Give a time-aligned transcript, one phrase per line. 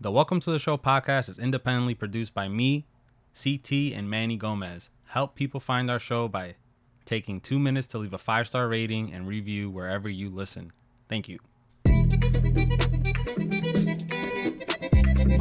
[0.00, 2.84] The Welcome to the Show podcast is independently produced by me,
[3.40, 4.90] CT, and Manny Gomez.
[5.06, 6.56] Help people find our show by
[7.04, 10.72] taking two minutes to leave a five star rating and review wherever you listen.
[11.08, 11.38] Thank you.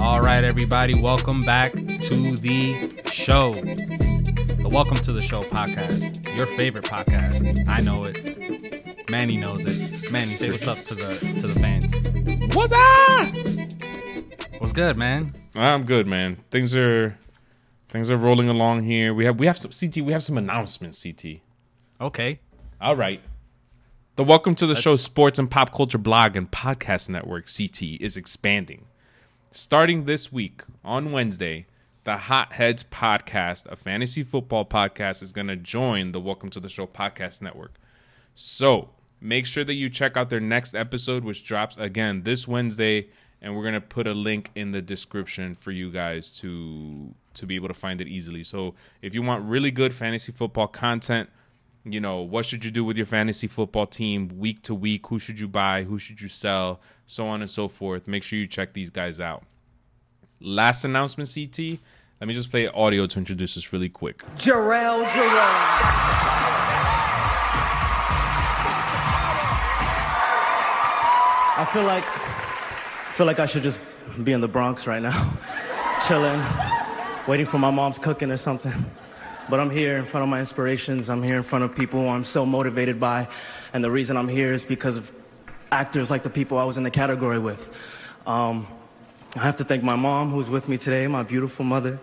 [0.02, 1.78] All right, everybody, welcome back to
[2.38, 3.54] the show.
[3.54, 7.68] The Welcome to the Show podcast, your favorite podcast.
[7.68, 9.10] I know it.
[9.10, 10.12] Manny knows it.
[10.12, 12.56] Manny, say what's up to the to the fans.
[12.56, 13.63] What's up?
[14.64, 15.34] What's good, man?
[15.56, 16.38] I'm good, man.
[16.50, 17.18] Things are
[17.90, 19.14] things are rolling along here.
[19.14, 19.98] We have we have some CT.
[20.06, 21.04] We have some announcements.
[21.04, 21.42] CT.
[22.00, 22.40] Okay.
[22.80, 23.20] All right.
[24.16, 28.16] The Welcome to the Show Sports and Pop Culture blog and podcast network CT is
[28.16, 28.86] expanding.
[29.52, 31.66] Starting this week on Wednesday,
[32.06, 36.70] the Hotheads podcast, a fantasy football podcast, is going to join the Welcome to the
[36.70, 37.74] Show podcast network.
[38.34, 43.10] So make sure that you check out their next episode, which drops again this Wednesday,
[43.44, 47.46] and we're going to put a link in the description for you guys to to
[47.46, 48.44] be able to find it easily.
[48.44, 51.30] So if you want really good fantasy football content,
[51.84, 55.08] you know, what should you do with your fantasy football team week to week?
[55.08, 55.84] Who should you buy?
[55.84, 56.80] Who should you sell?
[57.06, 58.08] So on and so forth.
[58.08, 59.44] Make sure you check these guys out.
[60.40, 61.80] Last announcement, CT.
[62.22, 64.20] Let me just play audio to introduce this really quick.
[64.38, 66.14] Jharrel Jerome.
[71.56, 72.43] I feel like
[73.14, 73.80] feel like I should just
[74.24, 75.38] be in the Bronx right now,
[76.08, 76.42] chilling,
[77.28, 78.74] waiting for my mom's cooking or something.
[79.48, 81.12] But I'm here in front of my inspirations.
[81.12, 83.28] I'm here in front of people who I'm so motivated by,
[83.72, 85.12] and the reason I'm here is because of
[85.72, 87.70] actors like the people I was in the category with.
[88.26, 88.68] Um,
[89.36, 92.00] I have to thank my mom, who's with me today, my beautiful mother.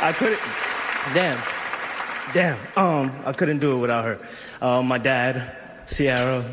[0.00, 0.40] I couldn't.
[1.14, 1.61] Damn.
[2.32, 2.58] Damn.
[2.76, 4.18] Um, I couldn't do it without her.
[4.60, 6.44] Uh, my dad, Sierra,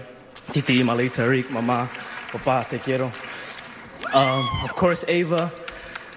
[0.51, 1.89] Titi, Mali, Tariq, Mama,
[2.31, 3.11] Papa, te quiero.
[4.13, 5.51] Um, of course, Ava.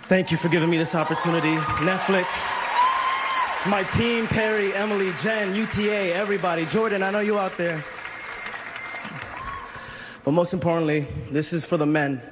[0.02, 1.54] Thank you for giving me this opportunity.
[1.84, 2.26] Netflix.
[3.66, 6.66] My team, Perry, Emily, Jen, UTA, everybody.
[6.66, 7.84] Jordan, I know you out there.
[10.24, 12.22] But most importantly, this is for the men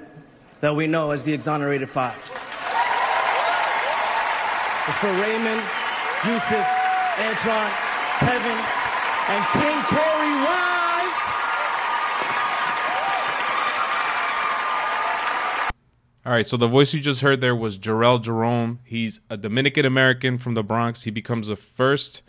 [0.61, 2.17] that we know as the exonerated five.
[4.89, 5.63] It's for Raymond,
[6.25, 6.80] Yusef,
[7.21, 7.73] Antoine,
[8.19, 8.59] Kevin,
[9.29, 11.21] and King Korey Wise.
[16.27, 18.81] All right, so the voice you just heard there was Jharrel Jerome.
[18.85, 21.03] He's a Dominican American from the Bronx.
[21.05, 22.23] He becomes the first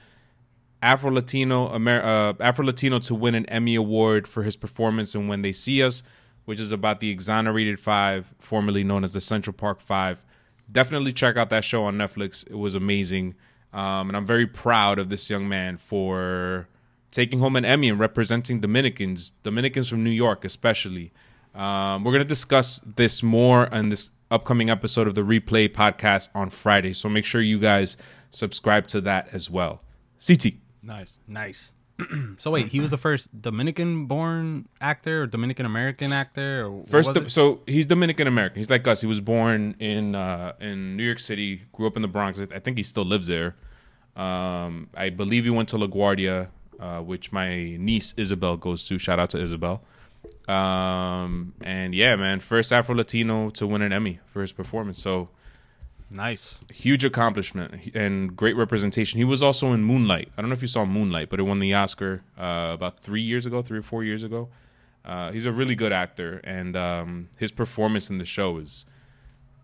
[0.81, 5.27] Afro Latino Amer- uh, Afro Latino to win an Emmy award for his performance in
[5.27, 6.03] When They See Us,
[6.45, 10.25] which is about the Exonerated Five, formerly known as the Central Park Five.
[10.71, 12.49] Definitely check out that show on Netflix.
[12.49, 13.35] It was amazing,
[13.73, 16.67] um, and I'm very proud of this young man for
[17.11, 21.11] taking home an Emmy and representing Dominicans, Dominicans from New York, especially.
[21.53, 26.49] Um, we're gonna discuss this more on this upcoming episode of the Replay podcast on
[26.49, 26.93] Friday.
[26.93, 27.97] So make sure you guys
[28.29, 29.81] subscribe to that as well.
[30.25, 30.53] CT.
[30.81, 31.19] Nice.
[31.27, 31.73] Nice.
[32.37, 37.29] so wait, he was the first Dominican born actor or Dominican American actor or First,
[37.29, 38.57] so he's Dominican American.
[38.57, 39.01] He's like us.
[39.01, 42.39] He was born in uh, in New York City, grew up in the Bronx.
[42.39, 43.55] I I think he still lives there.
[44.15, 48.97] Um, I believe he went to LaGuardia, uh, which my niece Isabel goes to.
[48.97, 49.81] Shout out to Isabel.
[50.47, 55.01] Um, and yeah, man, first Afro Latino to win an Emmy for his performance.
[55.01, 55.29] So
[56.11, 56.63] nice.
[56.71, 59.17] huge accomplishment and great representation.
[59.17, 60.29] He was also in Moonlight.
[60.37, 63.21] I don't know if you saw Moonlight, but it won the Oscar uh, about three
[63.21, 64.49] years ago, three or four years ago.
[65.03, 68.85] Uh, he's a really good actor, and um, his performance in the show is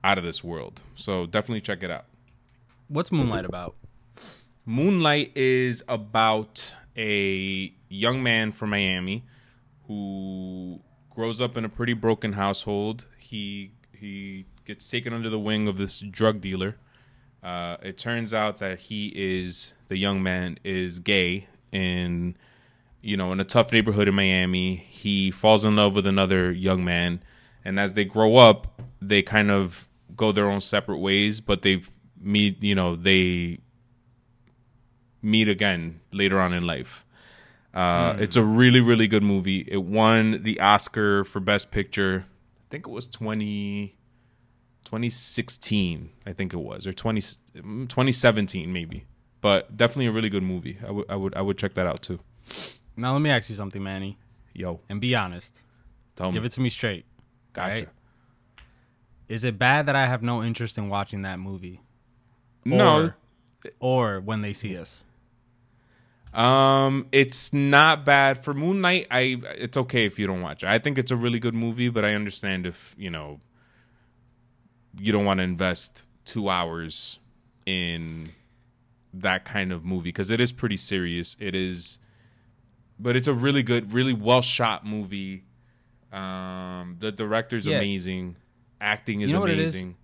[0.04, 0.82] out of this world.
[0.96, 2.06] So definitely check it out.
[2.88, 3.76] What's Moonlight about?
[4.66, 9.26] Moonlight is about a young man from Miami
[9.88, 13.08] who grows up in a pretty broken household.
[13.18, 16.76] He he gets taken under the wing of this drug dealer.
[17.42, 22.36] Uh, it turns out that he is the young man is gay in
[23.02, 24.76] you know in a tough neighborhood in Miami.
[24.76, 27.24] He falls in love with another young man,
[27.64, 31.40] and as they grow up, they kind of go their own separate ways.
[31.42, 31.82] But they
[32.20, 33.60] meet, you know, they
[35.22, 37.06] meet again later on in life.
[37.74, 39.64] Uh, It's a really, really good movie.
[39.68, 42.26] It won the Oscar for Best Picture.
[42.28, 43.96] I think it was 20,
[44.88, 47.20] 2016, I think it was, or 20,
[47.54, 49.06] 2017 maybe.
[49.42, 50.78] But definitely a really good movie.
[50.86, 52.20] I would, I would, I would check that out too.
[52.96, 54.18] Now let me ask you something, Manny,
[54.54, 55.62] Yo, and be honest.
[56.16, 56.48] tell Give me.
[56.48, 57.06] it to me straight.
[57.54, 57.70] Gotcha.
[57.72, 57.90] alright?
[59.28, 61.82] Is it bad that I have no interest in watching that movie?
[62.66, 63.12] No,
[63.80, 65.04] Or, or when they see us?
[66.34, 69.08] Um, it's not bad for Moonlight.
[69.12, 70.64] I it's okay if you don't watch.
[70.64, 70.70] it.
[70.70, 73.40] I think it's a really good movie, but I understand if you know
[75.00, 77.20] you don't want to invest two hours
[77.66, 78.30] in
[79.14, 81.36] that kind of movie because it is pretty serious.
[81.40, 82.00] It is,
[83.00, 85.44] but it's a really good, really well shot movie.
[86.12, 87.78] Um, the director's Yeah.
[87.78, 88.38] amazing,
[88.80, 89.74] acting is You know it is?
[89.74, 89.96] amazing.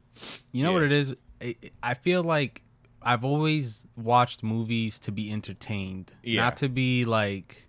[0.51, 0.73] You know Yeah.
[0.75, 1.15] what it is?
[1.41, 2.61] I- I feel like
[3.01, 6.41] I've always watched movies to be entertained, Yeah.
[6.41, 7.67] not to be like,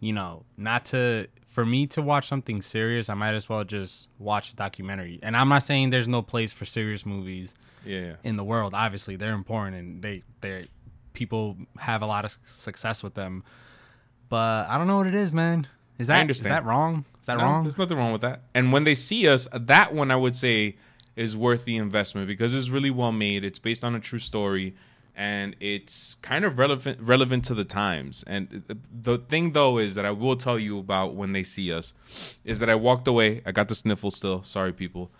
[0.00, 1.26] you know, not to.
[1.56, 5.18] For me to watch something serious, I might as well just watch a documentary.
[5.22, 8.74] And I'm not saying there's no place for serious movies Yeah, in the world.
[8.74, 10.66] Obviously, they're important and they they
[11.14, 13.42] people have a lot of success with them.
[14.28, 15.66] But I don't know what it is, man.
[15.98, 17.06] Is that is that wrong?
[17.22, 17.64] Is that No, wrong?
[17.64, 18.42] There's nothing wrong with that.
[18.54, 20.76] And when they see us, that one I would say
[21.16, 23.44] is worth the investment because it's really well made.
[23.44, 24.74] It's based on a true story,
[25.16, 28.22] and it's kind of relevant relevant to the times.
[28.26, 31.94] And the- thing though is that I will tell you about when they see us
[32.44, 33.40] is that I walked away.
[33.46, 34.42] I got the sniffle still.
[34.42, 35.10] Sorry, people.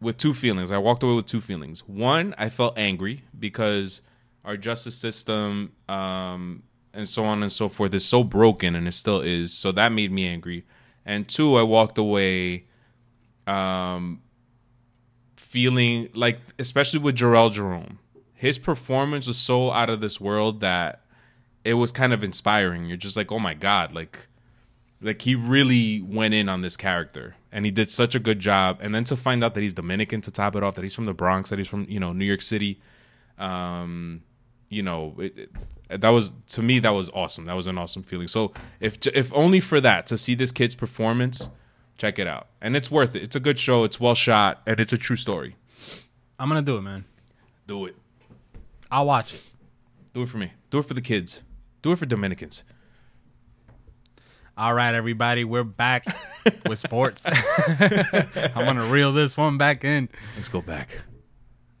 [0.00, 0.70] With two feelings.
[0.70, 1.80] I walked away with two feelings.
[1.88, 4.02] One, I felt angry because
[4.44, 6.62] our justice system um,
[6.92, 9.52] and so on and so forth is so broken, and it still is.
[9.52, 10.64] So that made me angry.
[11.04, 12.66] And two, I walked away
[13.46, 14.20] um,
[15.36, 17.98] feeling like, especially with Jharrel Jerome,
[18.38, 21.02] his performance was so out of this world that
[21.64, 22.86] it was kind of inspiring.
[22.86, 24.28] You're just like, oh my god, like,
[25.02, 28.78] like he really went in on this character, and he did such a good job.
[28.80, 31.04] And then to find out that he's Dominican to top it off, that he's from
[31.04, 32.80] the Bronx, that he's from you know New York City,
[33.38, 34.22] um,
[34.68, 35.50] you know, it, it-
[36.02, 37.46] that was to me that was awesome.
[37.46, 38.28] That was an awesome feeling.
[38.28, 41.48] So if if only for that to see this kid's performance,
[41.96, 43.22] check it out, and it's worth it.
[43.22, 43.84] It's a good show.
[43.84, 45.56] It's well shot, and it's a true story.
[46.38, 47.06] I'm gonna do it, man.
[47.66, 47.96] Do it.
[48.90, 49.42] I'll watch it.
[50.14, 50.52] Do it for me.
[50.70, 51.42] Do it for the kids.
[51.82, 52.64] Do it for Dominicans.
[54.56, 56.04] All right, everybody, we're back
[56.68, 57.22] with sports.
[57.26, 61.00] I'm gonna reel this one back in, Let's go back.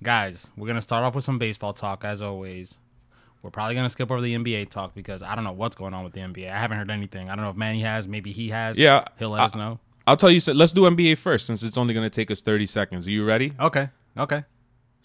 [0.02, 0.46] guys.
[0.56, 2.78] We're gonna start off with some baseball talk, as always.
[3.42, 6.04] We're probably gonna skip over the NBA talk because I don't know what's going on
[6.04, 6.52] with the NBA.
[6.52, 7.28] I haven't heard anything.
[7.28, 8.06] I don't know if Manny has.
[8.06, 8.78] Maybe he has.
[8.78, 9.80] Yeah, he'll let I- us know.
[10.06, 10.40] I'll tell you.
[10.40, 13.06] So let's do NBA first, since it's only going to take us thirty seconds.
[13.06, 13.52] Are you ready?
[13.60, 13.90] Okay.
[14.16, 14.42] Okay.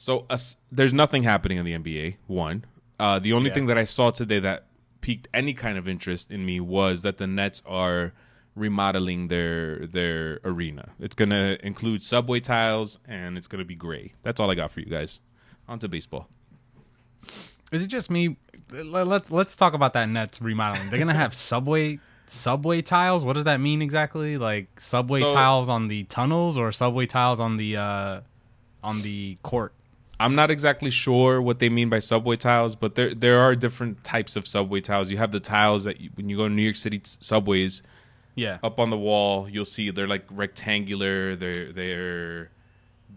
[0.04, 2.18] So us there's nothing happening in the NBA.
[2.28, 2.66] One,
[3.00, 3.54] uh, the only Yeah.
[3.54, 4.66] thing that I saw today that
[5.00, 8.12] piqued any kind of interest in me was that the Nets are
[8.54, 10.90] remodeling their their arena.
[11.00, 14.12] It's gonna include subway tiles and it's gonna be gray.
[14.24, 15.22] That's all I got for you guys.
[15.70, 16.28] On to baseball.
[17.72, 18.36] Is it just me?
[18.74, 20.90] Let- Let's let's talk about that Nets remodeling.
[20.90, 23.24] They're gonna have subway subway tiles.
[23.24, 24.38] What does that mean exactly?
[24.38, 28.22] Like subway So- tiles on the tunnels or subway tiles on the uh
[28.84, 29.74] on the court?
[30.24, 34.04] I'm not exactly sure what they mean by subway tiles, but there there are different
[34.04, 35.12] types of subway tiles.
[35.12, 37.82] You have the tiles that you, when you go to New York City s- subways,
[38.36, 38.58] Yeah.
[38.64, 42.50] up on the wall you'll see they're like rectangular they're they're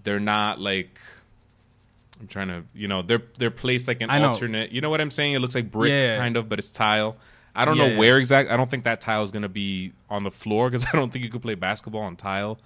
[0.04, 0.98] they're not like
[2.20, 4.28] i'm trying to you know they're they're placed like an I know.
[4.28, 6.16] alternate you know what i'm saying it looks like brick Yeah.
[6.18, 7.16] kind of but it's tile
[7.54, 7.98] i don't Yeah, know yeah.
[7.98, 8.52] where exactly.
[8.52, 11.10] i don't think that tile is going to be on the floor because i don't
[11.12, 12.58] think you could play basketball on tile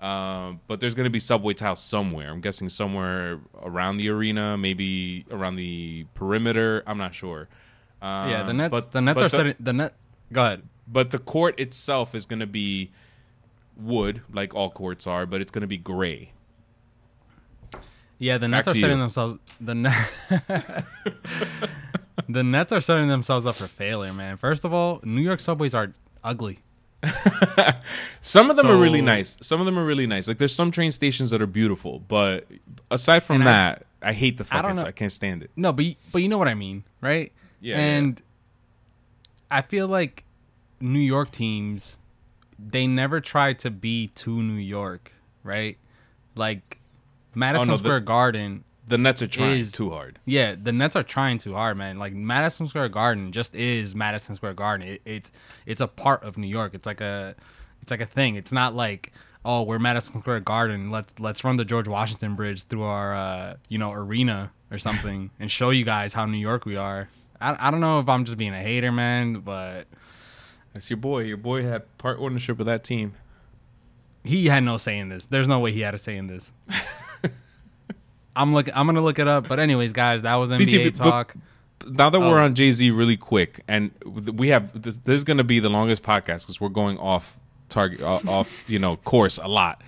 [0.00, 4.56] um, but there's going to be subway tiles somewhere i'm guessing somewhere around the arena
[4.56, 7.48] maybe around the perimeter i'm not sure
[8.00, 8.70] um, Yeah, the Nets.
[8.70, 9.94] but- the Nets are setting the net.
[10.32, 10.62] Go ahead.
[10.86, 12.92] but the court itself is going to be
[13.76, 16.30] wood, like all courts are, but it's going to be gray.
[18.18, 19.02] Yeah, the Nets Back are setting you.
[19.02, 19.38] themselves.
[19.60, 20.08] The net.
[22.28, 24.36] the Nets are setting themselves up for failure, man.
[24.36, 25.92] First of all, New York subways are
[26.22, 26.58] ugly.
[28.20, 29.36] Some of them are really nice.
[29.40, 30.28] Some of them are really nice.
[30.28, 32.46] Like there's some train stations that are beautiful, but
[32.90, 34.78] aside from And I- that, I, hate the I fucking.
[34.78, 34.92] I, know.
[34.92, 35.50] can't stand it.
[35.56, 37.32] No, but y- but you know what I mean, right?
[37.60, 38.22] Yeah, yeah, And
[39.50, 40.24] I feel like
[40.80, 41.98] New York teams,
[42.58, 45.12] they never try to be too New York,
[45.42, 45.76] right?
[46.34, 46.78] Like
[47.34, 48.64] Madison Oh, no, the- Square Garden.
[48.88, 50.18] The Nets are trying Is- too hard.
[50.24, 51.98] Yeah, the Nets are trying too hard, man.
[51.98, 54.88] Like Madison Square Garden just is Madison Square Garden.
[54.88, 55.30] It, it's
[55.66, 56.74] it's a part of New York.
[56.74, 57.34] It's like a
[57.82, 58.34] it's like a thing.
[58.36, 59.12] It's not like
[59.44, 60.90] oh we're Madison Square Garden.
[60.90, 65.30] Let's let's run the George Washington Bridge through our uh, you know arena or something
[65.40, 67.08] and show you guys how New York we are.
[67.40, 69.86] I, I don't know if I'm just being a hater, man, but
[70.72, 71.20] That's your boy.
[71.24, 73.14] Your boy had part ownership of that team.
[74.24, 75.26] he had no say in this.
[75.26, 76.52] There's no way he had a say in this.
[78.38, 78.68] I'm look.
[78.74, 79.48] I'm gonna look it up.
[79.48, 81.34] But anyways, guys, that was NBA CTV talk.
[81.86, 82.44] Now that we're Oh.
[82.44, 85.68] on Jay Z, really quick, and we have this, this is going to be the
[85.68, 89.82] longest podcast because we're going off target, off you know course a lot.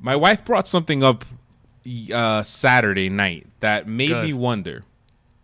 [0.00, 1.24] My wife brought something up
[2.12, 4.24] uh, Saturday night that made Good.
[4.26, 4.84] me wonder.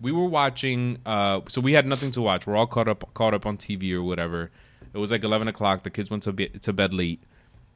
[0.00, 0.98] we were watching.
[1.06, 2.46] Uh, so we had nothing to watch.
[2.46, 4.50] We're all caught up caught up on TV or whatever.
[4.92, 5.84] It was like eleven o'clock.
[5.84, 7.22] The kids went to be, to bed late,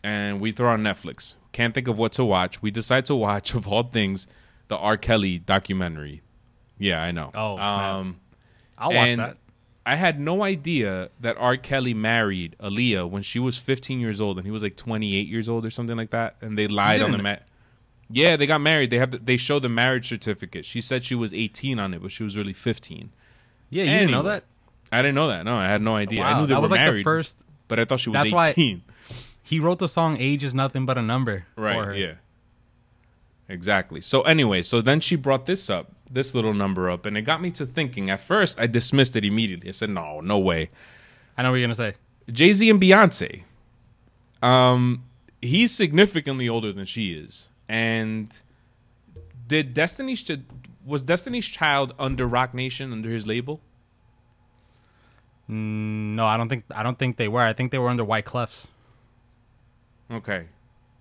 [0.03, 1.37] and we throw on Netflix.
[1.53, 2.61] Can't think of what to watch.
[2.61, 4.27] We decide to watch, of all things,
[4.75, 4.97] the R.
[4.97, 6.23] Kelly documentary.
[6.79, 7.31] Yeah, I know.
[7.35, 7.95] Oh, snap.
[7.95, 8.21] um,
[8.77, 9.37] I'll watch that.
[9.87, 11.57] I had no idea that R.
[11.57, 15.49] Kelly married Aaliyah when she was 15 years old and he was like 28 years
[15.49, 16.37] old or something like that.
[16.41, 17.49] And they lied on the mat.
[18.11, 18.91] Yeah, they got married.
[18.91, 20.65] They have the, they show the marriage certificate.
[20.65, 23.11] She said she was 18 on it, but she was really 15.
[23.71, 24.45] Yeah, you didn't know that?
[24.91, 25.45] I didn't know that.
[25.45, 26.23] No, I had no idea.
[26.23, 27.37] I knew they that were was like the first.
[27.69, 28.83] but I thought she was That's why- 18.
[29.43, 31.89] He wrote the song "Age is Nothing But a Number." for her.
[31.91, 31.99] Right.
[31.99, 32.13] Yeah.
[33.49, 34.01] Exactly.
[34.01, 37.43] So anyway, so then she brought this up, this little number up, and it got
[37.43, 38.11] me to thinking.
[38.11, 39.69] At first, I dismissed it immediately.
[39.69, 40.71] I said, "No, no way."
[41.37, 41.95] I know what you're gonna say.
[42.33, 43.43] Jay Z and Beyonce.
[44.43, 45.05] Um,
[45.43, 48.39] he's significantly older than she is, and
[49.47, 50.41] did Destiny's Ch-
[50.85, 53.61] was Destiny's Child under Roc Nation under his label?
[55.49, 56.65] No, I don't think.
[56.75, 57.43] I don't think they were.
[57.43, 58.69] I think they were under White Clefs.
[60.11, 60.47] Okay.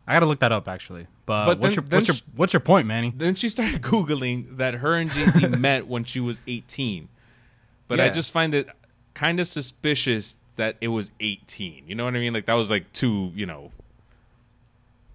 [0.08, 1.08] I gotta look that up actually.
[1.26, 3.14] But, But what's then- your then what's your sh- what's your point, Manny?
[3.16, 7.08] Then she started googling that her and Jay Z met when she was eighteen,
[7.88, 8.68] but I just find it
[9.14, 11.84] kind of suspicious that it was eighteen.
[11.88, 12.34] You know what I mean?
[12.34, 13.72] Like that was like too, you know.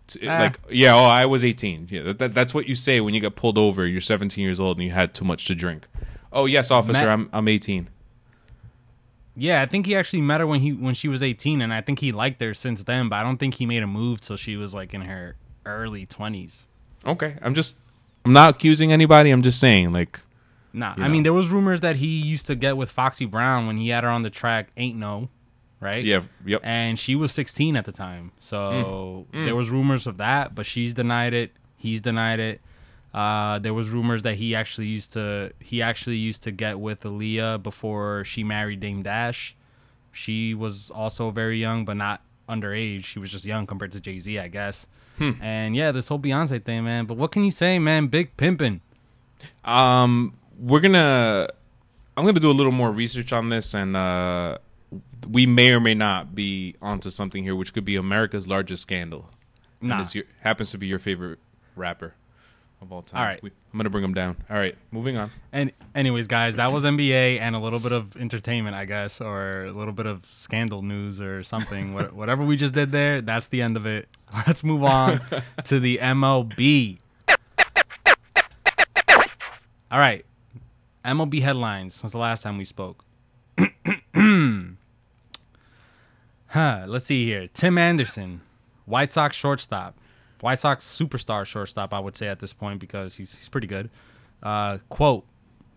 [0.07, 0.39] t- Ah.
[0.39, 1.89] Like yeah, oh, I was eighteen.
[1.91, 3.87] Yeah, that, that, that's what you say when you get pulled over.
[3.87, 5.87] You're 17 years old and you had too much to drink.
[6.33, 7.89] Oh yes, officer, Matt- I'm I'm 18.
[9.41, 11.81] Yeah, I think he actually met her when he when she was 18, and I
[11.81, 13.09] think he liked her since then.
[13.09, 16.07] But I don't think he made a move till she was like in her early
[16.07, 16.67] 20s.
[17.07, 17.79] Okay, I'm just
[18.25, 19.31] I'm not accusing anybody.
[19.31, 20.21] I'm just saying like
[20.73, 21.09] Nah, I know.
[21.09, 24.05] mean there was rumors that he used to get with Foxy Brown when he had
[24.05, 25.29] her on the track "Ain't No,"
[25.81, 26.05] right?
[26.05, 26.61] yeah, yep.
[26.65, 28.33] and she was 16 at the time.
[28.41, 29.45] So Mm.
[29.47, 31.53] there was rumors of that, but she's denied it.
[31.77, 32.61] He's denied it.
[33.15, 37.03] Uh, there was rumors that he actually used to he actually used to get with
[37.03, 39.57] Aaliyah before she married Dame Dash.
[40.13, 43.05] She was also very young, but not underage.
[43.05, 44.87] She was just young compared to Jay Z, I guess.
[45.17, 45.33] Hmm.
[45.41, 47.07] And yeah, this whole Beyonce thing, man.
[47.07, 48.09] But what can you say, man?
[48.09, 48.81] Big pimping.
[49.65, 51.49] Um, we're gonna.
[52.17, 54.59] I'm gonna do a little more research on this, and uh,
[55.29, 59.31] we may or may not be onto something here, which could be America's largest scandal.
[59.81, 60.05] Nah.
[60.13, 61.39] Your, happens to be your favorite
[61.77, 62.15] rapper
[62.81, 63.21] of all time.
[63.21, 63.43] All right.
[63.43, 64.37] We- I'm gonna bring him down.
[64.49, 65.31] All right, moving on.
[65.53, 69.67] And anyways, guys, that was NBA and a little bit of entertainment, I guess, or
[69.67, 71.93] a little bit of scandal news or something.
[71.99, 74.09] What- Whatever we just did there, that's the end of it.
[74.47, 75.21] Let's move on
[75.65, 76.99] to the MLB.
[79.91, 80.25] All right,
[81.05, 81.95] MLB headlines.
[81.95, 83.05] Since the last time we spoke.
[86.47, 86.85] huh.
[86.87, 87.49] Let's see here.
[87.55, 88.41] Tim Anderson,
[88.87, 89.97] White Sox shortstop.
[90.41, 93.91] White Sox superstar shortstop, I would say at this point because he's he's pretty good.
[94.43, 95.25] Uh, quote: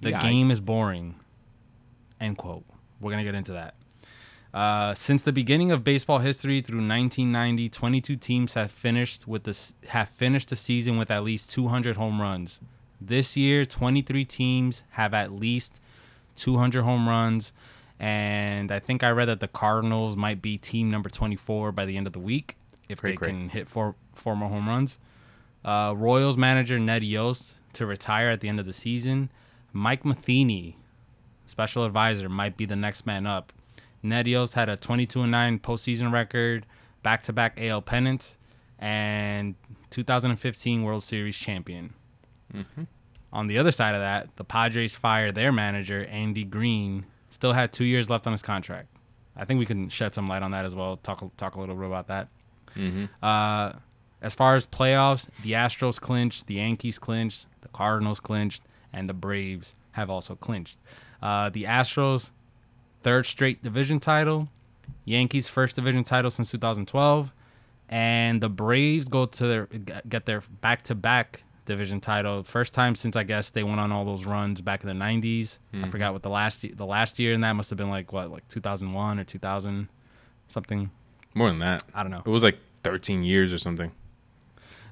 [0.01, 1.15] The Yeah, I- game is boring.
[2.19, 2.63] End quote.
[2.99, 3.73] We're gonna get into that.
[4.53, 9.57] Uh, since the beginning of baseball history through 1990, 22 teams have finished with the
[9.87, 12.59] have finished the season with at least 200 home runs.
[12.99, 15.79] This year, 23 teams have at least
[16.35, 17.53] 200 home runs,
[17.99, 21.97] and I think I read that the Cardinals might be team number 24 by the
[21.97, 22.57] end of the week
[22.89, 23.29] if Great, they great.
[23.29, 24.99] can hit four four more home runs.
[25.63, 29.29] Uh, Royals manager Ned Yost to retire at the end of the season.
[29.73, 30.75] Mike Matheny,
[31.45, 33.53] special advisor, might be the next man up.
[34.03, 36.65] Ned Yost had a 22 and 9 postseason record,
[37.03, 38.37] back to back AL pennant,
[38.79, 39.55] and
[39.91, 41.93] 2015 World Series champion.
[43.33, 47.71] On the other side of that, the Padres fired their manager, Andy Green, still had
[47.71, 48.87] two years left on his contract.
[49.37, 50.97] I think we can shed some light on that as well.
[50.97, 52.27] Talk talk a little bit about that.
[53.23, 53.73] Uh,
[54.21, 58.63] as far as playoffs, the Astros clinched, the Yankees clinched, the Cardinals clinched,
[58.93, 60.77] and the Braves have also clinched.
[61.21, 62.31] Uh, the Astros,
[63.01, 64.49] third straight division title,
[65.05, 67.33] Yankees first division title since 2012,
[67.89, 69.65] and the Braves go to their
[70.07, 73.91] get their back to back division title first time since I guess they went on
[73.91, 75.59] all those runs back in the 90s.
[75.73, 78.31] I forgot what the last the last year and that must have been like what
[78.31, 79.87] like 2001 or 2000
[80.47, 80.89] something.
[81.33, 82.23] More than that, I don't know.
[82.25, 83.91] It was like 13 years or something.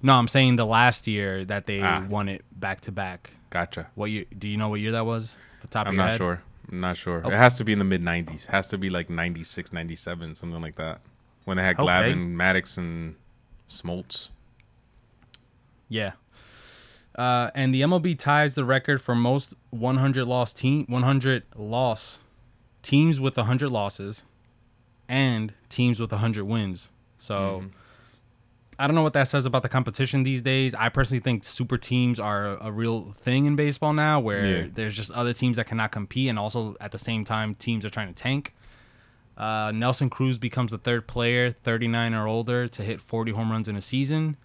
[0.01, 2.06] No, I'm saying the last year that they Ah.
[2.10, 3.32] won it back to back.
[3.50, 3.88] Gotcha.
[3.96, 4.25] What year?
[4.38, 5.36] Do you know what year that was?
[5.62, 6.18] The top I'm your not head?
[6.18, 6.41] sure.
[6.72, 7.18] I'm not sure.
[7.25, 7.34] Okay.
[7.34, 8.46] It has to be in the mid 90s.
[8.48, 11.01] Has to be like 96, 97, something like that.
[11.46, 11.88] When they had Okay.
[11.88, 13.15] Glavine, Maddux, and
[13.68, 14.29] Smoltz.
[15.88, 16.12] Yeah.
[17.15, 22.22] Uh, and the MLB ties the record for most 100 loss team 100 loss
[22.82, 24.24] teams with 100 losses
[25.10, 26.88] and teams with 100 wins.
[27.18, 27.65] So
[28.80, 30.74] I don't know what that says about the competition these days.
[30.74, 34.68] I personally think super teams are a real thing in baseball now, where Yeah.
[34.74, 37.90] there's just other teams that cannot compete, and also at the same time, teams are
[37.90, 38.56] trying to tank.
[39.38, 43.68] Uh, Nelson Cruz becomes the third player, 39 or older, to hit 40 home runs
[43.68, 44.38] in a season.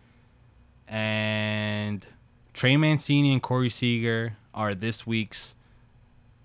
[0.89, 2.07] And
[2.53, 5.57] Trey Mancini and Corey Seager are this week's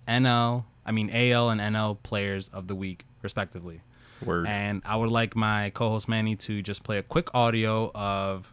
[0.08, 3.82] NL, I mean AL and NL players of the week, respectively.
[4.25, 4.47] Word.
[4.47, 8.53] And I would like my co-host Manny to just play a quick audio of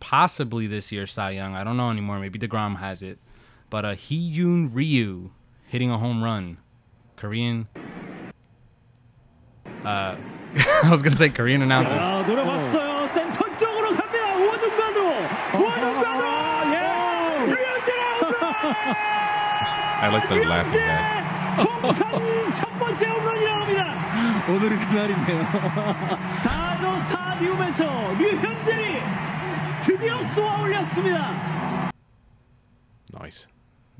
[0.00, 1.54] possibly this year's Cy Young.
[1.54, 2.18] I don't know anymore.
[2.18, 3.18] Maybe Degrom has it,
[3.70, 5.30] but uh, Hee-Yoon Ryu
[5.68, 6.58] hitting a home run,
[7.16, 7.68] Korean.
[9.84, 10.16] Uh,
[10.84, 11.94] I was gonna say Korean announcer.
[11.94, 13.08] 자, 노려봤어요.
[13.14, 14.34] 센터 쪽으로 갑니다.
[14.34, 15.10] 우중간으로.
[15.54, 16.26] 우중간으로.
[16.74, 17.46] 예.
[17.46, 17.90] 류현진
[20.02, 21.20] I like the laughing guy.
[21.64, 23.84] 통산 첫 번째 홈런이 나옵니다.
[24.48, 25.44] 오늘은 그날이네요.
[26.42, 29.00] 다저 스타디움에서 류현진이
[29.82, 31.90] 드디어 쏘아 올렸습니다.
[33.12, 33.46] Nice.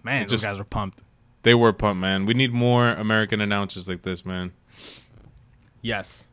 [0.04, 1.02] Man, It those just- guys are pumped.
[1.42, 2.26] They were pumped, man.
[2.26, 4.52] We need more American announcers like this, man.
[5.82, 6.28] Yes.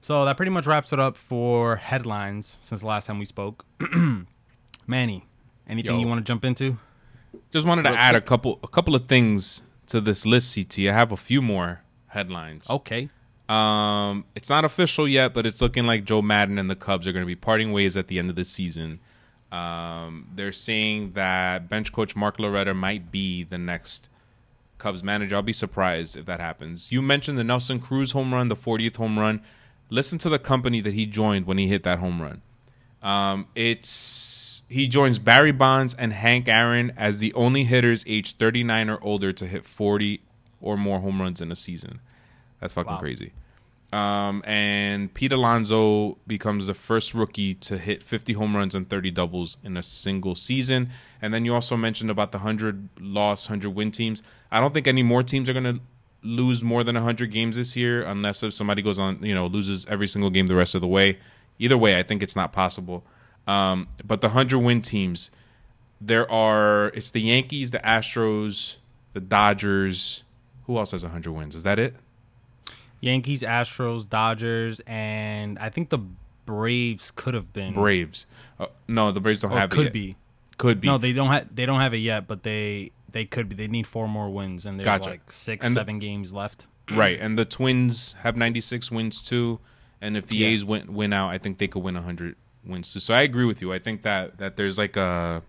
[0.00, 3.64] So that pretty much wraps it up for headlines since the last time we spoke.
[4.86, 5.26] Manny,
[5.68, 6.00] anything Yo.
[6.00, 6.78] you want to jump into?
[7.52, 10.54] Just wanted to Look, add so- a couple a couple of things to this list,
[10.54, 10.88] CT.
[10.88, 12.68] I have a few more headlines.
[12.70, 13.08] Okay.
[13.47, 17.11] Um, it's not official yet, but it's looking like Joe Maddon and the Cubs are
[17.11, 18.99] going to be parting ways at the end of the season.
[19.51, 24.09] Um, they're saying that bench coach Mark Loretta might be the next
[24.77, 25.35] Cubs manager.
[25.35, 26.91] I'll be surprised if that happens.
[26.91, 29.41] You mentioned the Nelson Cruz home run, the 40th home run.
[29.89, 32.41] Listen to the company that he joined when he hit that home run.
[33.03, 38.89] Um, it's he joins Barry Bonds and Hank Aaron as the only hitters aged 39
[38.89, 40.21] or older to hit 40
[40.59, 41.99] or more home runs in a season.
[42.65, 42.99] That's fucking Wow.
[42.99, 43.31] crazy.
[43.93, 49.11] Um, and Pete Alonso becomes the first rookie to hit 50 home runs and 30
[49.11, 50.89] doubles in a single season.
[51.21, 54.23] And then you also mentioned about the 100 loss, 100 win teams.
[54.51, 55.79] I don't think any more teams are going to
[56.23, 59.85] lose more than 100 games this year unless if somebody goes on, you know, loses
[59.85, 61.19] every single game the rest of the way.
[61.59, 63.05] Either way, I think it's not possible.
[63.45, 65.29] Um, but the 100 win teams,
[66.01, 68.77] there are, it's the Yankees, the Astros,
[69.13, 70.23] the Dodgers.
[70.65, 71.53] Who else has 100 wins?
[71.55, 71.95] Is that it?
[73.05, 75.99] Yankees, Astros, Dodgers, and I think the
[76.45, 77.73] Braves could have been.
[77.73, 78.27] Braves.
[78.59, 79.93] Uh, no, the Braves don't Or have it could yet.
[79.93, 80.15] be.
[80.57, 80.87] Could be.
[80.87, 81.53] No, they don't have.
[81.55, 83.55] They don't have it yet, but they they could be.
[83.55, 85.09] They need four more wins, and there's Gotcha.
[85.11, 86.65] like six, And the- seven games left.
[86.91, 87.19] right.
[87.19, 89.59] And the Twins have 96 wins too.
[90.01, 90.47] And if the Yeah.
[90.49, 92.99] A's win win out, I think they could win 100 wins too.
[92.99, 93.73] So I agree with you.
[93.73, 95.41] I think that that there's like a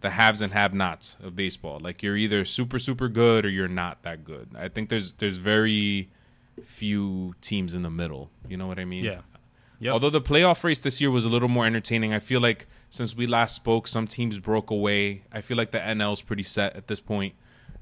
[0.00, 1.78] the haves and have-nots of baseball.
[1.80, 4.48] Like you're either super super good or you're not that good.
[4.58, 6.08] I think there's there's very
[6.64, 8.30] few teams in the middle.
[8.48, 9.04] You know what I mean?
[9.04, 9.20] Yeah.
[9.80, 9.92] Yep.
[9.94, 13.16] Although the playoff race this year was a little more entertaining, I feel like since
[13.16, 15.24] we last spoke, some teams broke away.
[15.32, 17.34] I feel like the NL is pretty set at this point.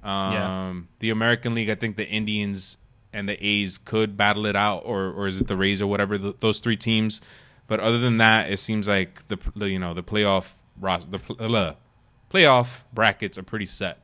[0.03, 0.75] Um, Yeah.
[1.01, 2.79] The American League, I think the Indians
[3.13, 6.17] and the A's could battle it out, or or is it the Rays or whatever?
[6.17, 7.21] th those three teams.
[7.67, 11.19] But other than that, it seems like the, the you know the playoff ros- the
[11.39, 11.75] uh,
[12.33, 13.99] playoff brackets are pretty set.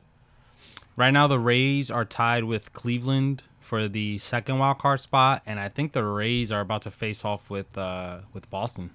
[0.95, 5.59] Right now, the Rays are tied with Cleveland for the second wild card spot, and
[5.59, 8.91] I think the Rays are about to face off with uh, with Boston.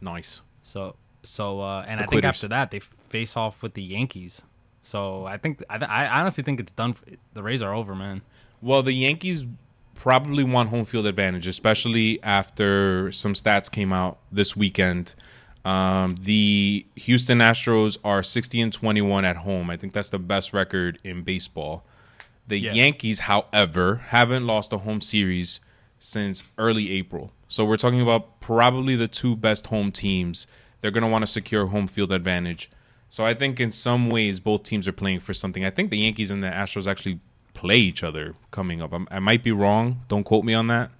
[0.00, 0.40] Nice.
[0.62, 4.40] So so uh, and The I think after that they face off with the Yankees.
[4.80, 6.94] So I think I, I honestly think it's done.
[6.94, 8.22] For, the Rays are over, man.
[8.62, 9.44] Well, the Yankees
[9.94, 15.14] probably want home field advantage, especially after some stats came out this weekend.
[15.62, 19.68] Um, the Houston Astros are 60 and 21 at home.
[19.68, 21.84] I think that's the best record in baseball.
[22.50, 22.72] The Yeah.
[22.72, 25.60] Yankees, however, haven't lost a home series
[26.00, 27.32] since early April.
[27.48, 30.48] So we're talking about probably the two best home teams.
[30.80, 32.68] They're going to want to secure home field advantage.
[33.08, 35.64] So I think in some ways both teams are playing for something.
[35.64, 37.20] I think the Yankees and the Astros actually
[37.54, 38.92] play each other coming up.
[38.92, 40.02] I'm, I might be wrong.
[40.08, 40.90] Don't quote me on that.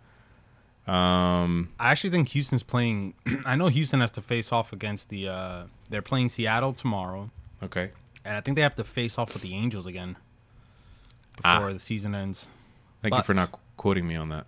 [0.87, 3.15] Um, I actually think Houston's playing.
[3.45, 5.29] I know Houston has to face off against the.
[5.29, 7.31] Uh, they're playing Seattle tomorrow,
[7.63, 7.91] okay.
[8.25, 10.17] and I think they have to face off with the Angels again
[11.45, 11.57] Ah.
[11.59, 12.49] before the season ends.
[13.03, 14.47] Thank you for But- not quoting me on that.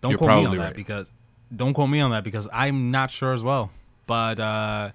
[0.00, 1.10] Don't You're quote me on probably that because
[1.54, 3.70] don't quote me on that because I'm not sure as well.
[4.06, 4.90] But uh,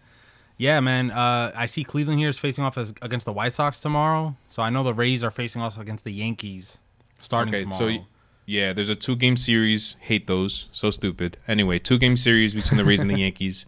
[0.58, 3.80] yeah, man, uh, I see Cleveland here is facing off as, against the White Sox
[3.80, 4.36] tomorrow.
[4.50, 6.80] So I know the Rays are facing off against the Yankees
[7.20, 7.98] starting Okay, tomorrow.
[7.98, 8.06] so
[8.46, 9.96] yeah, there's a two game series.
[10.02, 10.68] Hate those.
[10.72, 11.38] So stupid.
[11.48, 13.66] Anyway, two game series between the Rays and the Yankees,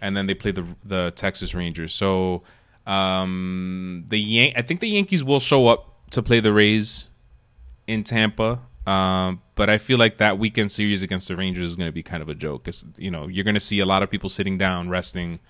[0.00, 1.92] and then they play the the Texas Rangers.
[1.94, 2.42] So
[2.86, 7.08] um, the Yan- I think the Yankees will show up to play the Rays
[7.86, 8.60] in Tampa.
[8.86, 12.02] Um, but I feel like that weekend series against the Rangers is going to be
[12.02, 12.68] kind of a joke.
[12.68, 15.40] It's, you know, you're going to see a lot of people sitting down, resting,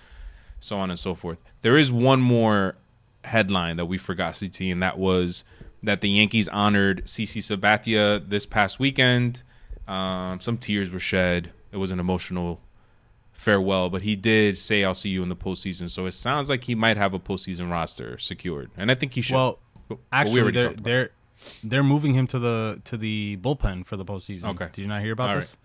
[0.61, 1.43] so on and so forth.
[1.63, 2.77] There is one more
[3.25, 5.45] headline that we forgot, CT, and that was
[5.83, 9.43] that the Yankees honored CC Sabathia this past weekend.
[9.87, 11.53] Um, some tears were shed.
[11.73, 12.61] It was an emotional
[13.33, 16.65] farewell, but he did say, "I'll see you in the postseason." So it sounds like
[16.65, 19.35] he might have a postseason roster secured, and I think he should.
[19.35, 19.59] Well,
[19.97, 20.85] But- but we actually, they're talked about it.
[20.85, 21.11] they're
[21.63, 24.47] they're moving him to the to the bullpen for the postseason.
[24.51, 24.69] Okay.
[24.73, 25.57] Did you not hear about All this?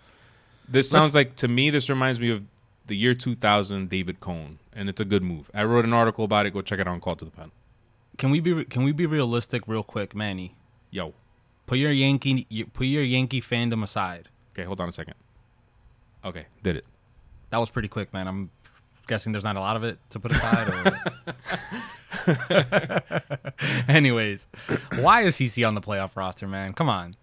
[0.67, 1.69] This sounds like to me.
[1.69, 2.43] This reminds me of
[2.87, 5.49] the year 2000, David Cone, and it's a good move.
[5.53, 6.53] I wrote an article about it.
[6.53, 7.51] Go check it out on Call to the Pen.
[8.17, 10.55] Can we be can we be realistic real quick, Manny?
[10.91, 11.13] Yo,
[11.69, 14.27] Put your Yankee put your Yankee fandom aside.
[14.53, 15.13] okay, hold on a second.
[16.25, 16.85] Okay, did it.
[17.51, 18.27] That was pretty quick, man.
[18.27, 18.49] I'm
[19.07, 20.67] guessing there's not a lot of it to put aside.
[20.67, 20.99] Or...
[23.87, 24.47] Anyways,
[24.99, 26.73] why is CC on the playoff roster, man?
[26.73, 27.15] Come on.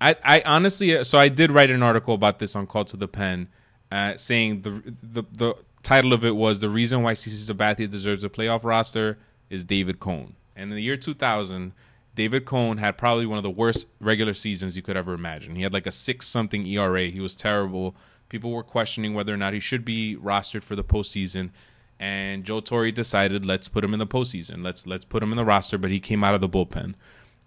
[0.00, 3.08] I, I honestly, so I did write an article about this on Call to the
[3.08, 3.48] Pen,
[3.90, 8.24] uh, saying the, the the title of it was the reason why CC Sabathia deserves
[8.24, 9.18] a playoff roster
[9.50, 10.34] is David Cone.
[10.56, 11.72] And in the year 2000,
[12.14, 15.56] David Cone had probably one of the worst regular seasons you could ever imagine.
[15.56, 17.06] He had like a six something ERA.
[17.06, 17.96] He was terrible.
[18.28, 21.50] People were questioning whether or not he should be rostered for the postseason.
[22.00, 24.64] And Joe Torre decided, let's put him in the postseason.
[24.64, 25.78] Let's let's put him in the roster.
[25.78, 26.94] But he came out of the bullpen.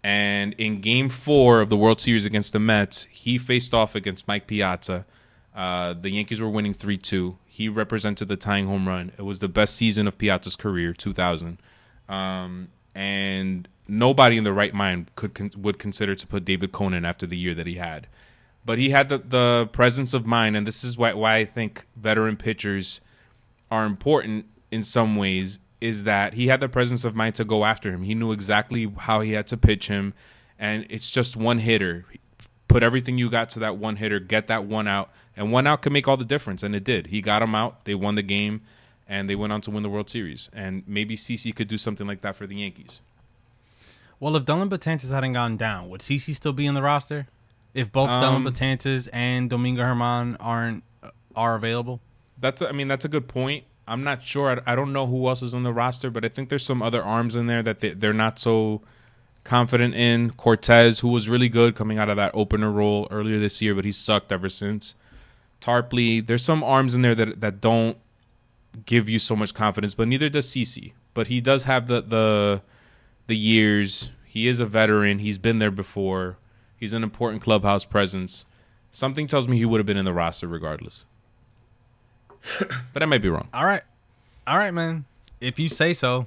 [0.03, 4.27] And in Game Four of the World Series against the Mets, he faced off against
[4.27, 5.05] Mike Piazza.
[5.55, 7.37] Uh, the Yankees were winning three two.
[7.45, 9.11] He represented the tying home run.
[9.17, 11.57] It was the best season of Piazza's career, two thousand.
[12.07, 17.05] Um, and nobody in the right mind could con- would consider to put David Conan
[17.05, 18.07] after the year that he had.
[18.65, 21.85] But he had the, the presence of mind, and this is why why I think
[21.95, 23.01] veteran pitchers
[23.71, 27.63] are important in some ways is that he had the presence of mind to go
[27.65, 28.03] after him.
[28.03, 30.13] He knew exactly how he had to pitch him,
[30.57, 32.05] and it's just one hitter.
[32.67, 35.81] Put everything you got to that one hitter, get that one out, and one out
[35.83, 37.07] can make all the difference, and it did.
[37.07, 37.85] He got him out.
[37.85, 38.61] They won the game,
[39.07, 40.49] and they went on to win the World Series.
[40.51, 43.01] And maybe CC could do something like that for the Yankees.
[44.19, 47.27] Well, if Dellin Betances hadn't gone down, would CC still be in the roster?
[47.73, 52.01] If both Um, Dellin Betances and Domingo Germán aren't uh, are available?
[52.39, 53.65] That's I mean that's a good point.
[53.87, 54.61] I'm not sure.
[54.65, 57.01] I, don't know who else is on the roster, but I think there's some other
[57.01, 58.81] arms in there that they, they're not so
[59.45, 60.31] confident in.
[60.31, 63.85] Cortes, who was really good coming out of that opener role earlier this year, but
[63.85, 64.95] he sucked ever since.
[65.61, 67.97] Tarpley, there's some arms in there that that don't
[68.85, 70.91] give you so much confidence, but neither does CC.
[71.13, 72.61] But he does have the the
[73.27, 74.11] the years.
[74.25, 75.19] He is a veteran.
[75.19, 76.37] He's been there before.
[76.75, 78.45] He's an important clubhouse presence.
[78.91, 81.05] Something tells me he would have been in the roster regardless.
[82.93, 83.47] but I might be wrong.
[83.53, 83.81] All right,
[84.45, 85.05] all right, man.
[85.39, 86.25] If you say so.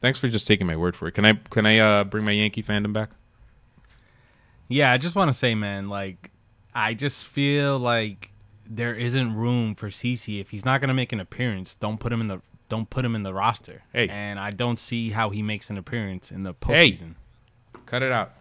[0.00, 1.12] Thanks for just taking my word for it.
[1.12, 3.10] Can I can I uh, bring my Yankee fandom back?
[4.68, 6.30] Yeah, I just want to say, man, like,
[6.74, 8.30] I just feel like
[8.68, 11.74] there isn't room for CC if he's not gonna make an appearance.
[11.74, 13.82] Don't put him in the don't put him in the roster.
[13.94, 14.08] Hey.
[14.10, 16.90] and I don't see how he makes an appearance in the Hey.
[16.92, 17.14] postseason.
[17.86, 18.32] Cut it out.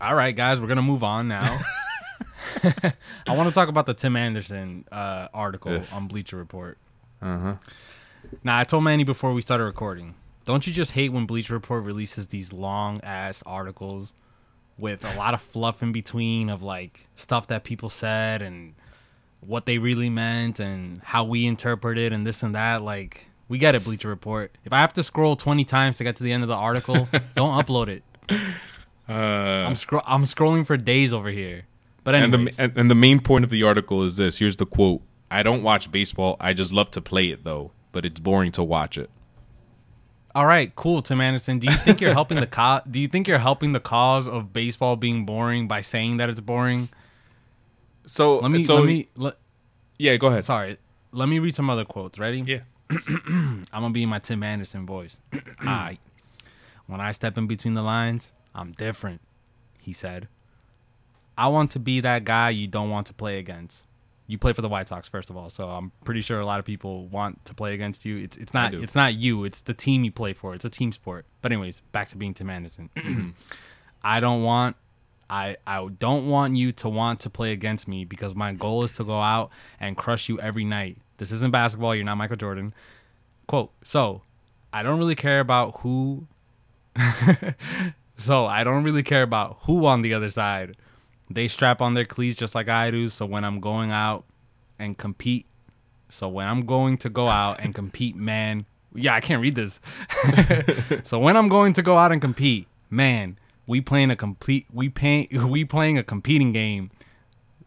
[0.00, 1.60] All right, guys, we're gonna move on now.
[3.26, 5.86] I want to talk about the Tim Anderson uh, article Ugh.
[5.92, 6.78] on Bleacher Report.
[7.20, 7.54] Uh huh.
[8.44, 10.14] Now, I told Manny before we started recording.
[10.44, 14.14] Don't you just hate when Bleacher Report releases these long ass articles
[14.78, 18.74] with a lot of fluff in between of like stuff that people said and
[19.40, 22.82] what they really meant and how we interpret it and this and that?
[22.82, 24.52] Like, we get it, Bleacher Report.
[24.64, 27.08] If I have to scroll 20 times to get to the end of the article,
[27.34, 28.02] don't upload it.
[29.08, 31.64] Uh, I'm scro- I'm scrolling for days over here.
[32.04, 34.38] But and the and, and the main point of the article is this.
[34.38, 35.02] Here's the quote.
[35.30, 36.36] I don't watch baseball.
[36.40, 39.10] I just love to play it though, but it's boring to watch it.
[40.34, 41.58] All right, cool, Tim Anderson.
[41.58, 44.52] Do you think you're helping the co- Do you think you're helping the cause of
[44.52, 46.88] baseball being boring by saying that it's boring?
[48.06, 48.62] So Let me.
[48.62, 49.08] so let me.
[49.16, 49.36] Let,
[49.98, 50.44] yeah, go ahead.
[50.44, 50.78] sorry.
[51.12, 52.18] Let me read some other quotes.
[52.18, 52.40] Ready?
[52.46, 52.60] Yeah.
[52.90, 55.20] I'm gonna be in my Tim Anderson voice.
[55.60, 55.98] I,
[56.86, 59.20] when I step in between the lines, I'm different.
[59.80, 60.28] He said.
[61.38, 63.86] I want to be that guy you don't want to play against.
[64.26, 66.58] You play for the White Sox, first of all, so I'm pretty sure a lot
[66.58, 68.18] of people want to play against you.
[68.18, 69.44] It's it's not it's not you.
[69.44, 70.54] It's the team you play for.
[70.54, 71.24] It's a team sport.
[71.40, 72.90] But anyways, back to being Tim Anderson.
[74.02, 74.76] I don't want
[75.30, 78.92] I I don't want you to want to play against me because my goal is
[78.94, 80.98] to go out and crush you every night.
[81.18, 81.94] This isn't basketball.
[81.94, 82.70] You're not Michael Jordan.
[83.46, 83.70] Quote.
[83.82, 84.22] So,
[84.72, 86.26] I don't really care about who
[88.18, 90.76] So, I don't really care about who on the other side.
[91.30, 94.24] They strap on their cleats just like I do, so when I'm going out
[94.78, 95.46] and compete
[96.08, 99.80] so when I'm going to go out and compete, man, yeah, I can't read this.
[101.02, 104.88] so when I'm going to go out and compete, man, we playing a complete we
[104.88, 106.90] pay we playing a competing game.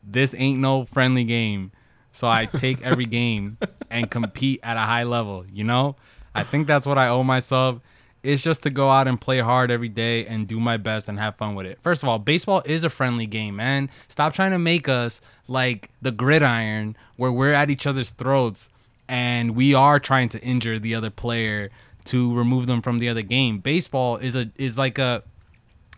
[0.03, 1.71] This ain't no friendly game.
[2.11, 3.57] So I take every game
[3.89, 5.95] and compete at a high level, you know?
[6.35, 7.79] I think that's what I owe myself.
[8.23, 11.17] It's just to go out and play hard every day and do my best and
[11.19, 11.79] have fun with it.
[11.81, 13.89] First of all, baseball is a friendly game, man.
[14.07, 18.69] Stop trying to make us like the gridiron where we're at each other's throats
[19.09, 21.69] and we are trying to injure the other player
[22.05, 23.59] to remove them from the other game.
[23.59, 25.23] Baseball is a is like a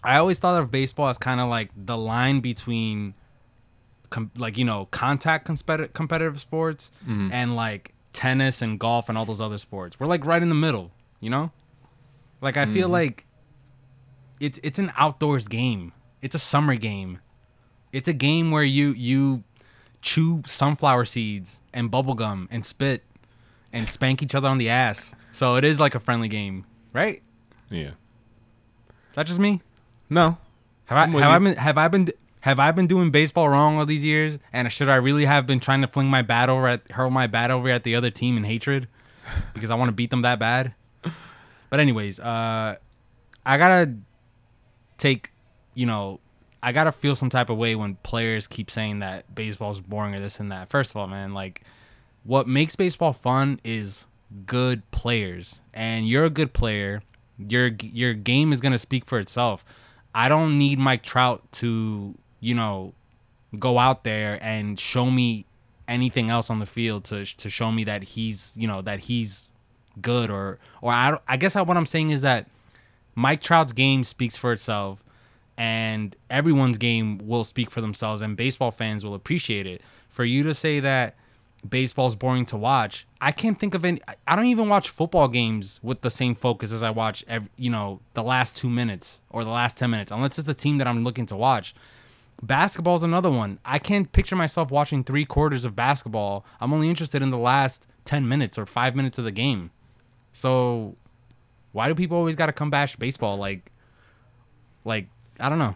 [0.03, 3.13] I always thought of baseball as kind of like the line between
[4.09, 7.29] com- like you know contact competitive competitive sports mm-hmm.
[7.31, 9.99] and like tennis and golf and all those other sports.
[9.99, 11.51] We're like right in the middle, you know?
[12.43, 13.25] Like I feel like
[14.41, 15.93] it's it's an outdoors game.
[16.21, 17.19] It's a summer game.
[17.93, 19.43] It's a game where you you
[20.01, 23.03] chew sunflower seeds and bubble gum and spit
[23.71, 25.15] and spank each other on the ass.
[25.31, 27.23] So it is like a friendly game, right?
[27.69, 27.91] Yeah.
[27.91, 29.61] Is that just me?
[30.09, 30.37] No.
[30.87, 32.09] Have I have I been have I been
[32.41, 34.37] have I been doing baseball wrong all these years?
[34.51, 37.25] And should I really have been trying to fling my bat over at hurl my
[37.25, 38.89] bat over at the other team in hatred
[39.53, 40.73] because I want to beat them that bad?
[41.73, 42.75] But anyways, uh,
[43.47, 43.95] I gotta
[44.99, 45.31] take,
[45.73, 46.19] you know,
[46.61, 50.19] I gotta feel some type of way when players keep saying that baseball's boring or
[50.19, 50.69] this and that.
[50.69, 51.63] First of all, man, like
[52.25, 54.05] what makes baseball fun is
[54.45, 57.01] good players, and you're a good player.
[57.39, 59.65] Your your game is gonna speak for itself.
[60.13, 62.93] I don't need Mike Trout to, you know,
[63.57, 65.47] go out there and show me
[65.87, 69.49] anything else on the field to to show me that he's, you know, that he's
[70.01, 72.47] good or or I I guess what I'm saying is that
[73.15, 75.03] Mike Trout's game speaks for itself
[75.57, 79.81] and everyone's game will speak for themselves and baseball fans will appreciate it.
[80.09, 81.15] For you to say that
[81.67, 85.79] baseball's boring to watch, I can't think of any I don't even watch football games
[85.83, 89.43] with the same focus as I watch every, you know, the last 2 minutes or
[89.43, 91.75] the last 10 minutes unless it's the team that I'm looking to watch.
[92.41, 93.59] Basketball's another one.
[93.63, 96.45] I can't picture myself watching 3 quarters of basketball.
[96.59, 99.71] I'm only interested in the last 10 minutes or 5 minutes of the game.
[100.33, 100.95] So
[101.71, 103.71] why do people always got to come bash baseball like
[104.83, 105.07] like
[105.39, 105.75] I don't know.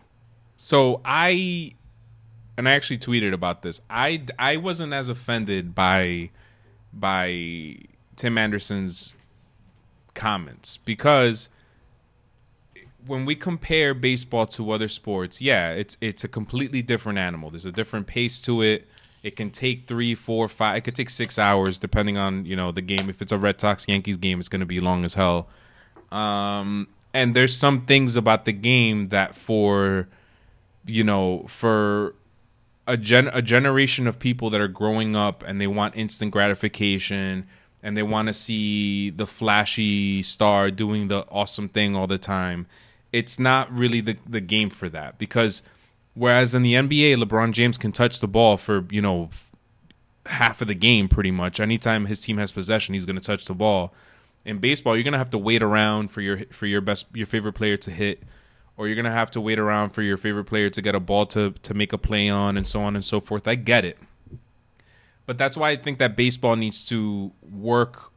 [0.58, 1.74] So I
[2.58, 3.82] and I actually tweeted about this.
[3.90, 6.32] I I wasn't as offended by
[6.92, 7.78] by
[8.16, 9.16] Tim Anderson's
[10.14, 11.50] comments because
[13.06, 17.50] when we compare baseball to other sports, yeah, it's it's a completely different animal.
[17.50, 18.88] There's a different pace to it.
[19.24, 20.78] It can take three, four, five.
[20.78, 23.10] It could take six hours depending on you know the game.
[23.10, 25.48] If it's a Red Sox Yankees game, it's going to be long as hell.
[26.12, 30.08] Um, and there's some things about the game that for
[30.86, 32.16] you know for
[32.86, 37.46] a gen a generation of people that are growing up and they want instant gratification
[37.84, 42.66] and they want to see the flashy star doing the awesome thing all the time.
[43.12, 45.64] It's not really the the game for that because
[46.18, 49.30] whereas in the NBA LeBron James can touch the ball for, you know,
[50.26, 51.60] half of the game pretty much.
[51.60, 53.94] Anytime his team has possession, he's going to touch the ball.
[54.46, 57.26] In baseball, you're going to have to wait around for your for your best your
[57.26, 58.24] favorite player to hit
[58.78, 61.26] or you're gonna have to wait around for your favorite player to get a ball
[61.26, 63.48] to to make a play on, and so on and so forth.
[63.48, 63.98] I get it,
[65.26, 68.12] but that's why I think that baseball needs to work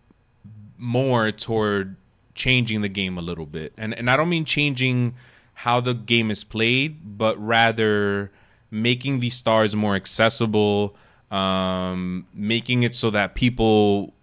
[0.77, 1.97] more toward
[2.35, 5.15] changing the game a little bit, and and I don't mean changing
[5.61, 8.31] how the game is played, but rather
[8.70, 10.96] making these stars more accessible,
[11.31, 14.14] um, making it so that people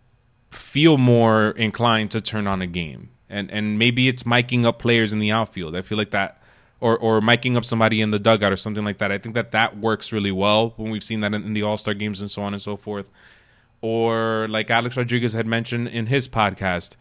[0.50, 3.12] feel more inclined to turn on a game.
[3.30, 5.76] And and maybe it's miking up players in the outfield.
[5.76, 6.42] I feel like that
[6.80, 9.12] or or miking up somebody in the dugout or something like that.
[9.12, 11.94] I think that that works really well when we've seen that in, in the All-Star
[11.94, 13.12] games and so on and so forth.
[13.82, 16.98] Or like Alex Rodriguez had mentioned in his podcast,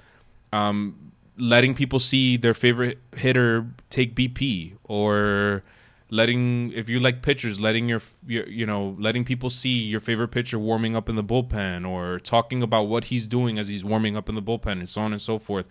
[0.52, 1.05] um,
[1.38, 5.62] letting people see their favorite hitter take BP or
[6.10, 10.28] letting if you like pitchers letting your, your you know letting people see your favorite
[10.28, 14.16] pitcher warming up in the bullpen or talking about what he's doing as he's warming
[14.16, 15.66] up in the bullpen and so on and so forth.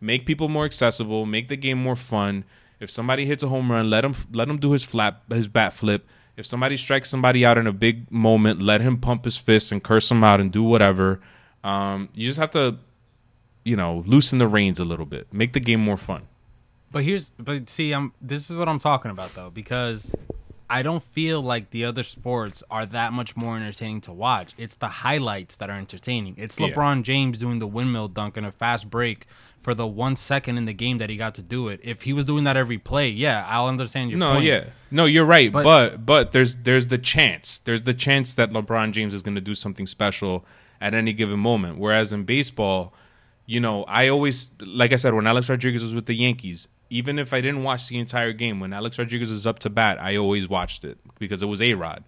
[0.00, 2.44] Make people more accessible make the game more fun.
[2.80, 5.72] If somebody hits a home run let him let him do his flat his bat
[5.72, 6.06] flip.
[6.36, 9.82] If somebody strikes somebody out in a big moment let him pump his fists and
[9.82, 11.20] curse him out and do whatever.
[11.62, 12.78] Um, you just have to
[13.66, 16.22] you know loosen the reins a little bit make the game more fun
[16.92, 20.14] But here's but see, I'm this is what I'm talking about though because
[20.68, 24.52] I don't feel like the other sports are that much more entertaining to watch.
[24.58, 26.34] It's the highlights that are entertaining.
[26.38, 26.66] It's Yeah.
[26.68, 29.26] LeBron James doing the windmill dunk in a fast break
[29.64, 31.78] for the one second in the game that he got to do it.
[31.84, 34.28] If he was doing that every play, yeah, I'll understand your point.
[34.30, 34.44] no point.
[34.46, 38.50] yeah no you're right But- but, but there's there's the chance there's the chance that
[38.50, 40.44] lebron james is going to do something special
[40.80, 42.92] at any given moment whereas in baseball
[43.46, 47.18] you know i always like i said when alex rodriguez was with the yankees even
[47.18, 50.16] if I didn't watch the entire game, when Alex Rodriguez was up to bat, I
[50.16, 52.04] always watched it because it was A Rod.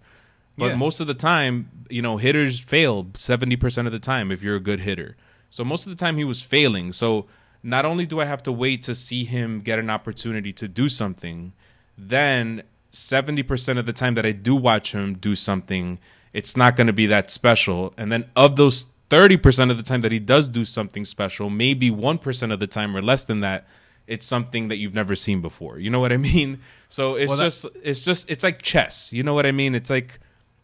[0.57, 0.75] But Yeah.
[0.75, 4.61] most of the time, you know, hitters fail 70% of the time if you're a
[4.61, 5.15] good hitter.
[5.49, 6.93] So most of the time he was failing.
[6.93, 7.25] So
[7.63, 10.87] not only do I have to wait to see him get an opportunity to do
[10.87, 11.53] something,
[11.97, 15.99] then 70% of the time that I do watch him do something,
[16.33, 17.93] it's not going to be that special.
[17.97, 21.89] And then of those 30% of the time that he does do something special, maybe
[21.89, 23.67] 1% of the time or less than that,
[24.07, 25.79] it's something that you've never seen before.
[25.79, 26.59] You know what I mean?
[26.89, 29.11] So it's Well, that- just it's just it's like chess.
[29.13, 29.75] You know what I mean?
[29.75, 30.19] It's like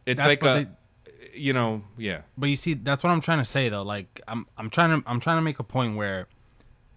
[0.05, 0.67] it's like a
[1.33, 2.21] you know, yeah.
[2.37, 3.83] But you see, that's what I'm trying to say though.
[3.83, 6.27] Like I'm I'm trying to I'm trying to make a point where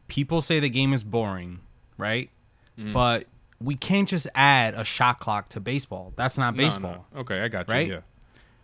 [0.07, 1.61] people say the game is boring,
[1.99, 2.31] right?
[2.79, 2.93] Mm.
[2.93, 3.25] But
[3.61, 6.13] we can't just add a shot clock to baseball.
[6.17, 7.07] That's not No, baseball.
[7.15, 7.21] no.
[7.23, 7.75] Okay, I got you.
[7.75, 7.89] Right?
[7.89, 8.01] Yeah.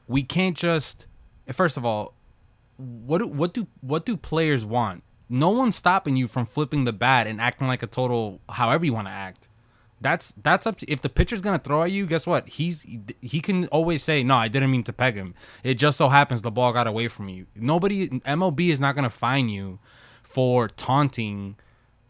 [0.07, 1.07] We can't just
[1.53, 2.15] first of all,
[2.77, 5.03] what do, what do what do players want?
[5.29, 8.93] No one's stopping you from flipping the bat and acting like a total however you
[8.93, 9.49] want to act.
[10.01, 12.07] That's that's up to if the pitcher's gonna throw at you.
[12.07, 12.49] Guess what?
[12.49, 12.85] He's
[13.23, 14.37] he can always say no.
[14.37, 15.35] I didn't mean to peg him.
[15.63, 17.47] It just so happens the ball got away from you.
[17.55, 19.79] Nobody MLB is not gonna fine you
[20.23, 21.57] for taunting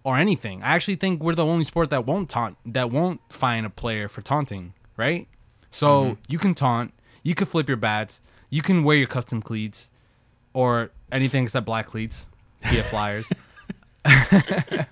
[0.02, 0.62] or anything.
[0.62, 4.08] I actually think we're the only sport that won't taunt that won't fine a player
[4.08, 4.74] for taunting.
[4.96, 5.28] Right?
[5.70, 6.20] So mm-hmm.
[6.28, 6.94] you can taunt.
[7.22, 8.20] You can flip your bats.
[8.50, 9.90] You can wear your custom cleats
[10.54, 12.26] or anything except black cleats
[12.62, 13.28] via flyers.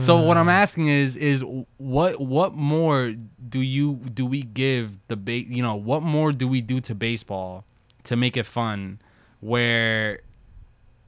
[0.00, 1.44] so what I'm asking is is
[1.76, 3.14] what what more
[3.48, 6.94] do you do we give the ba- you know what more do we do to
[6.94, 7.64] baseball
[8.04, 9.00] to make it fun
[9.40, 10.20] where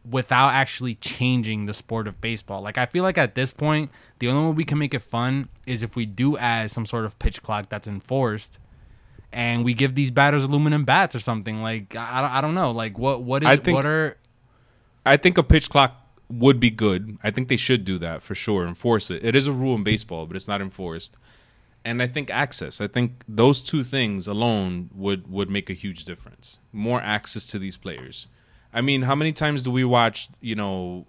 [0.08, 4.28] without actually changing the sport of baseball like I feel like at this point the
[4.28, 7.18] only way we can make it fun is if we do add some sort of
[7.18, 8.60] pitch clock that's enforced
[9.32, 12.98] and we give these batters aluminum bats or something like I, I don't- know like
[12.98, 14.16] what what is I think- what are
[15.04, 15.94] I think a pitch clock
[16.28, 17.16] would be good.
[17.22, 18.66] I think they should do that for sure.
[18.66, 19.24] Enforce it.
[19.24, 21.16] It is a rule in baseball, but it's not enforced.
[21.84, 22.80] And I think access.
[22.80, 26.58] I think those two things alone would would make a huge difference.
[26.72, 28.26] More access to these players.
[28.74, 31.06] I mean, how many times do we watch, you know,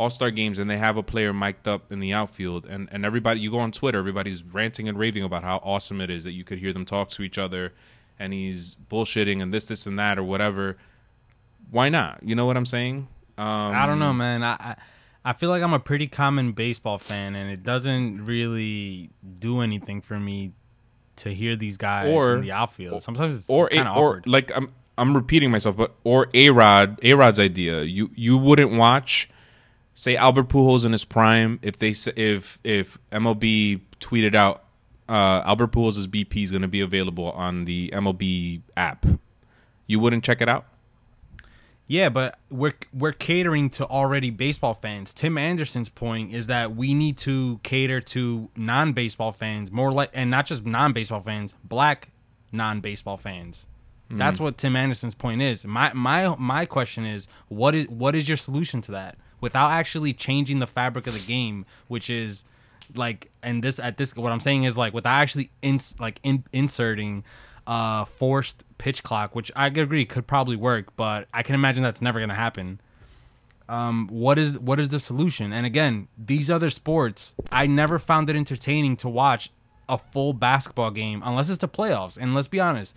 [0.00, 3.04] all star games and they have a player mic'd up in the outfield and, and
[3.04, 6.32] everybody you go on Twitter, everybody's ranting and raving about how awesome it is that
[6.32, 7.72] you could hear them talk to each other
[8.18, 10.76] and he's bullshitting and this, this and that or whatever.
[11.70, 12.20] Why not?
[12.22, 13.08] You know what I'm saying?
[13.38, 14.42] Um, I don't know, man.
[14.42, 14.76] I, I
[15.22, 20.00] I feel like I'm a pretty common baseball fan, and it doesn't really do anything
[20.00, 20.52] for me
[21.16, 23.02] to hear these guys Or- in the outfield.
[23.02, 24.26] Sometimes it's or kind of or awkward.
[24.26, 27.82] like I'm I'm repeating myself, but or A Rod A Rod's idea.
[27.82, 29.28] You you wouldn't watch,
[30.00, 34.64] say Albert Pujols in his prime if they if if MLB tweeted out
[35.10, 39.04] uh, Albert Pujols' BP is going to be available on the MLB app.
[39.86, 40.64] You wouldn't check it out.
[41.86, 45.12] Yeah, but we're we're catering to already baseball fans.
[45.12, 50.30] Tim Anderson's point is that we need to cater to non-baseball fans more like and
[50.30, 52.08] not just non-baseball fans, black
[52.52, 53.66] non-baseball fans.
[54.12, 55.64] That's what Tim Anderson's point is.
[55.66, 60.12] My my my question is what is what is your solution to that without actually
[60.12, 62.44] changing the fabric of the game, which is
[62.96, 66.44] like and this at this what I'm saying is like without actually ins, like in,
[66.52, 67.24] inserting
[67.66, 72.02] uh forced pitch clock, which I agree could probably work, but I can imagine that's
[72.02, 72.80] never gonna happen.
[73.68, 75.52] Um, what is what is the solution?
[75.52, 79.50] And again, these other sports, I never found it entertaining to watch
[79.88, 82.18] a full basketball game unless it's the playoffs.
[82.18, 82.96] And let's be honest,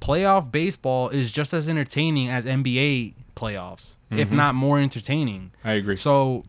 [0.00, 4.36] playoff baseball is just as entertaining as NBA playoffs, if mm-hmm.
[4.36, 5.52] not more entertaining.
[5.64, 5.96] I agree.
[5.96, 6.44] So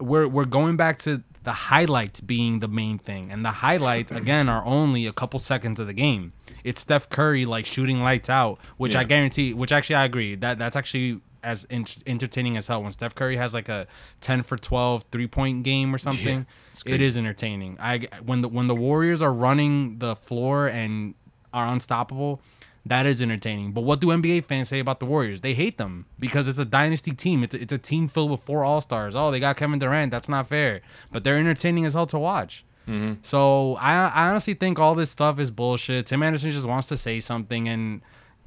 [0.00, 4.48] we're we're going back to the highlights being the main thing, and the highlights again
[4.48, 6.32] are only a couple seconds of the game.
[6.62, 9.54] It's Steph Curry like shooting lights out, which I guarantee.
[9.54, 12.82] Which actually I agree that that's actually as en- entertaining as hell.
[12.82, 13.86] When Steph Curry has like a
[14.22, 17.76] 10 for 12 three point game or something, it's it is entertaining.
[17.78, 21.14] I when the when the Warriors are running the floor and
[21.52, 22.40] are unstoppable.
[22.86, 23.72] That is entertaining.
[23.72, 25.40] But what do NBA fans say about the Warriors?
[25.40, 27.42] They hate them because it's a dynasty team.
[27.42, 29.16] It's a, it's a team filled with four All Stars.
[29.16, 30.10] Oh, they got Kevin Durant.
[30.10, 30.82] That's not fair.
[31.10, 32.64] But they're entertaining as hell to watch.
[32.86, 33.14] Mm-hmm.
[33.22, 36.06] So I, I honestly think all this stuff is bullshit.
[36.06, 38.02] Tim Anderson just wants to say something, and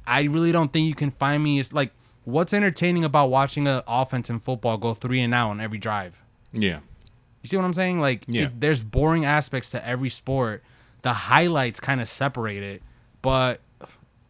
[0.06, 1.58] I really don't think you can find me.
[1.58, 1.90] It's like
[2.24, 6.22] what's entertaining about watching an offense in football go three and out on every drive.
[6.52, 6.78] yeah.
[7.42, 8.00] You see what I'm saying?
[8.00, 8.42] Like, Yeah.
[8.46, 10.62] if there's boring aspects to every sport.
[11.02, 12.82] The highlights kind of separate it,
[13.22, 13.60] but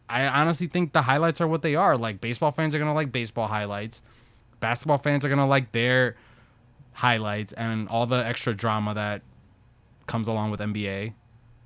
[0.09, 1.97] I honestly think the highlights are what they are.
[1.97, 4.01] Like, baseball fans are gonna like baseball highlights.
[4.59, 6.15] Basketball fans are gonna like their
[6.93, 9.21] highlights and all the extra drama that
[10.07, 11.13] comes along with NBA,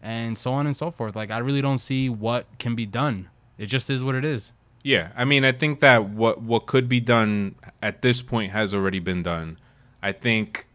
[0.02, 1.16] and so on and so forth.
[1.16, 3.30] Like, I really don't see what can be done.
[3.58, 4.52] It just is what it is.
[4.84, 8.74] Yeah, I mean, I think that what what could be done at this point has
[8.74, 9.58] already been done.
[10.02, 10.68] I think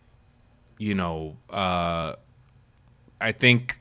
[0.79, 2.15] you know, uh,
[3.21, 3.81] I think,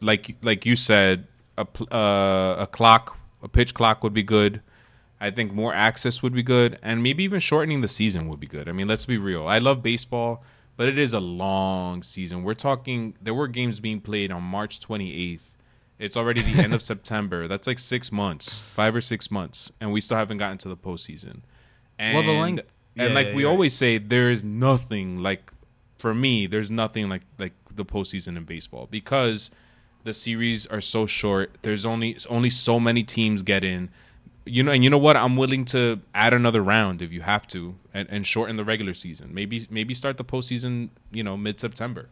[0.00, 1.26] like like you said,
[1.58, 4.60] a uh, a clock, a pitch clock would be good.
[5.20, 8.46] I think more access would be good, and maybe even shortening the season would be
[8.46, 8.68] good.
[8.68, 9.48] I mean, let's be real.
[9.48, 10.44] I love baseball,
[10.76, 12.44] but it is a long season.
[12.44, 13.14] We're talking.
[13.20, 15.56] There were games being played on March 28th.
[15.98, 17.48] It's already the end of September.
[17.48, 20.76] That's like six months, five or six months, and we still haven't gotten to the
[20.76, 21.40] postseason.
[21.98, 25.52] And, Well, the length- and like yeah, we you're always say, there is nothing like
[25.98, 26.46] for me.
[26.46, 29.50] There's nothing like like the postseason in baseball because
[30.08, 31.50] the series are so short.
[31.60, 33.90] There's only only so many teams get in.
[34.46, 35.14] You know, and you know what?
[35.14, 38.94] I'm willing to add another round if you have to, and, and shorten the regular
[38.94, 39.34] season.
[39.34, 40.88] Maybe maybe start the postseason.
[41.12, 42.08] You know, mid September.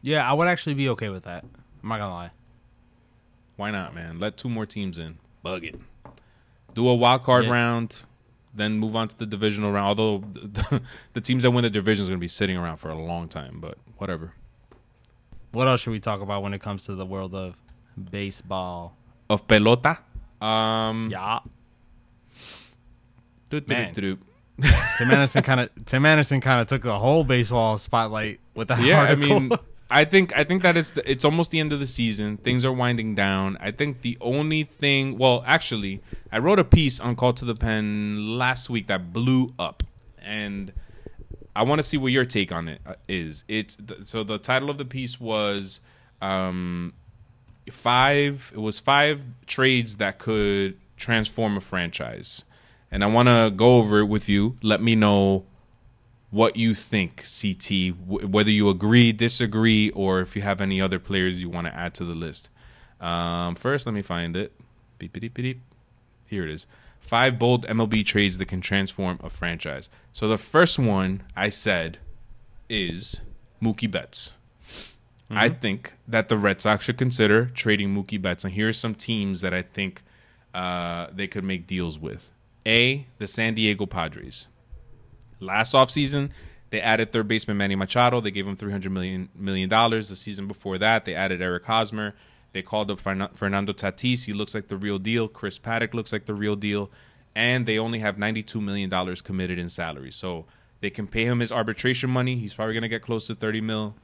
[0.00, 1.44] Yeah, I would actually be okay with that.
[1.82, 2.30] I'm not gonna lie.
[3.56, 4.18] Why not, man?
[4.18, 5.18] Let two more teams in.
[5.42, 5.78] Bug it.
[6.74, 7.50] Do a wild card Yeah.
[7.52, 8.02] round,
[8.54, 9.86] then move on to the divisional round.
[9.88, 10.80] Although the,
[11.12, 13.28] the teams that win the division is going to be sitting around for a long
[13.28, 14.32] time, but whatever.
[15.52, 17.56] What else should we talk about when it comes to the world of
[18.10, 18.96] baseball?
[19.30, 19.98] Of pelota.
[20.40, 21.40] Um, Yeah.
[23.68, 23.88] Man.
[24.98, 28.82] Tim Anderson kind of Tim Anderson kind of took the whole baseball spotlight with that
[28.82, 29.50] yeah, I mean,
[29.90, 32.36] I think I think that it's the, it's almost the end of the season.
[32.38, 33.56] Things are winding down.
[33.60, 36.00] I think the only thing, well, actually,
[36.30, 39.82] I wrote a piece on Call to the Pen last week that blew up,
[40.22, 40.72] and
[41.54, 42.94] I want to see what your take on it uh.
[43.08, 43.44] It's
[43.76, 45.80] th- so the title of the piece was
[46.20, 46.94] um,
[47.70, 48.52] five.
[48.54, 52.44] It was five trades that could transform a franchise,
[52.90, 54.56] and I want to go over it with you.
[54.62, 55.44] Let me know
[56.30, 60.98] what you think, CT, w- whether you agree, disagree, or if you have any other
[60.98, 62.48] players you want to add to the list.
[63.02, 64.52] Um, first, let me find it.
[64.98, 65.60] Beep, beep, beep, beep.
[66.26, 66.66] Here it is.
[67.02, 69.90] Five bold MLB trades that can transform a franchise.
[70.14, 71.98] So the first one I said
[72.70, 73.20] is
[73.62, 74.32] Mookie Betts.
[75.34, 78.94] I think that the Red Sox should consider trading Mookie Betts, and here are some
[78.94, 80.02] teams that I think
[80.52, 82.30] uh, they could make deals with.
[82.66, 84.46] A, the San Diego Padres
[85.40, 86.30] last offseason
[86.72, 88.22] they added third baseman Manny Machado.
[88.22, 90.08] They gave him three hundred million million dollars.
[90.08, 92.14] The season before that, they added Eric Hosmer.
[92.52, 94.24] They called up Fernando Tatis.
[94.24, 95.28] He looks like the real deal.
[95.28, 96.90] Chris Paddack looks like the real deal.
[97.34, 100.44] And they only have ninety two million dollars committed in salary, so
[100.82, 102.36] they can pay him his arbitration money.
[102.36, 103.94] He's probably gonna get close to thirty mil,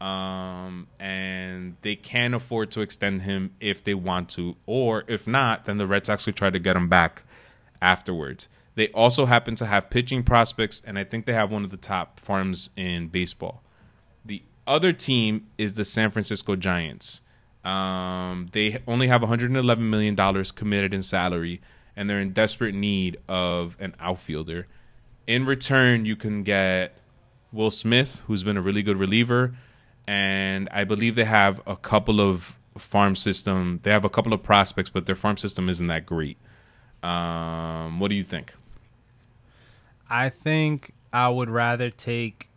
[0.00, 5.66] um, and they can afford to extend him if they want to, or if not,
[5.66, 7.24] then the Red Sox could try to get him back
[7.82, 8.48] afterwards.
[8.74, 11.76] They also happen to have pitching prospects, and I think they have one of the
[11.76, 13.62] top farms in baseball.
[14.24, 17.20] The other team is the San Francisco Giants.
[17.64, 21.60] Um, they only have 111 million dollars committed in salary,
[21.96, 24.66] and they're in desperate need of an outfielder.
[25.26, 26.96] In return, you can get
[27.52, 29.54] Will Smith, who's been a really good reliever,
[30.06, 33.80] and I believe they have a couple of farm system.
[33.82, 36.38] They have a couple of prospects, but their farm system isn't that great.
[37.02, 38.54] Um, what do you think?
[40.08, 42.48] I think I would rather take.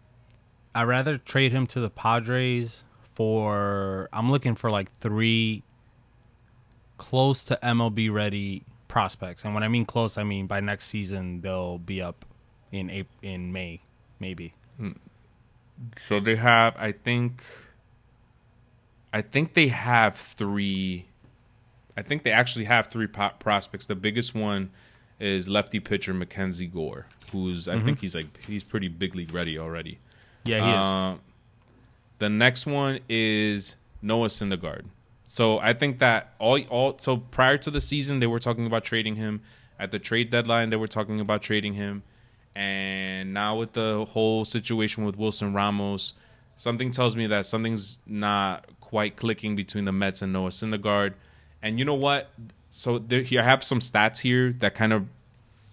[0.74, 2.86] I'd rather trade him to the Padres
[3.22, 4.10] for.
[4.12, 5.64] I'm looking for like three
[6.98, 11.42] close to MLB ready prospects, and when I mean close, I mean by next season
[11.42, 12.26] they'll be up
[12.72, 13.82] in April, in May,
[14.20, 14.54] maybe.
[14.78, 14.92] Hmm.
[15.98, 17.44] So they have, I think,
[19.14, 21.06] I think they have three.
[21.98, 23.86] I think they actually have three prospects.
[23.88, 24.72] The biggest one
[25.20, 27.86] is lefty pitcher MacKenzie Gore, who's I mm-hmm.
[27.86, 30.00] think he's like he's pretty big league ready already.
[30.44, 30.76] Yeah, he is.
[30.76, 31.16] Uh,
[32.22, 34.86] The next one is Noah Syndergaard.
[35.26, 38.84] So I think that all all so prior to the season they were talking about
[38.84, 39.42] trading him.
[39.80, 42.04] At the trade deadline they were talking about trading him.
[42.54, 46.14] And now with the whole situation with Wilson Ramos,
[46.58, 51.16] something tells me that something's not quite clicking between the Mets and Noah Syndergaard.
[51.64, 52.30] And you know what?
[52.70, 55.08] So there here I have some stats here that kind of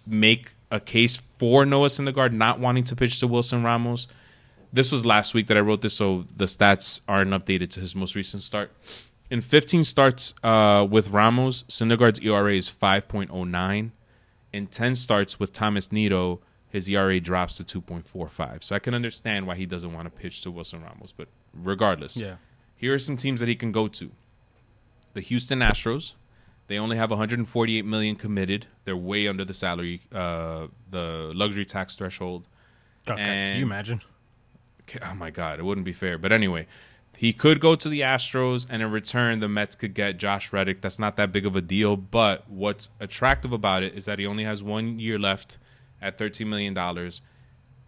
[0.07, 4.07] make a case for Noah Syndergaard not wanting to pitch to Wilson Ramos.
[4.71, 7.95] This was last week that I wrote this, so the stats aren't updated to his
[7.95, 8.71] most recent start.
[9.29, 13.91] In 15 starts uh, with Ramos, Syndergaard's ERA is 5.09.
[14.51, 16.39] In 10 starts with Tomás Nido,
[16.69, 18.63] his ERA drops to 2.45.
[18.63, 22.17] So I can understand why he doesn't want to pitch to Wilson Ramos, but regardless,
[22.17, 22.35] yeah.
[22.75, 24.11] here are some teams that he can go to.
[25.13, 26.15] The Houston Astros.
[26.67, 28.67] They only have 148 million committed.
[28.83, 32.47] They're way under the salary, uh, the luxury tax threshold.
[33.09, 33.23] Okay.
[33.23, 34.01] Can you imagine?
[35.01, 36.17] Oh my God, it wouldn't be fair.
[36.17, 36.67] But anyway,
[37.17, 40.81] he could go to the Astros, and in return, the Mets could get Josh Reddick.
[40.81, 41.97] That's not that big of a deal.
[41.97, 45.57] But what's attractive about it is that he only has one year left
[46.01, 46.77] at $13 million.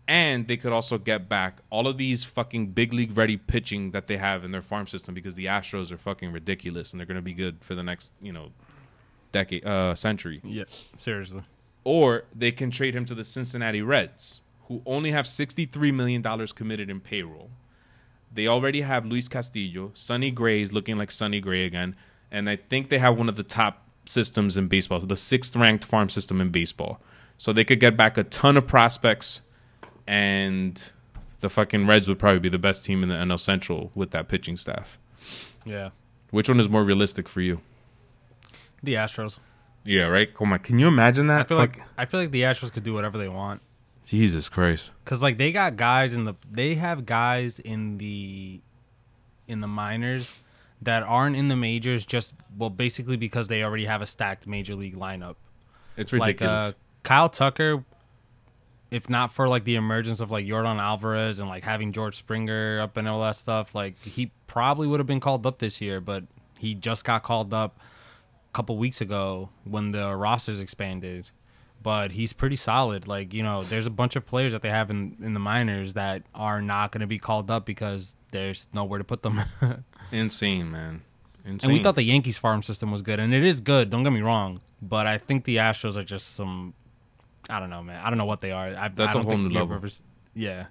[0.07, 4.07] And they could also get back all of these fucking big league ready pitching that
[4.07, 7.15] they have in their farm system because the Astros are fucking ridiculous and they're going
[7.15, 8.51] to be good for the next, you know,
[9.31, 10.41] decade, uh, century.
[10.43, 10.65] Yeah,
[10.97, 11.43] seriously.
[11.85, 14.41] Or they can trade him to the Cincinnati Reds,
[14.71, 16.23] who only have $63 million
[16.55, 17.49] committed in payroll.
[18.33, 19.91] They already have Luis Castillo.
[19.93, 21.93] Sonny Gray is looking like Sonny Gray again.
[22.31, 25.83] And I think they have one of the top systems in baseball, the sixth ranked
[25.83, 27.01] farm system in baseball.
[27.37, 29.41] So they could get back a ton of prospects,
[30.07, 30.91] and
[31.41, 34.27] the fucking Reds would probably be the best team in the NL Central with that
[34.29, 34.97] pitching staff.
[35.65, 35.89] Yeah,
[36.29, 37.59] Which one is more realistic for you?
[38.83, 39.39] the Astros.
[39.83, 40.33] Yeah, right.
[40.33, 41.41] Come on, can you imagine that?
[41.41, 43.61] I feel Fuck- like I feel like the Astros could do whatever they want.
[44.05, 44.91] Jesus Christ.
[45.05, 48.59] Cause like they got guys in the they have guys in the
[49.47, 50.39] in the minors
[50.81, 54.75] that aren't in the majors just well basically because they already have a stacked major
[54.75, 55.35] league lineup.
[55.97, 56.73] It's Like ridiculous.
[56.73, 56.73] uh
[57.03, 57.83] Kyle Tucker,
[58.91, 62.79] if not for like the emergence of like Yordan Alvarez and like having George Springer
[62.81, 65.99] up and all that stuff, like he probably would have been called up this year,
[66.01, 66.23] but
[66.59, 71.29] he just got called up a couple weeks ago when the rosters expanded.
[71.81, 73.07] But he's pretty solid.
[73.07, 75.95] Like, you know, there's a bunch of players that they have in, in the minors
[75.95, 79.39] that are not going to be called up because there's nowhere to put them.
[80.11, 81.01] Insane, man.
[81.43, 81.71] Insane.
[81.71, 83.89] And we thought the Yankees farm system was good, and it is good.
[83.89, 86.73] Don't get me wrong, but I think the Astros are just some.
[87.49, 87.99] I don't know, man.
[88.03, 88.67] I don't know what they are.
[88.75, 89.75] I, That's I a whole new level.
[89.75, 89.89] ever
[90.33, 90.67] yeah,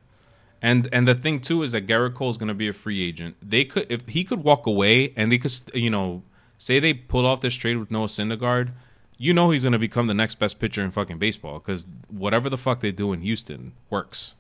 [0.63, 3.03] And and the thing too is that Gerrit Cole is going to be a free
[3.07, 3.37] agent.
[3.43, 6.23] They could if he could walk away and they could you know
[6.57, 8.71] say they pull off this trade with Noah Syndergaard,
[9.23, 12.49] you know he's going to become the next best pitcher in fucking baseball because whatever
[12.49, 14.33] the fuck they do in Houston works.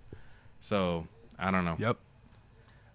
[0.59, 1.07] So
[1.39, 1.77] I don't know.
[1.79, 1.99] yep.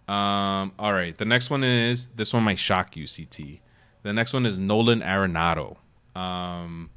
[0.08, 0.72] Um.
[0.80, 1.16] All right.
[1.18, 3.60] The next one is this one might shock you, CT.
[4.04, 5.78] The next one is Nolan Arenado.
[6.16, 6.90] Um,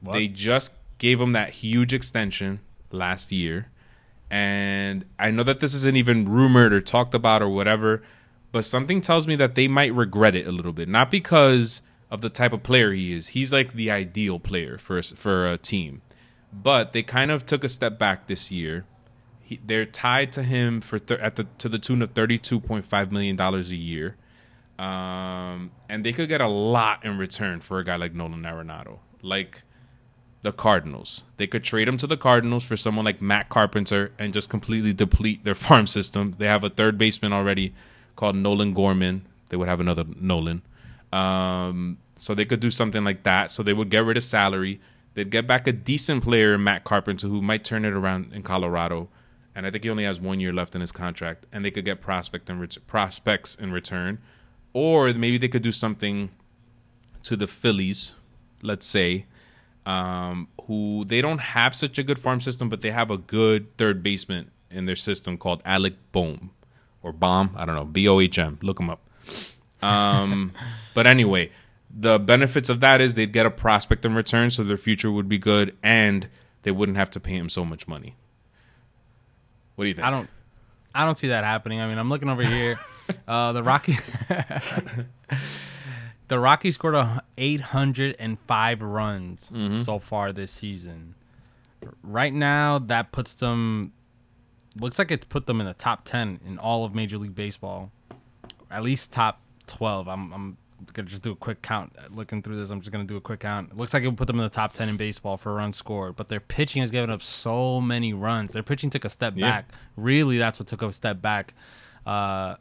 [0.00, 0.12] What?
[0.12, 2.60] they just gave him that huge extension
[2.92, 3.70] last year,
[4.30, 8.02] and I know that this isn't even rumored or talked about or whatever,
[8.52, 10.88] but something tells me that they might regret it a little bit.
[10.88, 13.28] Not because of the type of player he is.
[13.28, 16.02] He's like the ideal player for a, for a team,
[16.52, 18.84] but they kind of took a step back this year
[19.50, 22.60] he, they're tied to him for th- at the to the tune of thirty two
[22.60, 24.16] point five million dollars a year,
[24.78, 29.00] um, and they could get a lot in return for a guy like Nolan Arenado,
[29.22, 29.64] like
[30.42, 31.24] the Cardinals.
[31.36, 34.92] They could trade him to the Cardinals for someone like Matt Carpenter and just completely
[34.92, 36.36] deplete their farm system.
[36.38, 37.74] They have a third baseman already
[38.14, 39.26] called Nolan Gorman.
[39.48, 40.62] They would have another Nolan.
[41.12, 43.50] Um, so they could do something like that.
[43.50, 44.80] So they would get rid of salary.
[45.14, 49.08] They'd get back a decent player Matt Carpenter who might turn it around in Colorado.
[49.54, 51.46] And I think he only has one year left in his contract.
[51.52, 54.18] And they could get prospect and ret- prospects in return.
[54.72, 56.30] Or maybe they could do something
[57.24, 58.14] to the Phillies,
[58.62, 59.26] let's say,
[59.84, 63.76] um, who they don't have such a good farm system, but they have a good
[63.76, 66.50] third baseman in their system called Alec Bohm
[67.02, 67.54] or Bomb.
[67.56, 68.58] I don't know, B O H M.
[68.62, 69.00] Look him up.
[69.82, 70.52] Um,
[70.94, 71.50] but anyway,
[71.94, 75.28] the benefits of that is they'd get a prospect in return, so their future would
[75.28, 76.28] be good, and
[76.62, 78.16] they wouldn't have to pay him so much money.
[79.74, 80.06] What do you think?
[80.06, 80.28] I don't.
[80.94, 81.80] I don't see that happening.
[81.80, 82.78] I mean, I'm looking over here.
[83.28, 83.96] uh, the Rocky.
[86.28, 89.52] the Rockies scored a 805 runs
[89.84, 91.14] so far this season.
[92.02, 93.92] Right now, that puts them.
[94.78, 97.90] Looks like it's put them in the top 10 in all of Major League Baseball.
[98.70, 100.08] At least top 12.
[100.08, 100.32] I'm.
[100.32, 100.56] I'm
[100.94, 101.92] gonna just do a quick count.
[102.14, 103.70] Looking through this, I'm just gonna do a quick count.
[103.70, 105.76] It looks like it would put them in the top 10 in baseball for runs
[105.76, 106.16] scored.
[106.16, 108.52] But their pitching has given up so many runs.
[108.52, 109.48] Their pitching took a step Yeah.
[109.50, 109.70] back.
[109.96, 111.54] Really, that's what took a step back
[112.06, 112.56] uh,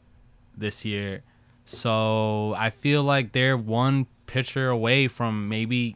[0.57, 1.23] this year.
[1.65, 5.95] So I feel like they're one pitcher away from maybe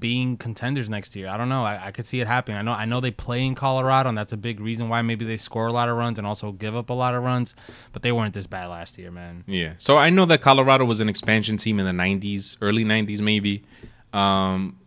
[0.00, 1.28] being contenders next year.
[1.28, 1.64] I don't know.
[1.64, 2.58] I, I could see it happening.
[2.58, 2.72] I know.
[2.72, 5.66] I know they play in Colorado, and that's a big reason why maybe they score
[5.66, 7.54] a lot of runs and also give up a lot of runs.
[7.92, 9.44] But they weren't this bad last year, man.
[9.46, 9.74] Yeah.
[9.78, 13.64] So I know that Colorado was an expansion team in the 90s, early 90s maybe.
[14.12, 14.78] Um,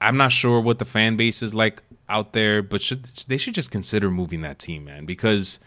[0.00, 3.54] I'm not sure what the fan base is like out there, but should they should
[3.54, 5.58] just consider moving that team, man, because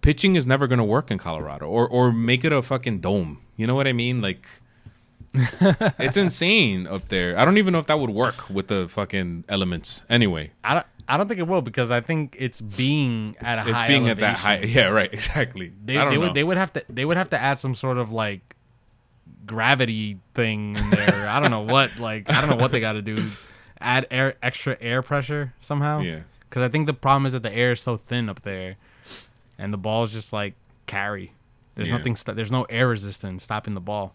[0.00, 3.40] pitching is never going to work in Colorado or or make it a fucking dome.
[3.56, 4.20] You know what I mean?
[4.20, 4.46] Like
[5.98, 7.38] it's insane up there.
[7.38, 10.02] I don't even know if that would work with the fucking elements.
[10.10, 10.86] Anyway, I don't.
[11.08, 13.70] I don't think it will because I think it's being at a high.
[13.70, 14.68] it's being at that elevation.
[14.68, 14.80] high.
[14.80, 15.08] Yeah, right.
[15.12, 15.72] Exactly.
[15.84, 18.12] They, they would they would have to they would have to add some sort of
[18.12, 18.54] like
[19.46, 21.28] gravity thing in there.
[21.28, 23.26] I don't know what like I don't know what they got to do.
[23.80, 26.00] Add air extra air pressure somehow.
[26.00, 26.20] Yeah.
[26.48, 28.76] Because I think the problem is that the air is so thin up there,
[29.58, 30.54] and the balls just like
[30.86, 31.32] carry.
[31.74, 31.96] There's Yeah.
[31.96, 32.14] nothing.
[32.16, 34.14] St- there's no air resistance stopping the ball.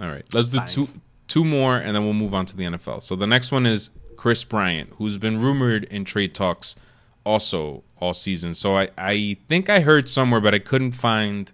[0.00, 0.86] All right, let's do two
[1.26, 3.02] two more, and then we'll move on to the NFL.
[3.02, 6.76] So the next one is Kris Bryant, who's been rumored in trade talks
[7.24, 8.54] also all season.
[8.54, 11.52] So I, I think I heard somewhere, but I couldn't find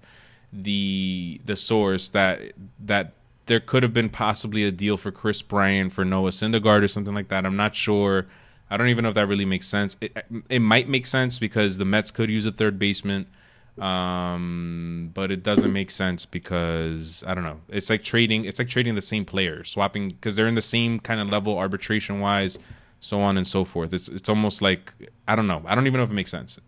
[0.53, 3.13] the the source that that
[3.47, 7.15] there could have been possibly a deal for Kris Bryant for Noah Syndergaard or something
[7.15, 7.45] like that.
[7.45, 8.27] I'm not sure.
[8.71, 9.97] I don't even know if that really makes sense.
[10.01, 13.27] It, it might make sense because the Mets could use a third baseman,
[13.79, 17.61] um, but it doesn't make sense because I don't know.
[17.69, 18.45] It's like trading.
[18.45, 21.59] It's like trading the same player, swapping because they're in the same kind of level
[21.59, 22.59] arbitration wise,
[23.01, 23.93] so on and so forth.
[23.93, 24.93] It's it's almost like
[25.27, 25.63] I don't know.
[25.67, 26.59] I don't even know if it makes sense.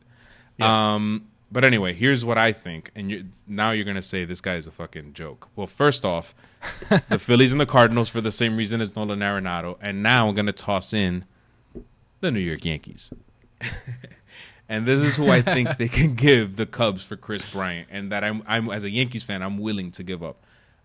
[0.60, 4.56] Um, but anyway, here's what I think, and you now you're gonna say this guy
[4.56, 5.48] is a fucking joke.
[5.54, 6.34] Well, first off,
[7.08, 10.34] the Phillies and the Cardinals for the same reason as Nolan Arenado, and now I'm
[10.34, 11.24] gonna toss in
[12.20, 13.12] the New York Yankees.
[14.68, 18.10] and this is who I think they can give the Cubs for Kris Bryant, and
[18.12, 20.36] that I'm, I'm as a Yankees fan, I'm willing to give up.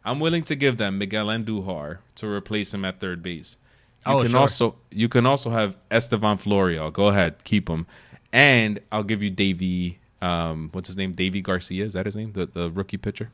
[0.03, 3.57] I'm willing to give them Miguel Andujar to replace him at third base.
[4.07, 4.39] You Oh, can sure.
[4.39, 6.91] also you can also have Estevan Florial.
[6.91, 7.85] Go ahead, keep him,
[8.33, 9.97] and I'll give you Deivi.
[10.23, 11.13] Um, what's his name?
[11.13, 11.85] Deivi Garcia.
[11.85, 12.31] Is that his name?
[12.33, 13.31] The the rookie pitcher.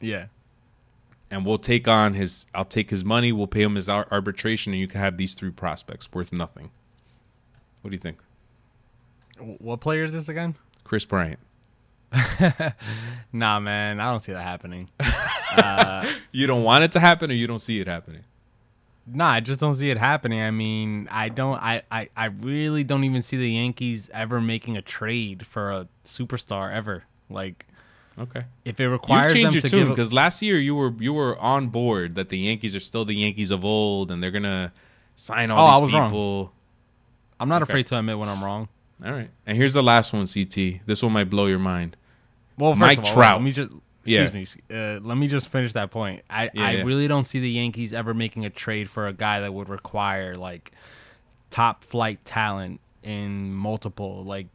[0.00, 0.26] Yeah.
[1.30, 2.46] And we'll take on his.
[2.54, 3.32] I'll take his money.
[3.32, 6.70] We'll pay him his arbitration, and you can have these three prospects worth nothing.
[7.82, 8.18] What do you think,
[9.40, 10.54] What player is this again?
[10.84, 11.38] Kris Bryant?
[13.32, 14.88] Nah, man, I don't see that happening.
[16.32, 18.22] You don't want it to happen, or you don't see it happening.
[19.06, 20.40] Nah, I just don't see it happening.
[20.42, 21.56] I mean, I don't.
[21.62, 25.88] I, I, I really don't even see the Yankees ever making a trade for a
[26.04, 27.04] superstar ever.
[27.30, 27.66] Like,
[28.18, 28.44] Okay.
[28.64, 31.12] if it requires them changed your to tune give, because last year you were you
[31.14, 34.72] were on board that the Yankees are still the Yankees of old, and they're gonna
[35.16, 36.50] sign all Oh, I these was wrong.
[37.40, 37.72] I'm not Okay.
[37.72, 38.68] afraid to admit when I'm wrong.
[39.04, 39.30] All right.
[39.46, 40.80] And here's the last one, CT.
[40.86, 41.96] This one might blow your mind.
[42.56, 43.34] Well, first Mike of all, Trout.
[43.36, 43.72] Let me just
[44.04, 44.22] Yeah.
[44.22, 44.76] excuse me.
[44.76, 46.22] Uh, let me just finish that point.
[46.28, 46.82] I, Yeah, I yeah.
[46.82, 50.34] really don't see the Yankees ever making a trade for a guy that would require
[50.34, 50.72] like
[51.50, 54.24] top flight talent in multiple.
[54.24, 54.48] Like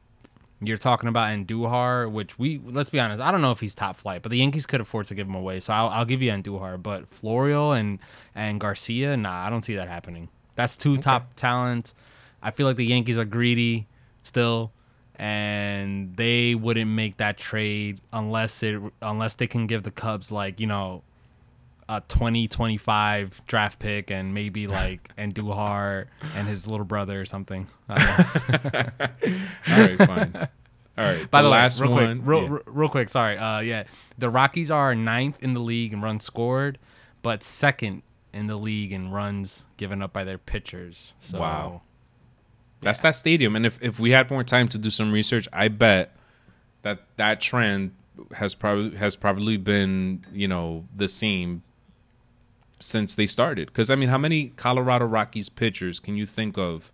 [0.62, 3.96] you're talking about Andujar, which we let's be honest, I don't know if he's top
[3.96, 5.60] flight, but the Yankees could afford to give him away.
[5.62, 8.00] So I'll, I'll give you Andujar, but Florio and
[8.36, 10.28] and Garcia, nah, I don't see that happening.
[10.56, 11.94] That's two top talent.
[12.42, 13.88] I feel like the Yankees are greedy
[14.24, 14.72] still
[15.16, 20.60] and they wouldn't make that trade unless it unless they can give the Cubs like
[20.60, 21.04] you know
[21.90, 26.06] a 2025 draft pick and maybe like Andujar
[26.36, 27.68] and his little brother or something.
[27.90, 28.00] I
[28.58, 29.10] don't know.
[29.68, 30.48] All right, fine.
[30.98, 31.30] All right.
[31.30, 32.18] By the, last way, real one.
[32.22, 32.50] quick, real, yeah.
[32.50, 33.38] real- real quick, sorry.
[33.38, 33.84] Uh, yeah,
[34.18, 36.78] the Rockies are ninth in the league in runs scored,
[37.22, 41.14] but second in the league in runs given up by their pitchers.
[41.20, 41.82] So, Wow.
[42.84, 43.56] That's that stadium.
[43.56, 46.16] And if, if we had more time to do some research, I bet
[46.82, 47.92] that that trend
[48.36, 51.64] has probably has probably been you know the same
[52.80, 53.68] since they started.
[53.68, 56.92] Because I mean, how many Colorado Rockies pitchers can you think of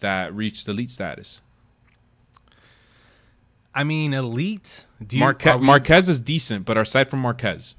[0.00, 1.42] that reached elite status?
[3.74, 4.86] I mean, elite.
[5.06, 7.76] Do you, Marquez, we- Marquez is decent, but aside from Marquez,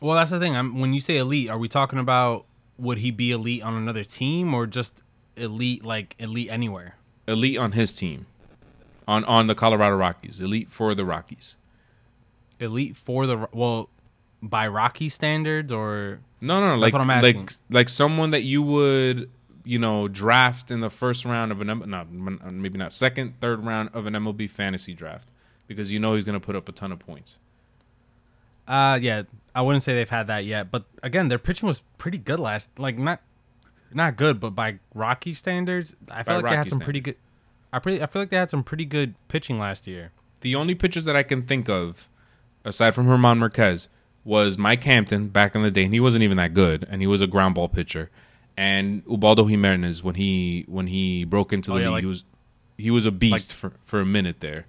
[0.00, 0.54] Well, that's the thing.
[0.54, 2.44] I'm, when you say elite, are we talking about
[2.76, 5.02] would he be elite on another team or just
[5.38, 6.96] elite like elite anywhere?
[7.26, 8.26] elite on his team,
[9.06, 11.56] on on the Colorado Rockies, elite for the Rockies.
[12.60, 13.88] Elite for the well,
[14.42, 17.40] by Rocky standards or No, no, no like what I'm asking.
[17.40, 19.30] like like someone that you would
[19.64, 23.90] you know draft in the first round of an not maybe not second, third round
[23.92, 25.30] of an MLB fantasy draft
[25.66, 27.38] because you know he's going to put up a ton of points.
[28.66, 29.22] Uh, yeah,
[29.54, 30.70] I wouldn't say they've had that yet.
[30.70, 32.78] But again, their pitching was pretty good last.
[32.78, 33.20] Like not,
[33.92, 37.16] not good, but by Rocky standards, I feel like they had Rocky some pretty good.
[37.72, 40.12] I pretty, I feel like they had some pretty good pitching last year.
[40.40, 42.08] The only pitchers that I can think of,
[42.64, 43.88] aside from Germán Marquez,
[44.24, 47.06] was Mike Hampton back in the day, and he wasn't even that good, and he
[47.06, 48.10] was a ground ball pitcher.
[48.56, 52.02] And Ubaldo Jimenez when he when he broke into oh, the Oh, yeah, league, like-
[52.02, 52.24] he was
[52.76, 54.66] he was a beast for, for a minute there.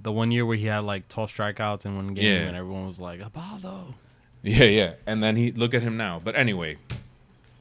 [0.00, 2.48] The one year where he had like 12 strikeouts in one game, Yeah.
[2.48, 3.94] and everyone was like, Ubaldo.
[4.42, 4.92] Yeah, yeah.
[5.06, 6.18] And then he look at him now.
[6.18, 6.78] But anyway,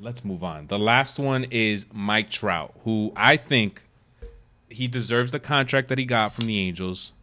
[0.02, 0.68] let's move on.
[0.68, 3.84] The last one is Mike Trout, who I think
[4.70, 7.14] he deserves the contract that he got from the Angels,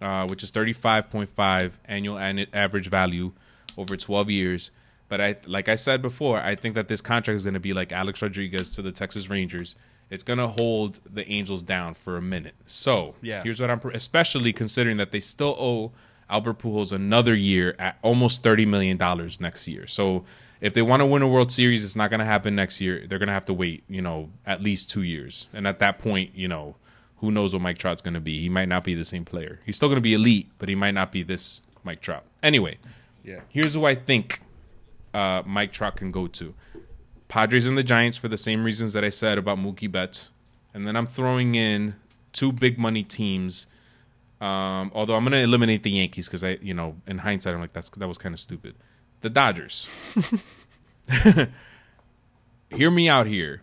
[0.00, 3.32] uh, which is thirty five point five annual an- average value
[3.78, 4.70] over twelve years.
[5.08, 7.72] But I, like I said before, I think that this contract is going to be
[7.72, 9.76] like Alex Rodriguez to the Texas Rangers.
[10.10, 12.54] It's going to hold the Angels down for a minute.
[12.66, 13.42] So Yeah.
[13.42, 15.92] here's what I'm, especially considering that they still owe
[16.28, 19.86] Albert Pujols another year at almost thirty million dollars next year.
[19.86, 20.24] So
[20.60, 23.04] if they want to win a World Series, it's not going to happen next year.
[23.06, 25.48] They're going to have to wait, you know, at least two years.
[25.52, 26.76] And at that point, you know,
[27.18, 28.40] who knows what Mike Trout's going to be?
[28.40, 29.60] He might not be the same player.
[29.64, 32.24] He's still going to be elite, but he might not be this Mike Trout.
[32.42, 32.78] Anyway,
[33.24, 33.40] yeah.
[33.48, 34.40] Here's who I think
[35.12, 36.54] uh, Mike Trout can go to.
[37.28, 40.30] Padres and the Giants for the same reasons that I said about Mookie Betts.
[40.72, 41.96] And then I'm throwing in
[42.32, 43.66] two big money teams.
[44.40, 47.72] Um, although I'm gonna eliminate the Yankees because I, you know, in hindsight, I'm like
[47.72, 48.74] that's that was kind of stupid.
[49.26, 49.88] The Dodgers.
[52.70, 53.62] Hear me out here.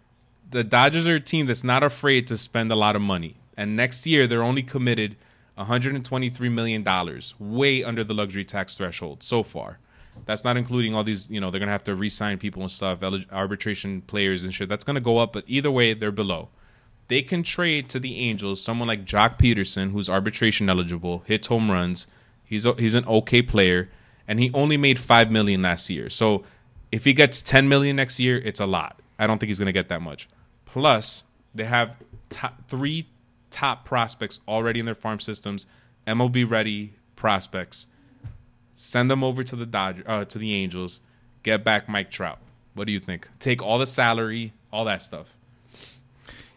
[0.51, 3.77] The Dodgers are a team that's not afraid to spend a lot of money, and
[3.77, 5.15] next year they're only committed
[5.55, 9.79] 123 million dollars, way under the luxury tax threshold so far.
[10.25, 12.99] That's not including all these, you know, they're gonna have to re-sign people and stuff,
[13.31, 14.67] arbitration players and shit.
[14.67, 16.49] That's gonna go up, but either way, they're below.
[17.07, 21.71] They can trade to the Angels someone like Joc Pederson, who's arbitration eligible, hits home
[21.71, 22.07] runs.
[22.43, 23.89] He's a, he's an okay player,
[24.27, 26.09] and he only made five million last year.
[26.09, 26.43] So
[26.91, 28.99] if he gets 10 million next year, it's a lot.
[29.19, 30.29] I don't think he's gonna get that much.
[30.65, 31.97] Plus, they have
[32.29, 33.07] top, three
[33.49, 35.67] top prospects already in their farm systems,
[36.07, 37.87] MLB ready prospects
[38.73, 40.99] send them over to the Dodger, uh, to the Angels,
[41.43, 42.39] get back Mike Trout.
[42.73, 43.27] What do you think?
[43.39, 45.35] Take all the salary, all that stuff.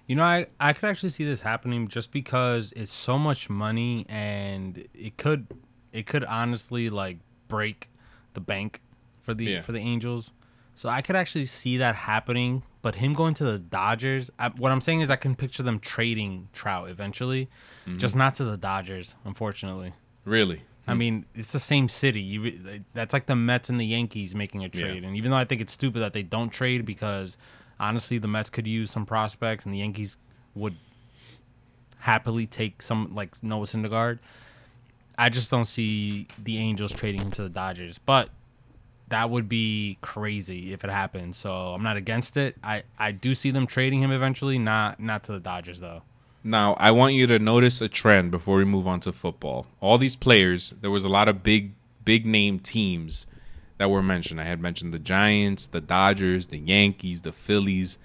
[0.06, 4.06] You know, I, I could actually see this happening just because it's so much money
[4.08, 5.48] and it could
[5.92, 7.16] it could honestly like
[7.48, 7.90] break
[8.34, 8.80] the bank
[9.20, 9.60] for the Yeah.
[9.62, 10.32] for the Angels.
[10.74, 14.72] So I could actually see that happening, but him going to the Dodgers, I, what
[14.72, 17.48] I'm saying is I can picture them trading Trout eventually,
[17.86, 17.96] mm-hmm.
[17.96, 19.94] just not to the Dodgers, unfortunately.
[20.26, 20.62] Really?
[20.88, 22.20] I mean, it's the same city.
[22.20, 25.02] You that's like the Mets and the Yankees making a trade.
[25.02, 25.08] Yeah.
[25.08, 27.36] And even though I think it's stupid that they don't trade because
[27.80, 30.16] honestly, the Mets could use some prospects and the Yankees
[30.54, 30.76] would
[31.98, 34.20] happily take some like Noah Syndergaard.
[35.18, 38.28] I just don't see the Angels trading him to the Dodgers, but
[39.08, 41.34] that would be crazy if it happened.
[41.34, 42.56] So I'm not against it.
[42.62, 46.02] I I do see them trading him eventually, not not to the Dodgers though.
[46.44, 49.66] Now, I want you to notice a trend before we move on to football.
[49.80, 51.72] All these players, there was a lot of big,
[52.04, 53.26] big name teams
[53.78, 54.40] that were mentioned.
[54.40, 57.98] I had mentioned the Giants, the Dodgers, the Yankees, the Phillies,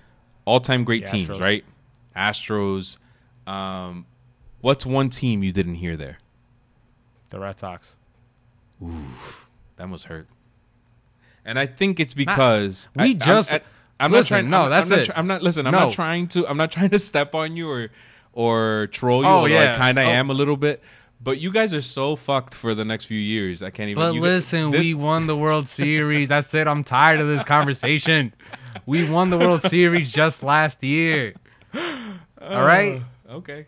[0.45, 1.39] all time great The teams, Astros.
[1.39, 1.66] right?
[2.16, 2.97] Astros.
[3.45, 4.07] Um,
[4.62, 6.18] what's one team you didn't hear there?
[7.32, 7.96] The Red Sox.
[8.84, 10.28] Oof, that must hurt.
[11.44, 13.62] And I think it's because we I- I'm- just- I,
[14.00, 14.50] am listen, not trying.
[14.50, 15.08] no, I'm, that's I'm it.
[15.10, 15.42] Not, I'm not.
[15.44, 15.80] Listen, I'm No.
[15.86, 16.48] not trying to.
[16.48, 17.90] I'm not trying to step on you or
[18.34, 19.28] or troll you.
[19.30, 19.74] Oh, yeah.
[19.74, 20.10] I kind of Oh.
[20.10, 20.82] am a little bit.
[21.24, 23.62] But you guys are so fucked for the next few years.
[23.62, 24.02] I can't even.
[24.02, 26.30] But listen, this- we won the World Series.
[26.30, 26.68] That's it.
[26.68, 28.34] I'm tired of this conversation.
[28.86, 31.36] We won the World Series just last year.
[32.42, 33.04] All right.
[33.30, 33.66] Uh, okay.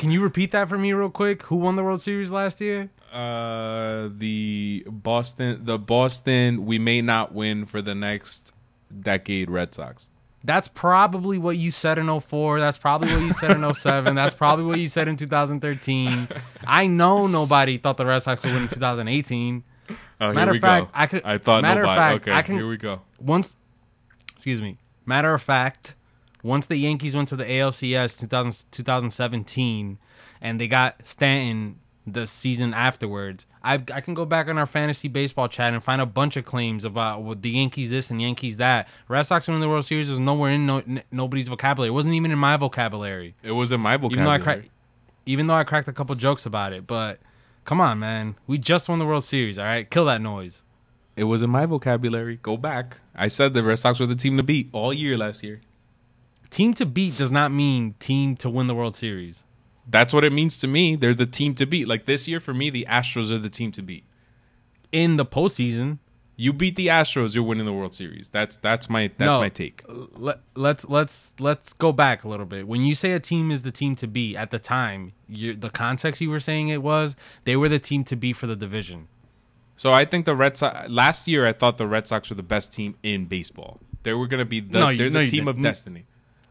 [0.00, 1.42] Can you repeat that for me real quick?
[1.42, 2.88] Who won the World Series last year?
[3.12, 8.54] Uh, the Boston, the Boston, we may not win for the next
[8.98, 9.50] decade.
[9.50, 10.08] Red Sox.
[10.42, 12.60] That's probably what you said in 04.
[12.60, 14.14] That's probably what you said in 07.
[14.14, 16.28] That's probably what you said in 2013.
[16.66, 19.62] I know nobody thought the Red Sox would win in 2018.
[20.22, 20.90] Oh, Matter here we of fact, go.
[20.94, 22.00] I could- I thought matter of nobody.
[22.14, 23.02] fact, okay, I can- here we go.
[23.18, 23.54] once
[24.32, 25.94] excuse me matter of fact
[26.42, 29.98] once the yankees went to the alcs 2000, 2017
[30.40, 35.06] and they got stanton the season afterwards I, I can go back on our fantasy
[35.08, 38.20] baseball chat and find a bunch of claims about uh, what the yankees this and
[38.20, 41.90] yankees that red sox winning the world series was nowhere in no, n- nobody's vocabulary
[41.90, 44.14] it wasn't even in my vocabulary It was in my vocabulary.
[44.16, 44.68] even though i cracked
[45.26, 47.20] even though i cracked a couple jokes about it but
[47.66, 50.64] come on man we just won the world series all right kill that noise
[51.16, 52.38] It was in my vocabulary.
[52.42, 52.96] Go back.
[53.14, 55.60] I said the Red Sox were the team to beat all year last year.
[56.50, 59.44] Team to beat does not mean team to win the world series
[59.88, 60.94] That's what it means to me.
[60.96, 61.88] They're the team to beat.
[61.88, 64.04] Like this year for me, the Astros are the team to beat.
[64.92, 65.98] in the postseason.
[66.36, 68.30] You beat the Astros, you're winning the World Series.
[68.30, 69.40] That's that's my that's No.
[69.40, 69.82] my take.
[69.88, 72.66] Let, let's let's let's go back a little bit.
[72.66, 75.68] When you say a team is the team to beat, at the time, you, the
[75.70, 79.08] context you were saying it was they were the team to beat for the division.
[79.76, 82.42] So I think the Red Sox last year I thought the Red Sox were the
[82.54, 83.78] best team in baseball.
[84.04, 86.04] They were gonna be the No, they're no, the team of destiny.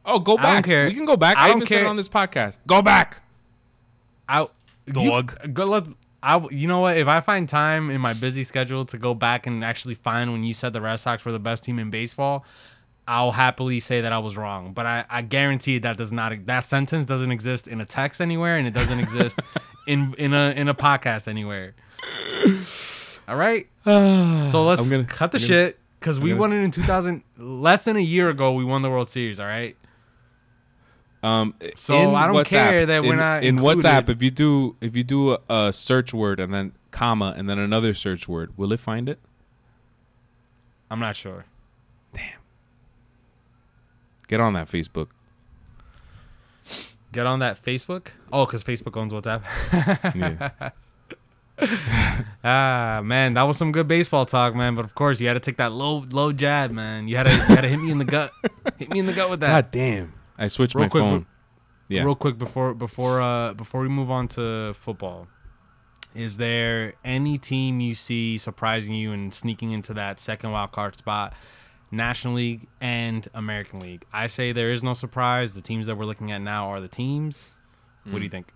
[0.10, 0.66] Oh, go I don't back.
[0.66, 0.86] care.
[0.88, 1.38] We can go back.
[1.38, 1.90] I I, don't even said it care.
[1.90, 2.58] on this podcast.
[2.68, 3.22] Go back.
[4.28, 4.48] I
[4.92, 5.38] Dog.
[5.44, 5.86] You, go let
[6.24, 6.98] I you know what?
[6.98, 10.44] If I find time in my busy schedule to go back and actually find when
[10.44, 12.44] you said the Red Sox were the best team in baseball,
[13.08, 14.74] I'll happily say that I was wrong.
[14.74, 18.58] But I, I guarantee that does not that sentence doesn't exist in a text anywhere,
[18.58, 19.40] and it doesn't exist
[19.88, 21.74] in in a in a podcast anywhere.
[23.28, 23.68] All right.
[24.50, 27.24] So let's gonna- cut the gonna- shit because we gonna- won it in 2000.
[27.38, 29.40] Less than a year ago, we won the World Series.
[29.40, 29.76] All right.
[31.22, 33.84] Um, So I don't WhatsApp- care that we're in- not in included.
[33.84, 34.10] WhatsApp.
[34.10, 37.60] If you do if you do a, a search word and then comma and then
[37.60, 39.20] another search word, will it find it?
[40.90, 41.46] I'm not sure.
[42.14, 42.40] Damn.
[44.28, 45.08] Get on that Facebook.
[47.12, 48.08] Get on that Facebook.
[48.32, 49.42] Oh, because Facebook owns WhatsApp.
[50.16, 50.70] Yeah.
[52.42, 54.76] Ah, man, that was some good baseball talk, man.
[54.76, 57.10] But of course, you had to take that low, low jab, man.
[57.10, 58.32] You had to, you had to hit me in the gut,
[58.78, 59.50] hit me in the gut with that.
[59.50, 60.14] God damn!
[60.40, 61.26] I switched Real my quick, phone.
[61.90, 62.04] Yeah.
[62.04, 65.28] real quick before before uh before we move on to football.
[66.16, 70.96] Is there any team you see surprising you and sneaking into that second wild card
[70.96, 71.34] spot,
[71.92, 74.06] National League and American League?
[74.12, 75.54] I say there is no surprise.
[75.54, 77.48] The teams that we're looking at now are the teams.
[78.06, 78.52] What do you think?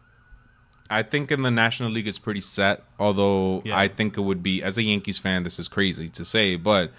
[0.90, 2.84] I think in the National League it's pretty set.
[3.00, 3.78] Although Yeah.
[3.78, 6.92] I think it would be, as a Yankees fan, this is crazy to say, but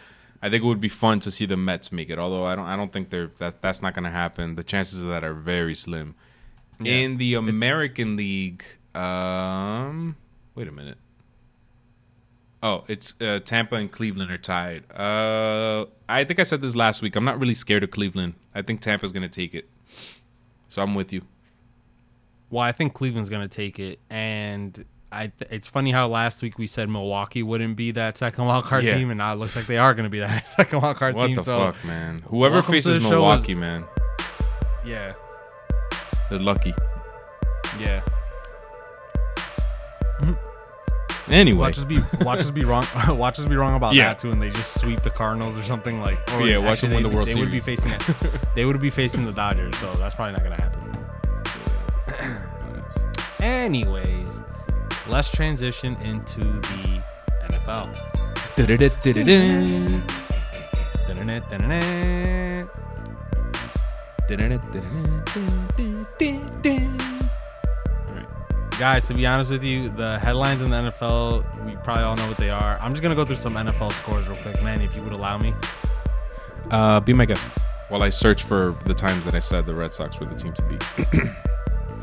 [0.45, 2.19] I think it would be fun to see the Mets make it.
[2.19, 4.57] Although I don't, I don't think they're that that's not going to happen.
[4.57, 6.15] The chances of that are very slim.
[6.85, 8.63] In the American League,
[8.95, 10.17] um,
[10.55, 10.99] wait a minute.
[12.63, 14.85] Oh, it's uh, Tampa and Cleveland are tied.
[14.93, 17.17] Uh, I think I said this last week.
[17.17, 18.35] I'm not really scared of Cleveland.
[18.55, 19.67] I think Tampa's going to take it.
[20.69, 21.23] So I'm with you.
[22.51, 24.85] Well, I think Cleveland's going to take it, and
[25.15, 25.33] I.
[25.39, 28.85] Th- it's funny how last week we said Milwaukee wouldn't be that second wild card
[28.85, 28.95] Yeah.
[28.97, 31.15] team, and now it looks like they are going to be that second wild card
[31.15, 31.37] What team.
[31.37, 32.23] the so fuck, man?
[32.29, 33.85] Whoever faces Milwaukee, man,
[34.85, 35.13] yeah,
[36.31, 36.75] they're lucky.
[37.81, 38.01] yeah.
[41.31, 42.85] Anyway, Watch us be watch us be wrong.
[43.09, 44.09] watch us be wrong about Yeah.
[44.09, 46.19] that too, and they just sweep the Cardinals or something like.
[46.35, 48.03] Or Yeah, watch them win the World they would be facing it.
[48.55, 50.83] they would be facing the Dodgers, so that's probably not gonna happen.
[53.41, 54.14] Anyways,
[55.09, 57.03] let's transition into the
[57.49, 57.95] NFL.
[68.79, 72.27] Guys, to be honest with you, the headlines in the NFL, we probably all know
[72.27, 72.79] what they are.
[72.81, 75.39] I'm just gonna go through some NFL scores real quick, man, if you would allow
[75.39, 75.55] me.
[76.71, 77.51] Uh, be my guest
[77.89, 80.53] while I search for the times that I said the Red Sox were the team
[80.55, 80.85] to beat.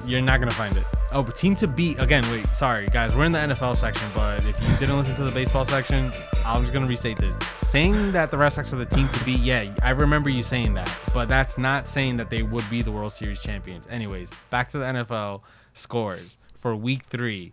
[0.05, 0.85] You're not gonna find it.
[1.13, 2.23] Oh, but team to beat again.
[2.31, 3.13] Wait, sorry, guys.
[3.13, 6.09] We're in the NFL section, but if you didn't listen to the baseball section,
[6.45, 7.35] I'm just gonna restate this.
[7.63, 10.73] Saying that the Red Sox are the team to beat, yeah, I remember you saying
[10.75, 13.87] that, but that's not saying that they would be the World Series champions.
[13.87, 15.41] Anyways, back to the NFL
[15.73, 17.51] scores for Week Three,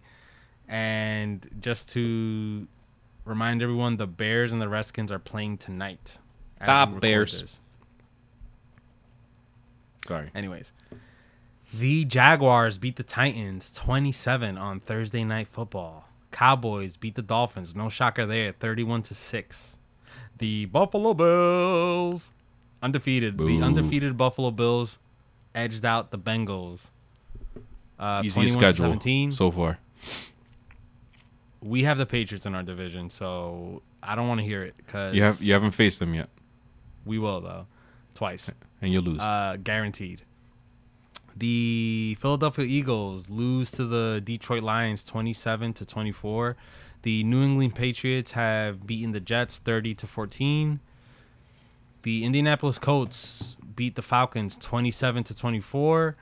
[0.68, 2.68] and just to
[3.24, 6.18] remind everyone, the Bears and the Redskins are playing tonight.
[6.64, 7.40] The Bears.
[7.40, 7.61] this.
[10.06, 10.30] Sorry.
[10.34, 10.72] Anyways,
[11.75, 16.09] the Jaguars beat the Titans 27 on Thursday Night Football.
[16.31, 17.75] Cowboys beat the Dolphins.
[17.75, 19.79] No shocker there, 31 to 6.
[20.39, 22.31] The Buffalo Bills
[22.83, 23.39] undefeated.
[23.39, 24.99] The undefeated Buffalo Bills
[25.55, 26.91] edged out the Bengals.
[27.99, 29.33] Uh, Easy schedule 17.
[29.33, 29.79] so far.
[31.61, 35.14] we have the Patriots in our division, so I don't want to hear it cuz
[35.16, 36.29] You have you haven't faced them yet,
[37.05, 37.66] we will though.
[38.14, 38.51] Twice.
[38.81, 39.21] and you'll lose.
[39.21, 40.23] Uh, guaranteed.
[41.39, 46.57] The Philadelphia Eagles lose to the Detroit Lions 27 to 24.
[47.03, 50.80] The New England Patriots have beaten the Jets 30 to 14.
[52.03, 56.16] The Indianapolis Colts beat the Falcons 27 to 24.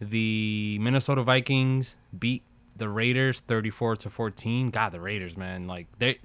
[0.00, 2.42] The Minnesota Vikings beat
[2.76, 4.70] the Raiders 34 to 14.
[4.70, 6.18] God, the Raiders, man, like they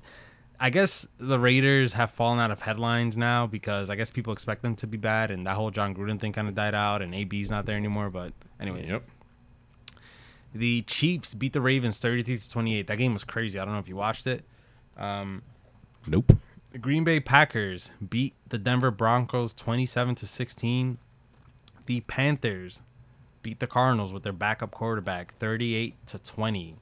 [0.63, 4.61] I guess the Raiders have fallen out of headlines now because I guess people expect
[4.61, 7.15] them to be bad, and that whole Jon Gruden thing kind of died out, and
[7.15, 8.11] AB's not there anymore.
[8.11, 9.03] But anyways, yep.
[10.53, 12.85] the Chiefs beat the Ravens 33 to 28.
[12.85, 13.57] That game was crazy.
[13.57, 14.43] I don't know if you watched it.
[14.97, 15.41] Um,
[16.05, 16.31] nope.
[16.73, 20.99] The Green Bay Packers beat the Denver Broncos 27 to 16.
[21.87, 22.81] The Panthers
[23.41, 26.75] beat the Cardinals with their backup quarterback 38 to 20.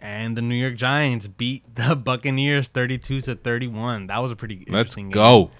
[0.00, 4.06] And the New York Giants beat the Buccaneers 32 to 31.
[4.06, 5.20] That was a pretty interesting game.
[5.20, 5.48] Let's game.
[5.48, 5.50] go.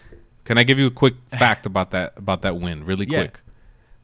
[0.44, 3.18] Can I give you a quick fact about that about that win, really Yeah.
[3.24, 3.40] quick?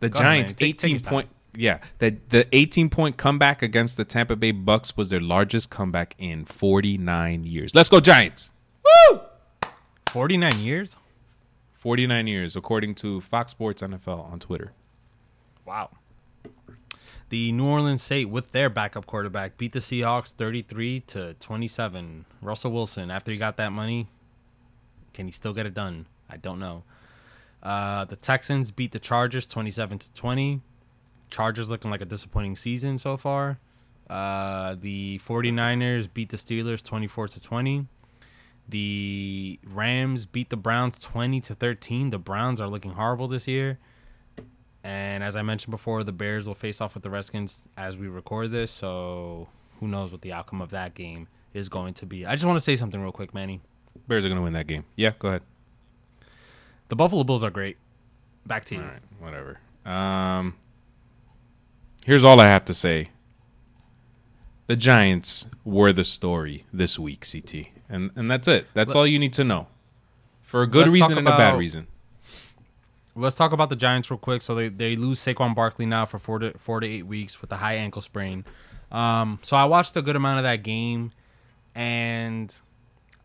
[0.00, 0.52] The Go Giants.
[0.52, 1.10] Take- take 18 your time.
[1.10, 5.70] point yeah, the the 18 point comeback against the Tampa Bay Bucks was their largest
[5.70, 7.74] comeback in 49 years.
[7.76, 8.50] Let's go Giants.
[9.12, 9.20] Woo!
[10.10, 10.96] 49 years?
[11.74, 14.72] 49 years according to Fox Sports NFL on Twitter.
[15.64, 15.90] Wow.
[17.30, 22.24] The New Orleans Saints, with their backup quarterback, beat the Seahawks 33 to 27.
[22.42, 24.08] Russell Wilson, after he got that money,
[25.12, 26.06] can he still get it done?
[26.28, 26.84] I don't know.
[27.62, 30.60] Uh, the Texans beat the Chargers 27 to 20.
[31.30, 33.58] Chargers looking like a disappointing season so far.
[34.08, 37.86] Uh, the 49ers beat the Steelers 24 to 20.
[38.68, 42.10] The Rams beat the Browns 20 to 13.
[42.10, 43.78] The Browns are looking horrible this year.
[44.84, 48.06] And as I mentioned before, the Bears will face off with the Redskins as we
[48.06, 48.70] record this.
[48.70, 49.48] So
[49.80, 52.26] who knows what the outcome of that game is going to be.
[52.26, 53.62] I just want to say something real quick, Manny.
[54.06, 54.84] Bears are going to win that game.
[54.94, 55.42] Yeah, go ahead.
[56.88, 57.78] The Buffalo Bills are great.
[58.46, 58.82] Back to you.
[58.82, 59.58] All right, whatever.
[59.86, 60.56] Um,
[62.04, 63.08] here's all I have to say.
[64.66, 68.66] The Giants were the story this week, CT, and and that's it.
[68.74, 69.66] That's Let- all you need to know,
[70.42, 71.86] for a good reason and a bad reason.
[73.14, 74.42] Let's talk about the Giants real quick.
[74.42, 77.52] So they, they lose Saquon Barkley now for four to four to eight weeks with
[77.52, 78.44] a high ankle sprain.
[78.92, 81.12] Um, so I watched a good amount of that game,
[81.74, 82.54] and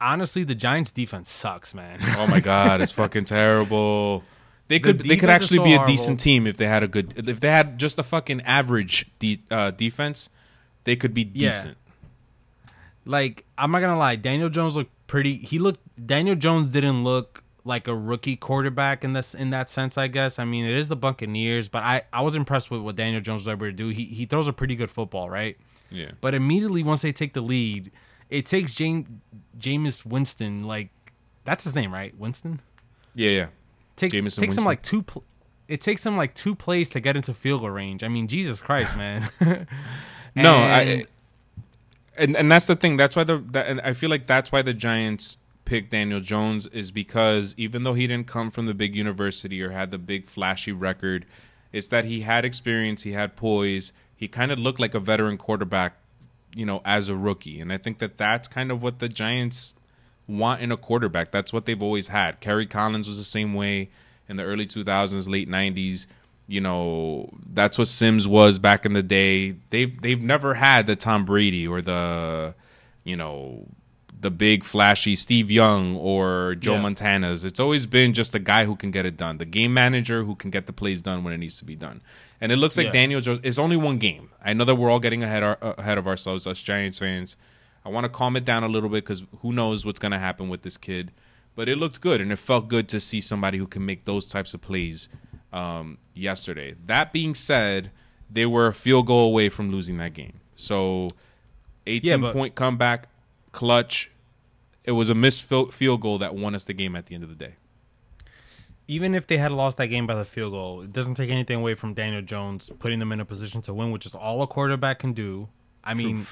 [0.02, 2.00] honestly, the Giants defense sucks, man.
[2.18, 4.24] Oh my god, it's fucking terrible.
[4.68, 5.92] They The could they could actually so be a horrible.
[5.94, 9.40] decent team if they had a good if they had just a fucking average de-
[9.52, 10.30] uh, defense,
[10.86, 11.50] they could be Yeah.
[11.50, 11.78] decent.
[13.06, 15.36] like I'm not gonna lie, Daniel Jones looked pretty.
[15.36, 19.98] He looked Daniel Jones didn't look like a rookie quarterback in this in that sense.
[19.98, 20.38] I guess.
[20.40, 23.42] I mean, it is the Buccaneers, but I I was impressed with what Daniel Jones
[23.42, 23.88] was able to do.
[23.90, 25.56] He he throws a pretty good football, right?
[25.90, 26.12] Yeah.
[26.20, 27.92] But immediately once they take the lead,
[28.30, 29.08] it takes James
[29.58, 30.90] Jameis Winston like
[31.46, 32.14] that's his name, right?
[32.20, 32.60] Winston.
[33.16, 33.48] Yeah, yeah.
[33.96, 34.64] Take, Jameis takes Winston.
[34.64, 35.02] him like two.
[35.04, 35.24] Pl-
[35.68, 38.04] it takes him like two plays to get into field goal range.
[38.04, 39.30] I mean, Jesus Christ, man.
[40.36, 41.06] No, And- I
[42.18, 42.98] and and that's the thing.
[42.98, 45.38] That's why the that, and I feel like that's why the Giants
[45.70, 49.70] picked Daniel Jones is because even though he didn't come from the big university or
[49.70, 51.28] had the big flashy record,
[51.72, 55.38] it's that he had experience, he had poise, he kind of looked like a veteran
[55.38, 55.94] quarterback,
[56.56, 57.60] you know, as a rookie.
[57.60, 59.76] And I think that that's kind of what the Giants
[60.28, 61.30] want in a quarterback.
[61.30, 62.40] That's what they've always had.
[62.40, 63.92] Kerry Collins was the same way
[64.28, 66.08] in the early 2000s, late 90s.
[66.48, 69.52] You know, that's what Simms was back in the day.
[69.70, 72.56] They've they've never had the Tom Brady or the,
[73.04, 73.68] you know,
[74.18, 76.82] the big flashy Steve Young or Joe Yeah.
[76.82, 77.46] Montana's.
[77.46, 80.36] It's always been just a guy who can get it done, the game manager who
[80.36, 82.02] can get the plays done when it needs to be done.
[82.42, 82.92] And it looks like Yeah.
[82.94, 83.40] Daniel Jones.
[83.44, 84.30] It's only one game.
[84.44, 87.38] I know that we're all getting ahead our, ahead of ourselves, us Giants fans.
[87.86, 90.20] I want to calm it down a little bit because who knows what's going to
[90.20, 91.12] happen with this kid.
[91.56, 94.26] But it looked good, and it felt good to see somebody who can make those
[94.28, 95.10] types of plays
[95.52, 96.76] um, yesterday.
[96.86, 97.92] That being said,
[98.30, 100.40] they were a field goal away from losing that game.
[100.56, 101.10] So,
[101.88, 103.08] 18 Yeah, but- point comeback,
[103.52, 104.12] clutch.
[104.84, 107.30] It was a missed field goal that won us the game at the end of
[107.30, 107.56] the day.
[108.88, 111.58] even if they had lost that game by the field goal, it doesn't take anything
[111.58, 114.48] away from Daniel Jones putting them in a position to win, which is all a
[114.48, 115.48] quarterback can do.
[115.84, 116.26] I mean,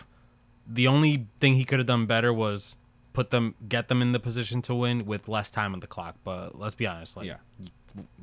[0.68, 2.76] the only thing he could have done better was
[3.14, 6.16] put them, get them in the position to win with less time on the clock.
[6.24, 7.38] But let's be honest, like, Yeah.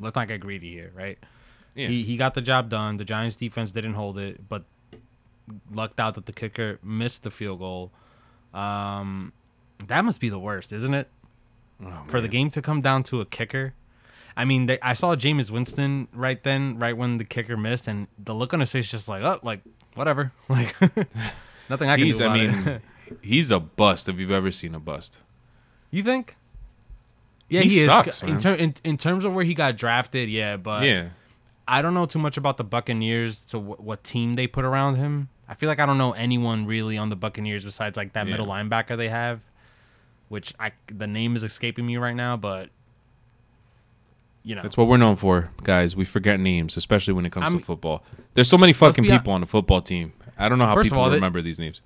[0.00, 1.16] let's not get greedy here, right?
[1.76, 1.86] Yeah.
[1.88, 2.96] He he got the job done.
[2.96, 4.64] The Giants defense didn't hold it, but
[5.70, 7.92] lucked out that the kicker missed the field goal.
[8.54, 9.32] Um,
[9.86, 11.08] that must be the worst, isn't it?
[11.84, 13.74] Oh, for the game to come down to a kicker.
[14.36, 18.06] I mean, they, I saw Jameis Winston right then, right when the kicker missed, and
[18.18, 19.60] the look on his face just like, oh, like
[19.94, 20.74] whatever, like
[21.68, 22.64] nothing I can he's, do about I it.
[22.66, 22.80] mean,
[23.22, 25.20] he's a bust if you've ever seen a bust.
[25.90, 26.36] you think?
[27.48, 28.28] Yeah, He he, sucks, is.
[28.28, 31.10] In, ter- in in terms of where he got drafted, yeah, but yeah.
[31.68, 34.96] I don't know too much about the Buccaneers to wh- what team they put around
[34.96, 35.28] him.
[35.48, 38.32] I feel like I don't know anyone really on the Buccaneers besides like that Yeah.
[38.32, 39.40] middle linebacker they have,
[40.28, 42.70] which I the name is escaping me right now, but
[44.42, 45.96] you know, That's what we're known for, guys.
[45.96, 48.04] We forget names, especially when it comes I'm- to football.
[48.34, 50.12] There's so many fucking people on the football team.
[50.38, 51.80] I don't know how people all, they- remember these names.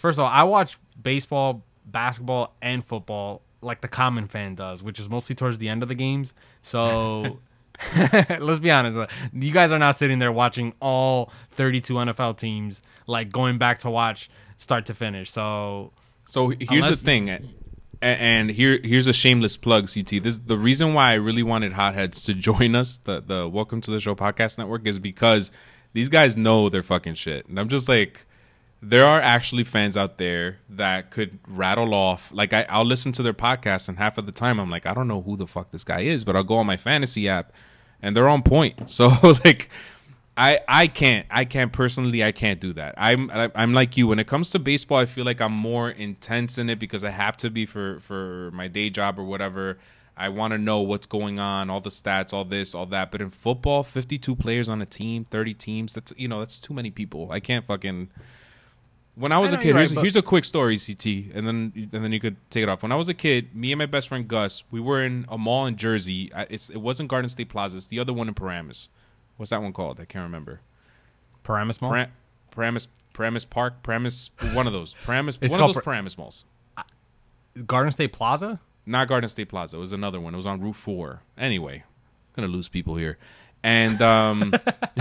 [0.00, 4.98] First of all, I watch baseball, basketball, and football like the common fan does, which
[4.98, 6.32] is mostly towards the end of the games.
[6.62, 7.40] So
[8.40, 8.98] let's be honest.
[9.32, 13.90] You guys are not sitting there watching all 32 NFL teams, like going back to
[13.90, 15.30] watch start to finish.
[15.30, 15.92] So
[16.24, 17.54] So here's the thing,
[18.02, 20.22] and here here's a shameless plug, CT.
[20.22, 23.90] This the reason why I really wanted Hotheads to join us, the the Welcome to
[23.90, 25.50] the Show podcast network, is because
[25.92, 28.26] these guys know their fucking shit, and I'm just like,
[28.82, 32.30] there are actually fans out there that could rattle off.
[32.32, 34.94] Like I, I'll listen to their podcast, and half of the time I'm like, I
[34.94, 37.52] don't know who the fuck this guy is, but I'll go on my fantasy app,
[38.02, 38.82] and they're on point.
[38.90, 39.08] So
[39.44, 39.70] like.
[40.36, 42.94] I, I can't I can't personally I can't do that.
[42.96, 44.96] I'm I'm like you when it comes to baseball.
[44.96, 48.50] I feel like I'm more intense in it because I have to be for for
[48.52, 49.76] my day job or whatever.
[50.16, 53.10] I want to know what's going on, all the stats, all this, all that.
[53.10, 55.92] But in football, 52 players on a team, 30 teams.
[55.94, 57.30] That's you know that's too many people.
[57.30, 58.10] I can't fucking.
[59.16, 61.72] When I was I a kid, right, here's, here's a quick story, CT, and then
[61.92, 62.82] and then you could take it off.
[62.82, 65.36] When I was a kid, me and my best friend Gus, we were in a
[65.36, 66.30] mall in Jersey.
[66.48, 67.76] It's it wasn't Garden State Plaza.
[67.76, 68.88] It's the other one in Paramus.
[69.36, 70.00] What's that one called?
[70.00, 70.60] I can't remember.
[71.42, 71.92] Paramus Mall.
[71.92, 72.08] Param-
[72.50, 74.94] Paramus, Paramus Park, Paramus, one of those.
[75.04, 76.44] Paramus, It's one of those Par- Paramus malls.
[77.66, 78.60] Garden State Plaza.
[78.86, 79.76] Not Garden State Plaza.
[79.76, 80.34] It was another one.
[80.34, 81.22] It was on Route Four.
[81.36, 81.84] Anyway,
[82.36, 83.18] I'm gonna lose people here,
[83.62, 84.54] and um,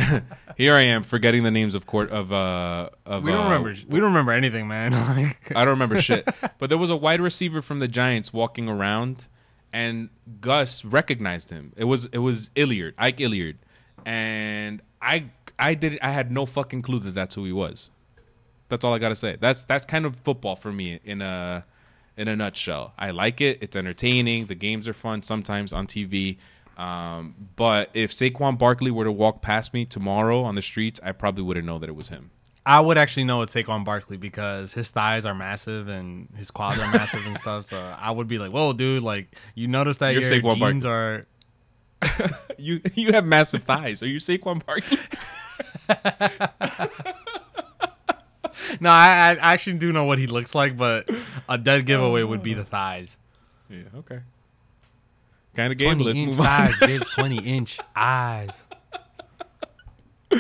[0.58, 3.24] here I am forgetting the names of court of uh of.
[3.24, 3.76] We don't uh, remember.
[3.88, 4.92] We don't remember anything, man.
[5.10, 6.28] Like, I don't remember shit.
[6.58, 9.28] But there was a wide receiver from the Giants walking around,
[9.74, 10.10] and
[10.42, 11.74] Gus recognized him.
[11.78, 13.58] It was it was Hilliard, Ike Hilliard,
[14.06, 15.26] and I
[15.58, 17.90] I did I had no fucking clue that that's who he was.
[18.68, 19.38] That's all I gotta say.
[19.40, 21.66] That's that's kind of football for me in a
[22.18, 22.94] in a nutshell.
[23.00, 23.60] I like it.
[23.62, 24.48] It's entertaining.
[24.48, 26.38] The games are fun sometimes on TV.
[26.80, 31.12] Um, but if Saquon Barkley were to walk past me tomorrow on the streets, I
[31.12, 32.32] probably wouldn't know that it was him.
[32.66, 36.80] I would actually know it's Saquon Barkley because his thighs are massive and his quads
[36.80, 37.66] are massive and stuff.
[37.66, 39.04] So I would be like, "Whoa, dude!
[39.04, 40.90] Like you notice that You're your Saquon jeans Barkley.
[40.90, 41.26] are."
[42.58, 44.04] You you have massive thighs.
[44.04, 44.98] Are you Saquon Barkley?
[48.80, 51.10] No, I, I actually do know what he looks like, but
[51.48, 53.18] a dead giveaway would be the thighs.
[53.70, 53.84] yeah.
[53.96, 54.20] Okay.
[55.60, 55.88] Kind of game.
[55.96, 56.46] Twenty Let's inch move on.
[56.46, 57.10] thighs, dude.
[57.10, 58.66] Twenty inch eyes.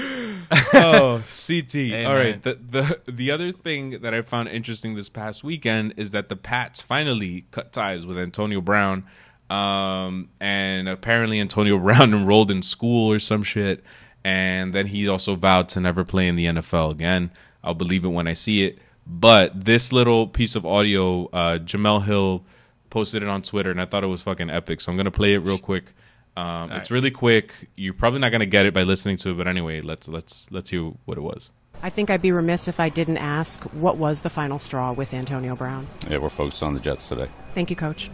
[0.73, 2.05] oh, CT.
[2.05, 2.35] All right.
[2.35, 2.41] man.
[2.41, 2.57] The
[3.05, 6.81] the the other thing that I found interesting this past weekend is that the Pats
[6.81, 9.03] finally cut ties with Antonio Brown.
[9.49, 13.83] Um, and apparently Antonio Brown enrolled in school or some shit,
[14.23, 17.31] and then he also vowed to never play in the NFL again.
[17.61, 18.79] I'll believe it when I see it.
[19.05, 22.45] But this little piece of audio, uh, Jemele Hill
[22.89, 24.81] posted it on Twitter, and I thought it was fucking epic.
[24.81, 25.93] So I'm gonna play it real quick.
[26.37, 27.69] Um, it's really quick.
[27.75, 30.69] You're probably not gonna get it by listening to it, but anyway, let's let's let's
[30.69, 31.51] hear what it was.
[31.81, 35.13] I think I'd be remiss if I didn't ask what was the final straw with
[35.13, 35.87] Antonio Brown.
[36.09, 37.29] Yeah, we're focused on the Jets today.
[37.53, 38.11] Thank you, Coach.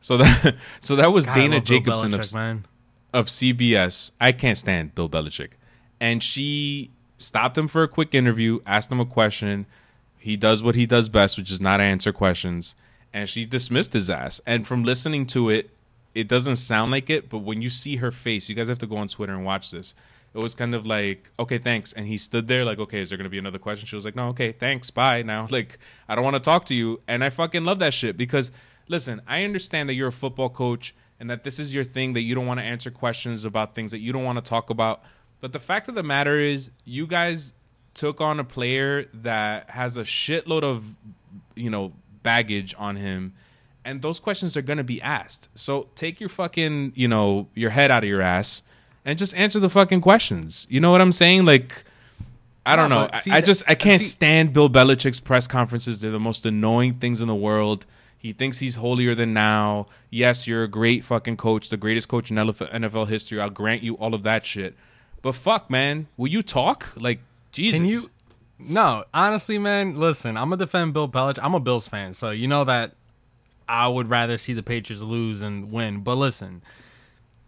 [0.00, 2.64] So that so that was God, Dana love Jacobson of, man.
[3.14, 4.12] of CBS.
[4.20, 5.52] I can't stand Bill Belichick,
[6.00, 9.66] and she stopped him for a quick interview, asked him a question.
[10.18, 12.76] He does what he does best, which is not answer questions,
[13.12, 14.40] and she dismissed his ass.
[14.46, 15.70] And from listening to it,
[16.14, 18.86] it doesn't sound like it, but when you see her face, you guys have to
[18.86, 19.94] go on Twitter and watch this.
[20.32, 21.92] It was kind of like, okay, thanks.
[21.92, 23.86] And he stood there like, okay, is there going to be another question?
[23.86, 25.22] She was like, no, okay, thanks, bye.
[25.22, 27.00] Now, like, I don't want to talk to you.
[27.08, 28.52] And I fucking love that shit because,
[28.88, 32.22] listen, I understand that you're a football coach and that this is your thing, that
[32.22, 35.02] you don't want to answer questions about things that you don't want to talk about.
[35.40, 37.54] But the fact of the matter is, you guys
[37.94, 40.84] took on a player that has a shitload of,
[41.54, 41.92] you know,
[42.22, 43.32] baggage on him
[43.84, 45.48] and those questions are going to be asked.
[45.54, 48.62] So take your fucking, you know, your head out of your ass
[49.06, 50.66] and just answer the fucking questions.
[50.68, 51.46] You know what I'm saying?
[51.46, 51.84] Like,
[52.66, 53.10] I don't No, know.
[53.22, 56.00] see, I, I just I uh, can't see- stand Bill Belichick's press conferences.
[56.00, 57.86] They're the most annoying things in the world.
[58.18, 59.86] He thinks he's holier than now.
[60.10, 63.40] Yes, you're a great fucking coach, the greatest coach in NFL history.
[63.40, 64.74] I'll grant you all of that shit.
[65.22, 66.92] But fuck, man, will you talk?
[66.96, 67.80] Like, Jesus.
[67.80, 68.10] Can you?
[68.62, 69.98] No, honestly, man.
[69.98, 71.40] Listen, I'm gonna defend Bill Belichick.
[71.42, 72.94] I'm a Bills fan, so you know that
[73.68, 76.00] I would rather see the Patriots lose than win.
[76.00, 76.62] But listen,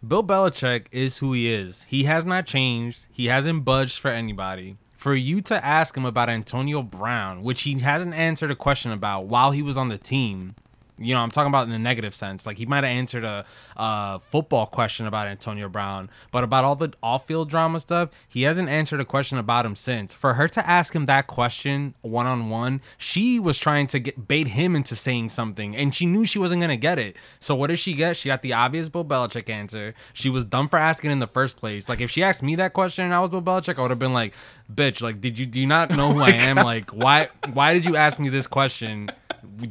[0.05, 1.83] Bill Belichick is who he is.
[1.83, 3.05] He has not changed.
[3.11, 4.77] He hasn't budged for anybody.
[4.93, 9.25] For you to ask him about Antonio Brown, which he hasn't answered a question about
[9.25, 10.55] while he was on the team,
[10.97, 12.45] you know, I'm talking about in the negative sense.
[12.45, 16.75] Like he might have answered a, a football question about Antonio Brown, but about all
[16.75, 20.13] the off-field drama stuff, he hasn't answered a question about him since.
[20.13, 24.27] For her to ask him that question one on one, she was trying to get
[24.27, 27.15] bait him into saying something, and she knew she wasn't gonna get it.
[27.39, 28.15] So what did she get?
[28.17, 29.93] She got the obvious Bill Belichick answer.
[30.13, 31.89] She was dumb for asking in the first place.
[31.89, 33.99] Like if she asked me that question and I was Bill Belichick, I would have
[33.99, 34.33] been like,
[34.73, 36.53] "Bitch, like, did you do you not know who I am?
[36.63, 39.09] Like, why why did you ask me this question?"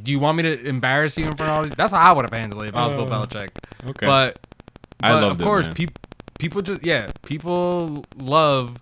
[0.01, 1.75] Do you want me to embarrass you in front of all these?
[1.75, 3.49] That's how I would have handled it if I was Bill uh, Belichick.
[3.89, 4.05] okay.
[4.05, 4.39] But,
[5.01, 5.75] I but loved of it, course, man.
[5.75, 5.95] people
[6.39, 8.79] people just yeah, people love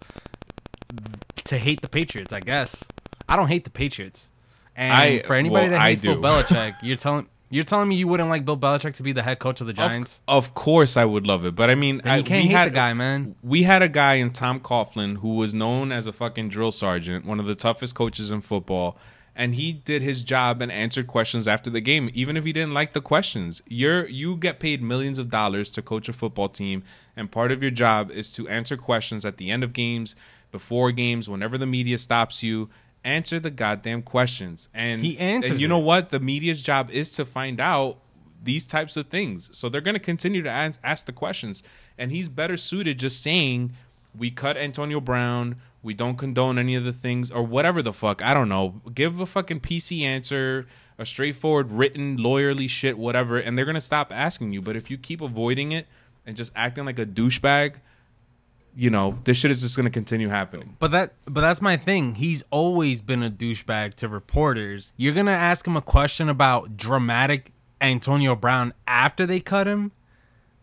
[1.45, 2.33] to hate the Patriots.
[2.33, 2.83] I guess
[3.27, 4.31] I don't hate the Patriots.
[4.75, 6.21] And I- for anybody well, that I hates Bill do.
[6.21, 9.39] Belichick, you're telling you're telling me you wouldn't like Bill Belichick to be the head
[9.39, 10.21] coach of the Giants.
[10.27, 12.55] of course, I would love it, but I mean, Then I, you can't we hate
[12.55, 13.35] had, the guy, man.
[13.43, 17.25] We had a guy in Tom Coughlin who was known as a fucking drill sergeant,
[17.25, 18.97] one of the toughest coaches in football,
[19.35, 22.73] and he did his job and answered questions after the game, even if he didn't
[22.73, 23.61] like the questions.
[23.67, 26.83] You're you get paid millions of dollars to coach a football team,
[27.15, 30.15] and part of your job is to answer questions at the end of games,
[30.51, 32.69] before games, whenever the media stops you.
[33.03, 35.85] Answer the goddamn questions, and He answers And you know it.
[35.85, 36.09] what?
[36.11, 37.97] The media's job is to find out
[38.43, 39.49] these types of things.
[39.57, 41.63] So they're going to continue to ask, ask the questions.
[41.97, 43.73] And he's better suited just saying,
[44.17, 45.57] we cut Antonio Brown.
[45.83, 48.21] We don't condone any of the things or whatever the fuck.
[48.21, 48.81] I don't know.
[48.93, 50.67] Give a fucking PC answer,
[50.97, 53.37] a straightforward, written, lawyerly shit, whatever.
[53.39, 54.61] And they're to stop asking you.
[54.61, 55.87] But if you keep avoiding it
[56.25, 57.77] and just acting like a douchebag,
[58.75, 60.77] you know, this shit is just to continue happening.
[60.79, 62.15] But that but that's my thing.
[62.15, 64.93] He's always been a douchebag to reporters.
[64.97, 67.51] You're gonna ask him a question about dramatic
[67.81, 69.91] Antonio Brown after they cut him.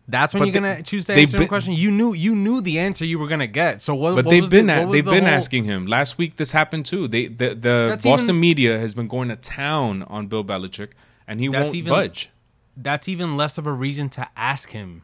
[0.09, 1.73] That's when But you're they- gonna choose to answer the question.
[1.73, 3.81] You knew you knew the answer you were gonna get.
[3.81, 4.15] So what?
[4.15, 5.85] But what they've been the, at, what was they've the been whole- asking him.
[5.85, 7.07] Last week this happened too.
[7.07, 10.89] They the the That's Boston even- media has been going to town on Bill Belichick
[11.27, 12.29] and he won't even- budge.
[12.75, 15.03] That's even less of a reason to ask him.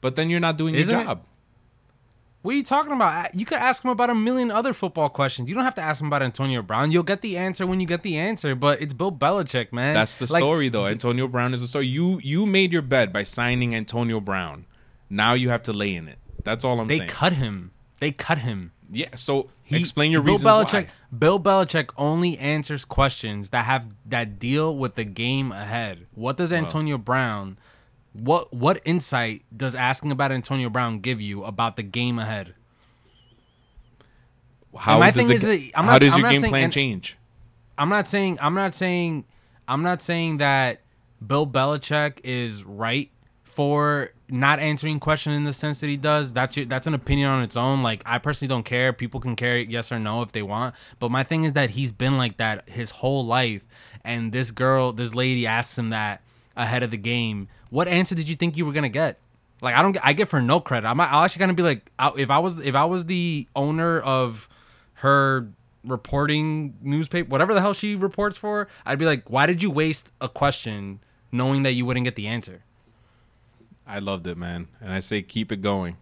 [0.00, 1.18] But then you're not doing Isn't your it?
[2.46, 3.34] What are you talking about?
[3.34, 5.48] You could ask him about a million other football questions.
[5.48, 6.92] You don't have to ask him about Antonio Brown.
[6.92, 8.54] You'll get the answer when you get the answer.
[8.54, 9.94] But it's Bill Belichick, man.
[9.94, 10.86] That's the Like, story though.
[10.86, 11.88] Antonio Brown is the story.
[11.88, 14.64] You you made your bed by signing Antonio Brown.
[15.10, 16.18] Now you have to lay in it.
[16.44, 17.08] That's all I'm They saying.
[17.08, 17.72] They cut him.
[17.98, 18.70] They cut him.
[18.92, 19.08] yeah.
[19.16, 20.84] So He- explain your Bill reasons Belichick.
[20.84, 21.18] why.
[21.18, 26.06] Bill Belichick only answers questions that have that deal with the game ahead.
[26.14, 27.58] What does Antonio Brown?
[28.20, 32.54] What what insight does asking about Antonio Brown give you about the game ahead?
[34.76, 36.50] How my does thing the is that- I'm how not- does I'm your game saying-
[36.50, 37.16] plan change?
[37.78, 39.24] I'm not saying I'm not saying
[39.68, 40.80] I'm not saying that
[41.26, 43.10] Bill Belichick is right
[43.44, 46.32] for not answering question in the sense that he does.
[46.32, 47.82] That's your, that's an opinion on its own.
[47.82, 48.92] Like I personally don't care.
[48.92, 50.74] People can care yes or no if they want.
[50.98, 53.62] But my thing is that he's been like that his whole life.
[54.04, 56.20] And this girl, this lady asks him that
[56.56, 57.48] ahead of the game.
[57.70, 59.18] What answer did you think you were gonna get?
[59.60, 60.86] Like I don't get, I get for no credit.
[60.86, 64.00] I'm, I'm actually gonna be like, I- if I was if I was the owner
[64.00, 64.48] of
[64.94, 65.48] her
[65.84, 70.10] reporting newspaper, whatever the hell she reports for, I'd be like, why did you waste
[70.20, 71.00] a question
[71.32, 72.62] knowing that you wouldn't get the answer?
[73.86, 75.96] I loved it, man, and I say keep it going.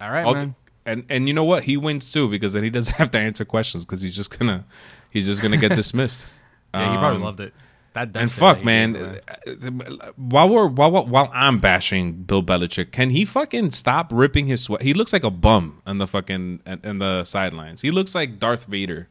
[0.00, 0.54] All right, I'll- man.
[0.88, 1.64] And and you know what?
[1.64, 4.64] He wins too because then he doesn't have to answer questions because he's just gonna
[5.10, 6.28] he's just gonna get dismissed.
[6.72, 7.54] Yeah, he probably Um, loved it.
[7.96, 8.94] That And fuck, man.
[8.94, 14.62] uh, While we're while while I'm bashing Bill Belichick, can he fucking stop ripping his
[14.62, 14.82] sweat?
[14.82, 17.80] He looks like a bum on the fucking in the sidelines.
[17.80, 19.08] He looks like Darth Vader.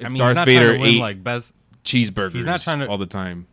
[0.00, 1.54] If I mean, Darth he's not Vader win ate like best.
[1.84, 3.46] cheeseburgers he's not trying to- all the time.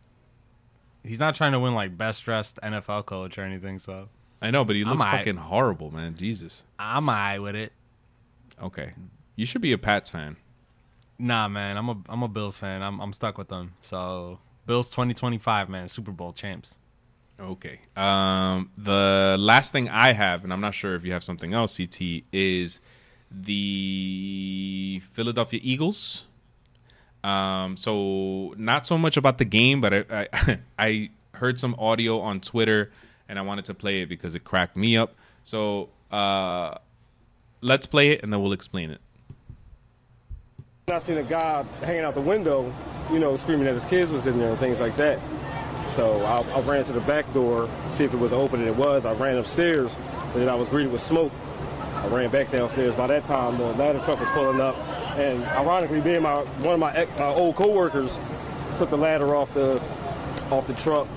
[1.04, 3.78] He's not trying to win like best dressed NFL coach or anything.
[3.78, 4.08] So
[4.42, 5.18] I know, but he looks aight.
[5.18, 6.16] fucking horrible, man.
[6.16, 6.64] Jesus.
[6.80, 7.72] I'm alright with it.
[8.60, 8.92] Okay,
[9.36, 10.36] you should be a Pats fan.
[11.18, 11.76] Nah, man.
[11.76, 12.82] I'm a I'm a Bills fan.
[12.82, 13.74] I'm I'm stuck with them.
[13.82, 15.88] So Bills 2025, man.
[15.88, 16.78] Super Bowl champs.
[17.38, 17.80] Okay.
[17.96, 21.76] Um, the last thing I have, and I'm not sure if you have something else,
[21.76, 22.80] CT, is
[23.30, 26.26] the Philadelphia Eagles.
[27.22, 32.20] Um, so not so much about the game, but I, I I heard some audio
[32.20, 32.90] on Twitter,
[33.28, 35.14] and I wanted to play it because it cracked me up.
[35.44, 36.76] So uh,
[37.60, 39.00] let's play it, and then we'll explain it.
[40.88, 42.72] I seen a guy hanging out the window,
[43.10, 45.18] you know, screaming that his kids was in there and things like that.
[45.96, 48.76] So I, I ran to the back door, see if it was open, and it
[48.76, 49.04] was.
[49.04, 49.90] I ran upstairs,
[50.32, 51.32] and then I was greeted with smoke.
[51.92, 52.94] I ran back downstairs.
[52.94, 54.76] By that time, the ladder truck was pulling up,
[55.18, 58.20] and ironically, being my one of my ex- uh, old coworkers
[58.78, 59.82] took the ladder off the
[60.52, 61.08] off the truck,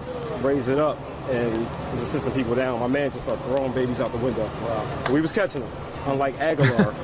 [0.42, 0.98] raised it up,
[1.30, 1.56] and
[1.92, 2.80] was assisting people down.
[2.80, 4.46] My man just started throwing babies out the window.
[4.46, 5.04] Wow.
[5.12, 5.72] We was catching them,
[6.08, 6.96] unlike Agholor.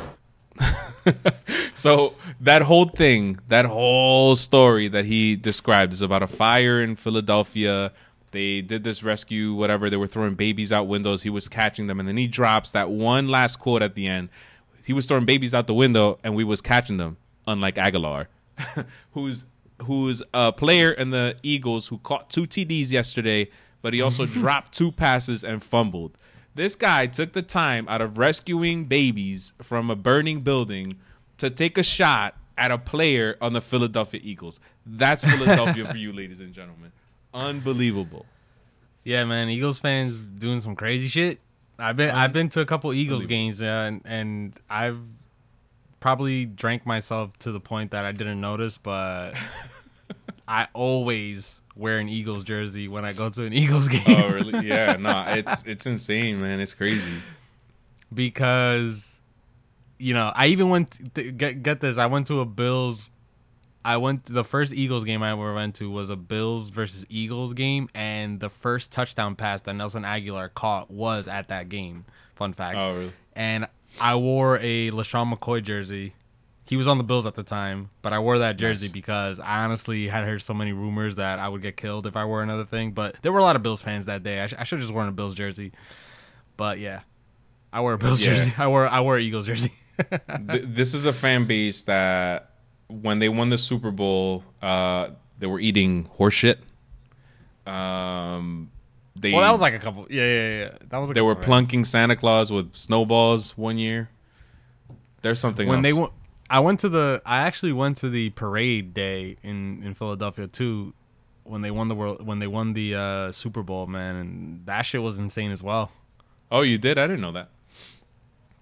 [1.75, 6.95] So that whole thing, that whole story that he described is about a fire in
[6.95, 7.91] Philadelphia.
[8.31, 9.89] They did this rescue, whatever.
[9.89, 11.23] They were throwing babies out windows.
[11.23, 14.29] He was catching them, and then he drops that one last quote at the end.
[14.85, 17.17] He was throwing babies out the window, and we was catching them.
[17.47, 18.27] Unlike Agholor,
[19.11, 19.45] who's
[19.83, 23.49] who's a player in the Eagles who caught two TDs yesterday,
[23.81, 26.17] but he also dropped two passes and fumbled.
[26.55, 30.93] This guy took the time out of rescuing babies from a burning building
[31.37, 34.59] to take a shot at a player on the Philadelphia Eagles.
[34.85, 36.91] That's Philadelphia for you, ladies and gentlemen.
[37.33, 38.25] Unbelievable.
[39.03, 39.49] Yeah, man.
[39.49, 41.39] Eagles fans doing some crazy shit.
[41.77, 44.97] I've been I've been to a couple Eagles games, yeah, and, and I've
[45.99, 49.33] probably drank myself to the point that I didn't notice, but
[50.47, 54.29] I always wear an Eagles jersey when I go to an Eagles oh, game Oh,
[54.29, 54.67] really?
[54.67, 56.59] Yeah, no, it's it's insane, man.
[56.59, 57.11] It's crazy.
[58.13, 59.14] because
[59.99, 61.97] you know I even went to, get get this.
[61.97, 63.09] I went to a Bills.
[63.83, 67.05] I went to the first Eagles game I ever went to was a Bills versus
[67.07, 72.05] Eagles game, and the first touchdown pass that Nelson Agholor caught was at that game.
[72.35, 72.77] Fun fact.
[72.77, 73.13] Oh, really?
[73.35, 73.67] And
[74.01, 76.13] I wore a LeSean McCoy jersey.
[76.67, 78.91] He was on the Bills at the time, but I wore that jersey Nice.
[78.93, 82.25] because I honestly had heard so many rumors that I would get killed if I
[82.25, 82.91] wore another thing.
[82.91, 84.41] But there were a lot of Bills fans that day.
[84.41, 85.73] I, sh- I should have just worn a Bills jersey.
[86.57, 87.01] But yeah,
[87.71, 88.33] I wore a Bills Yeah.
[88.33, 88.53] jersey.
[88.57, 89.71] I wore I wore an Eagles jersey.
[90.49, 92.51] Th- this is a fan base that
[92.87, 95.09] when they won the Super Bowl, uh,
[95.39, 96.59] they were eating horse shit.
[97.65, 98.71] Um,
[99.15, 100.07] they well, that was like a couple.
[100.09, 100.77] Yeah, yeah, yeah.
[100.89, 101.09] That was.
[101.09, 104.09] A they were plunking Santa Claus with snowballs one year.
[105.21, 105.83] There's something when else.
[105.83, 106.13] they went.
[106.49, 107.21] I went to the.
[107.25, 110.93] I actually went to the parade day in in Philadelphia too,
[111.43, 114.83] when they won the world when they won the uh, Super Bowl, man, and that
[114.83, 115.91] shit was insane as well.
[116.51, 116.97] oh, you did?
[116.97, 117.49] I didn't know that.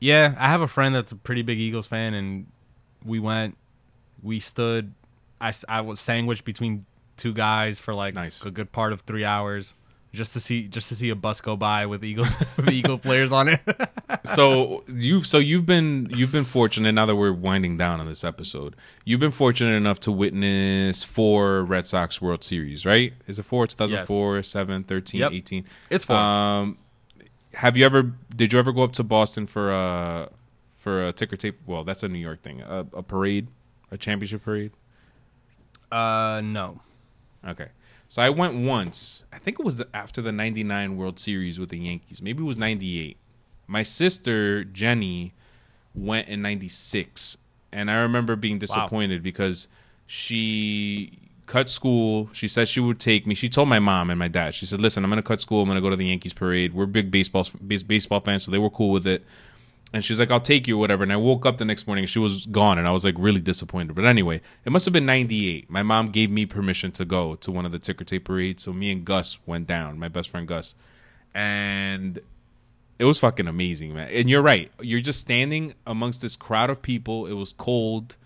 [0.03, 2.47] Yeah, I have a friend that's a pretty big Eagles fan, and
[3.05, 3.55] we went.
[4.21, 4.93] We stood.
[5.39, 6.85] I, I was sandwiched between
[7.15, 8.43] two guys for like Nice.
[8.45, 9.75] a good part of three hours,
[10.13, 13.31] just to see just to see a bus go by with Eagles with Eagle players
[13.31, 13.61] on it.
[14.25, 18.23] so you so you've been you've been fortunate now that we're winding down on this
[18.23, 18.75] episode
[19.05, 23.67] you've been fortunate enough to witness four red sox world series right is it four
[23.67, 25.31] 2004 7 13 Yep.
[25.33, 26.15] 18 It's four.
[26.15, 26.77] um
[27.55, 28.13] have you ever?
[28.35, 30.29] Did you ever go up to Boston for a
[30.75, 31.59] for a ticker tape?
[31.65, 32.61] Well, that's a New York thing.
[32.61, 33.47] A, a parade,
[33.91, 34.71] a championship parade.
[35.91, 36.81] Uh, no.
[37.47, 37.67] Okay.
[38.09, 39.23] So I went once.
[39.31, 42.21] I think it was the, after the 99 World Series with the Yankees.
[42.21, 43.17] Maybe it was 98.
[43.65, 45.33] My sister, Jenny,
[45.95, 47.37] went in 96.
[47.71, 49.67] And I remember being disappointed because
[50.05, 52.29] she cut school.
[52.33, 53.35] She said she would take me.
[53.35, 54.53] She told my mom and my dad.
[54.53, 55.61] She said, "Listen, I'm going to cut school.
[55.61, 56.73] I'm going to go to the Yankees parade.
[56.73, 59.23] We're big baseball base- baseball fans, so they were cool with it."
[59.93, 62.05] And she's like, "I'll take you, or whatever." And I woke up the next morning
[62.05, 63.95] she was gone, and I was like really disappointed.
[63.95, 65.69] But anyway, it must have been '98.
[65.69, 68.73] My mom gave me permission to go to one of the ticker tape parades, so
[68.73, 69.99] me and Gus went down.
[69.99, 70.75] My best friend Gus,
[71.33, 72.19] and
[72.99, 74.09] it was fucking amazing, man.
[74.11, 74.71] And you're right.
[74.81, 77.27] You're just standing amongst this crowd of people.
[77.27, 78.17] It was cold,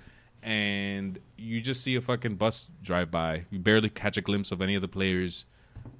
[0.43, 3.45] and you just see a fucking bus drive by.
[3.49, 5.45] You barely catch a glimpse of any of the players,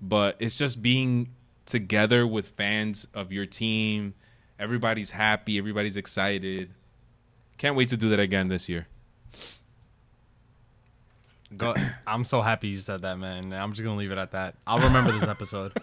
[0.01, 1.29] but it's just being
[1.65, 4.15] together with fans of your team.
[4.59, 5.57] Everybody's happy.
[5.57, 6.71] Everybody's excited.
[7.57, 8.87] Can't wait to do that again this year.
[11.55, 11.75] Go,
[12.07, 13.53] I'm so happy you said that, man.
[13.53, 14.55] I'm just gonna leave it at that.
[14.65, 15.71] I'll remember this episode.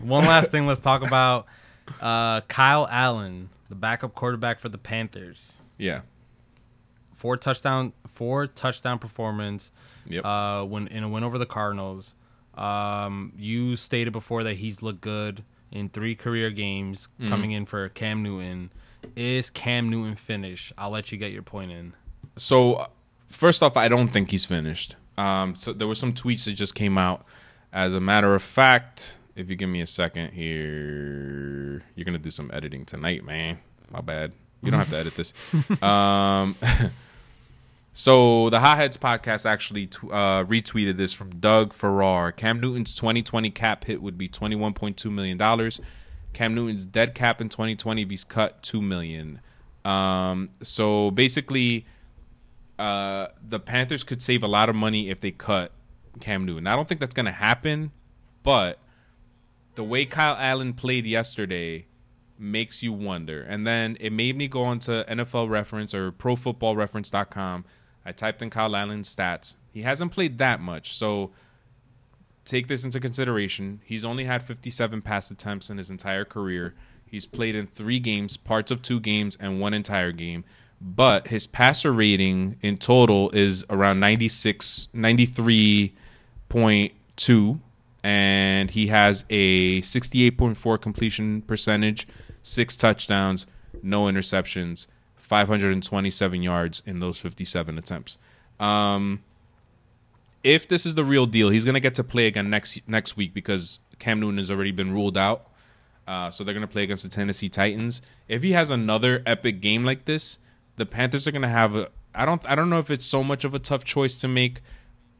[0.00, 1.46] One last thing, let's talk about
[2.00, 5.60] uh, Kyle Allen, the backup quarterback for the Panthers.
[5.76, 6.00] Yeah.
[7.18, 9.70] Four touchdown, four touchdown performance.
[10.06, 10.24] Yep.
[10.24, 12.14] Uh, when in a win over the Cardinals.
[12.54, 17.28] Um, you stated before that he's looked good in three career games, Mm-hmm.
[17.28, 18.70] coming in for Cam Newton.
[19.14, 20.72] Is Cam Newton finished?
[20.78, 21.92] I'll let you get your point in.
[22.36, 22.88] So
[23.28, 24.96] first off, I don't think he's finished.
[25.16, 27.24] Um, so there were some tweets that just came out.
[27.72, 32.30] As a matter of fact, if you give me a second here, you're gonna do
[32.30, 33.58] some editing tonight, man.
[33.90, 34.32] My bad.
[34.62, 35.32] You don't have to edit this.
[35.82, 36.56] Um,
[37.98, 42.30] so the Hotheads podcast actually t- uh, retweeted this from Doug Farrar.
[42.30, 45.80] Cam Newton's 2020 cap hit would be 21.2 million dollars.
[46.32, 49.40] Cam Newton's dead cap in 2020 if he's cut two million.
[49.84, 51.86] Um, so basically,
[52.78, 55.72] uh, the Panthers could save a lot of money if they cut
[56.20, 56.68] Cam Newton.
[56.68, 57.90] I don't think that's going to happen,
[58.44, 58.78] but
[59.74, 61.86] the way Kyle Allen played yesterday
[62.38, 63.42] makes you wonder.
[63.42, 67.64] And then it made me go onto NFL Reference or ProFootballReference.com.
[68.08, 69.56] I typed in Kyle Allen's stats.
[69.70, 71.30] He hasn't played that much, so
[72.46, 73.82] take this into consideration.
[73.84, 76.74] He's only had 57 pass attempts in his entire career.
[77.04, 80.46] He's played in three games, parts of two games, and one entire game.
[80.80, 87.60] But his passer rating in total is around 96, 93.2.
[88.02, 92.08] And he has a 68.4 completion percentage,
[92.42, 93.46] six touchdowns,
[93.82, 94.86] no interceptions,
[95.28, 98.16] 527 yards in those 57 attempts.
[98.58, 99.22] Um,
[100.42, 103.34] if this is the real deal, he's gonna get to play again next next week
[103.34, 105.50] because Cam Newton has already been ruled out.
[106.06, 108.00] Uh, so they're gonna play against the Tennessee Titans.
[108.26, 110.38] If he has another epic game like this,
[110.76, 111.90] the Panthers are gonna have a.
[112.14, 112.44] I don't.
[112.48, 114.62] I don't know if it's so much of a tough choice to make,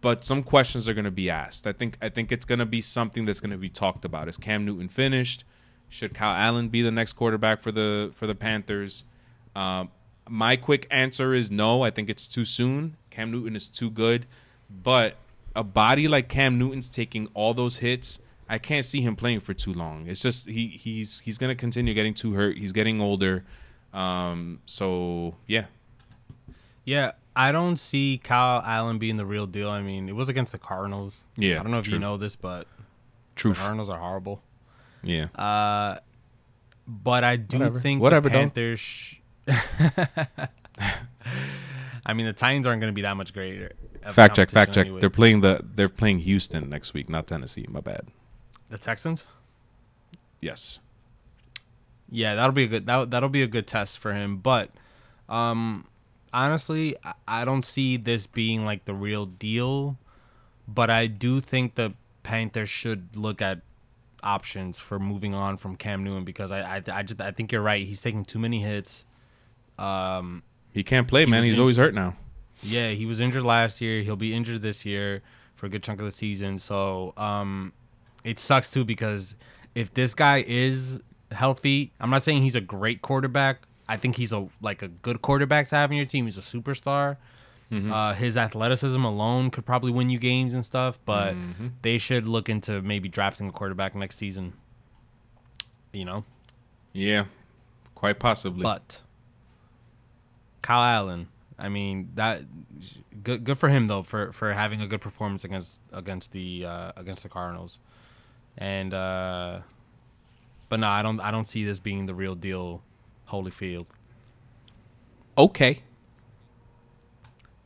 [0.01, 1.67] but some questions are gonna be asked.
[1.67, 1.99] I think.
[2.01, 4.29] I think it's gonna be something that's gonna be talked about.
[4.29, 5.45] Is Cam Newton finished?
[5.91, 9.05] Should Kyle Allen be the next quarterback for the for the Panthers?
[9.55, 9.91] Um,
[10.29, 11.83] my quick answer is no.
[11.83, 12.97] I think it's too soon.
[13.11, 14.27] Cam Newton is too good,
[14.71, 15.17] but
[15.57, 18.21] a body like Cam Newton's taking all those hits.
[18.49, 20.07] I can't see him playing for too long.
[20.07, 22.57] It's just he he's he's gonna continue getting too hurt.
[22.57, 23.45] He's getting older.
[23.93, 25.67] Um, so yeah,
[26.85, 29.69] Yeah, I don't see Kyle Allen being the real deal.
[29.71, 31.25] I mean, it was against the Cardinals.
[31.37, 31.95] Yeah, I don't know if true.
[31.95, 32.83] you know this, but the
[33.37, 33.59] truth.
[33.59, 34.43] Cardinals are horrible.
[35.03, 35.99] Yeah, Uh,
[36.87, 37.81] but I do Whatever.
[37.81, 38.41] think Whatever, the dog.
[38.41, 39.15] Panthers.
[42.07, 43.73] I mean, the Titans aren't going to be that much greater.
[44.13, 44.87] fact check, fact check.
[44.87, 45.01] anyway.
[45.01, 47.67] They're playing the they're playing Houston next week, not Tennessee.
[47.69, 48.09] My bad.
[48.71, 49.27] the Texans.
[50.41, 50.81] Yes.
[52.11, 54.39] Yeah, that'll be a good that that'll be a good test for him.
[54.39, 54.71] But
[55.29, 55.87] um
[56.33, 59.99] honestly, I- I don't see this being like the real deal.
[60.67, 63.61] But I do think the Panthers should look at
[64.23, 67.63] options for moving on from Cam Newton because I I, I just I think you're
[67.63, 67.87] right.
[67.87, 69.05] He's taking too many hits.
[69.79, 70.43] Um
[70.73, 71.43] He can't play, He man.
[71.45, 72.17] He's always hurt now.
[72.63, 74.03] yeah, he was injured last year.
[74.03, 75.23] He'll be injured this year
[75.57, 76.59] for a good chunk of the season.
[76.59, 77.73] So um,
[78.25, 79.35] it sucks too because
[79.75, 81.01] if this guy is
[81.31, 83.63] healthy, I'm not saying he's a great quarterback.
[83.89, 86.25] I think he's a like a good quarterback to have in your team.
[86.27, 87.17] He's a superstar.
[87.71, 91.35] Uh, his athleticism alone could probably win you games and stuff, but
[91.83, 94.55] they should look into maybe drafting a quarterback next season.
[95.93, 96.25] You know,
[96.95, 97.27] Yeah,
[97.95, 98.63] quite possibly.
[98.63, 99.03] but
[100.69, 101.29] Kyle Allen,
[101.59, 102.43] I mean that
[103.25, 106.93] good good for him though for for having a good performance against against the uh,
[106.95, 107.79] against the Cardinals.
[108.59, 109.61] And uh
[110.69, 112.83] but no, I don't I don't see this being the real deal
[113.31, 113.87] Holyfield.
[115.39, 115.85] Okay.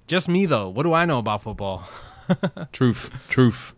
[0.07, 0.69] Just me though.
[0.69, 1.89] What do I know about football?
[2.73, 3.11] Truth.
[3.29, 3.74] Truth.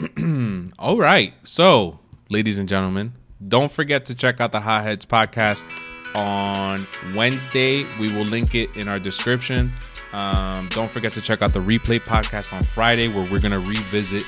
[0.78, 1.34] All right.
[1.42, 1.98] So,
[2.30, 3.12] ladies and gentlemen,
[3.46, 5.66] don't forget to check out the Hotheads podcast
[6.14, 7.86] on Wednesday.
[7.98, 9.72] We will link it in our description.
[10.12, 14.24] Um, don't forget to check out the replay podcast on Friday, where we're gonna revisit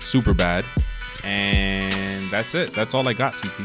[0.00, 0.64] Superbad.
[1.24, 2.72] And that's it.
[2.72, 3.60] That's all I got, CT.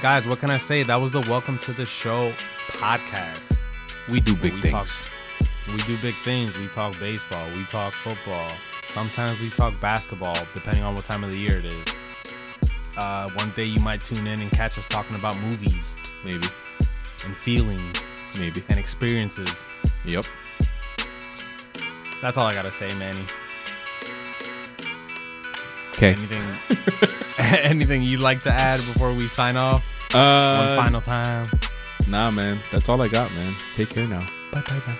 [0.00, 0.84] Guys, what can I say?
[0.84, 2.32] That was the Welcome to the Show
[2.68, 3.56] podcast.
[4.08, 4.72] We do big we things.
[4.72, 6.56] Talk, we do big things.
[6.56, 7.44] We talk baseball.
[7.56, 8.50] We talk football.
[8.84, 11.86] Sometimes we talk basketball, depending on what time of the year it is.
[12.98, 15.94] Uh, one day you might tune in and catch us talking about movies
[16.24, 16.48] Maybe.
[17.24, 17.96] and feelings
[18.36, 18.64] Maybe.
[18.68, 19.64] and experiences.
[20.04, 20.24] Yep.
[22.20, 23.24] That's all I gotta say, Manny.
[25.92, 26.12] Okay.
[26.14, 26.42] Anything,
[27.62, 29.86] anything you'd like to add before we sign off?
[30.12, 31.48] One Uh, final time.
[32.08, 32.58] nah, man.
[32.72, 33.52] That's all I got, man.
[33.74, 34.26] Take care now.
[34.52, 34.96] Bye, bye, bye.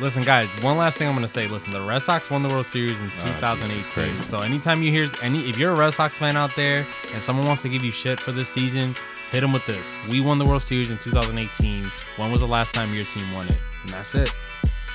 [0.00, 0.48] Listen, guys.
[0.62, 1.48] One last thing I'm gonna say.
[1.48, 3.90] Listen, the Red Sox won the World Series in Oh, 2018.
[3.90, 4.30] Christ.
[4.30, 7.46] so anytime you hear any, if you're a Red Sox fan out there and someone
[7.46, 8.94] wants to give you shit for this season,
[9.32, 9.98] hit them with this.
[10.08, 11.84] We won the World Series in 2018.
[12.16, 13.56] When was the last time your team won it?
[13.82, 14.32] And that's it.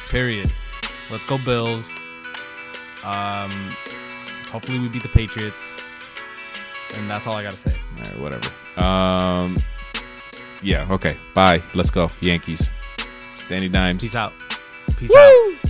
[0.09, 0.49] Period.
[1.11, 1.89] Let's go Bills.
[3.03, 3.75] Um,
[4.49, 5.73] hopefully we beat the Patriots.
[6.93, 7.75] And that's all I gotta say.
[7.97, 8.49] All right, whatever.
[8.77, 9.57] Um,
[10.61, 11.17] yeah, okay.
[11.33, 11.61] Bye.
[11.73, 12.09] Let's go.
[12.21, 12.69] Yankees.
[13.49, 14.01] Danny Dimes.
[14.01, 14.31] Peace out.
[15.03, 15.62] Peace out.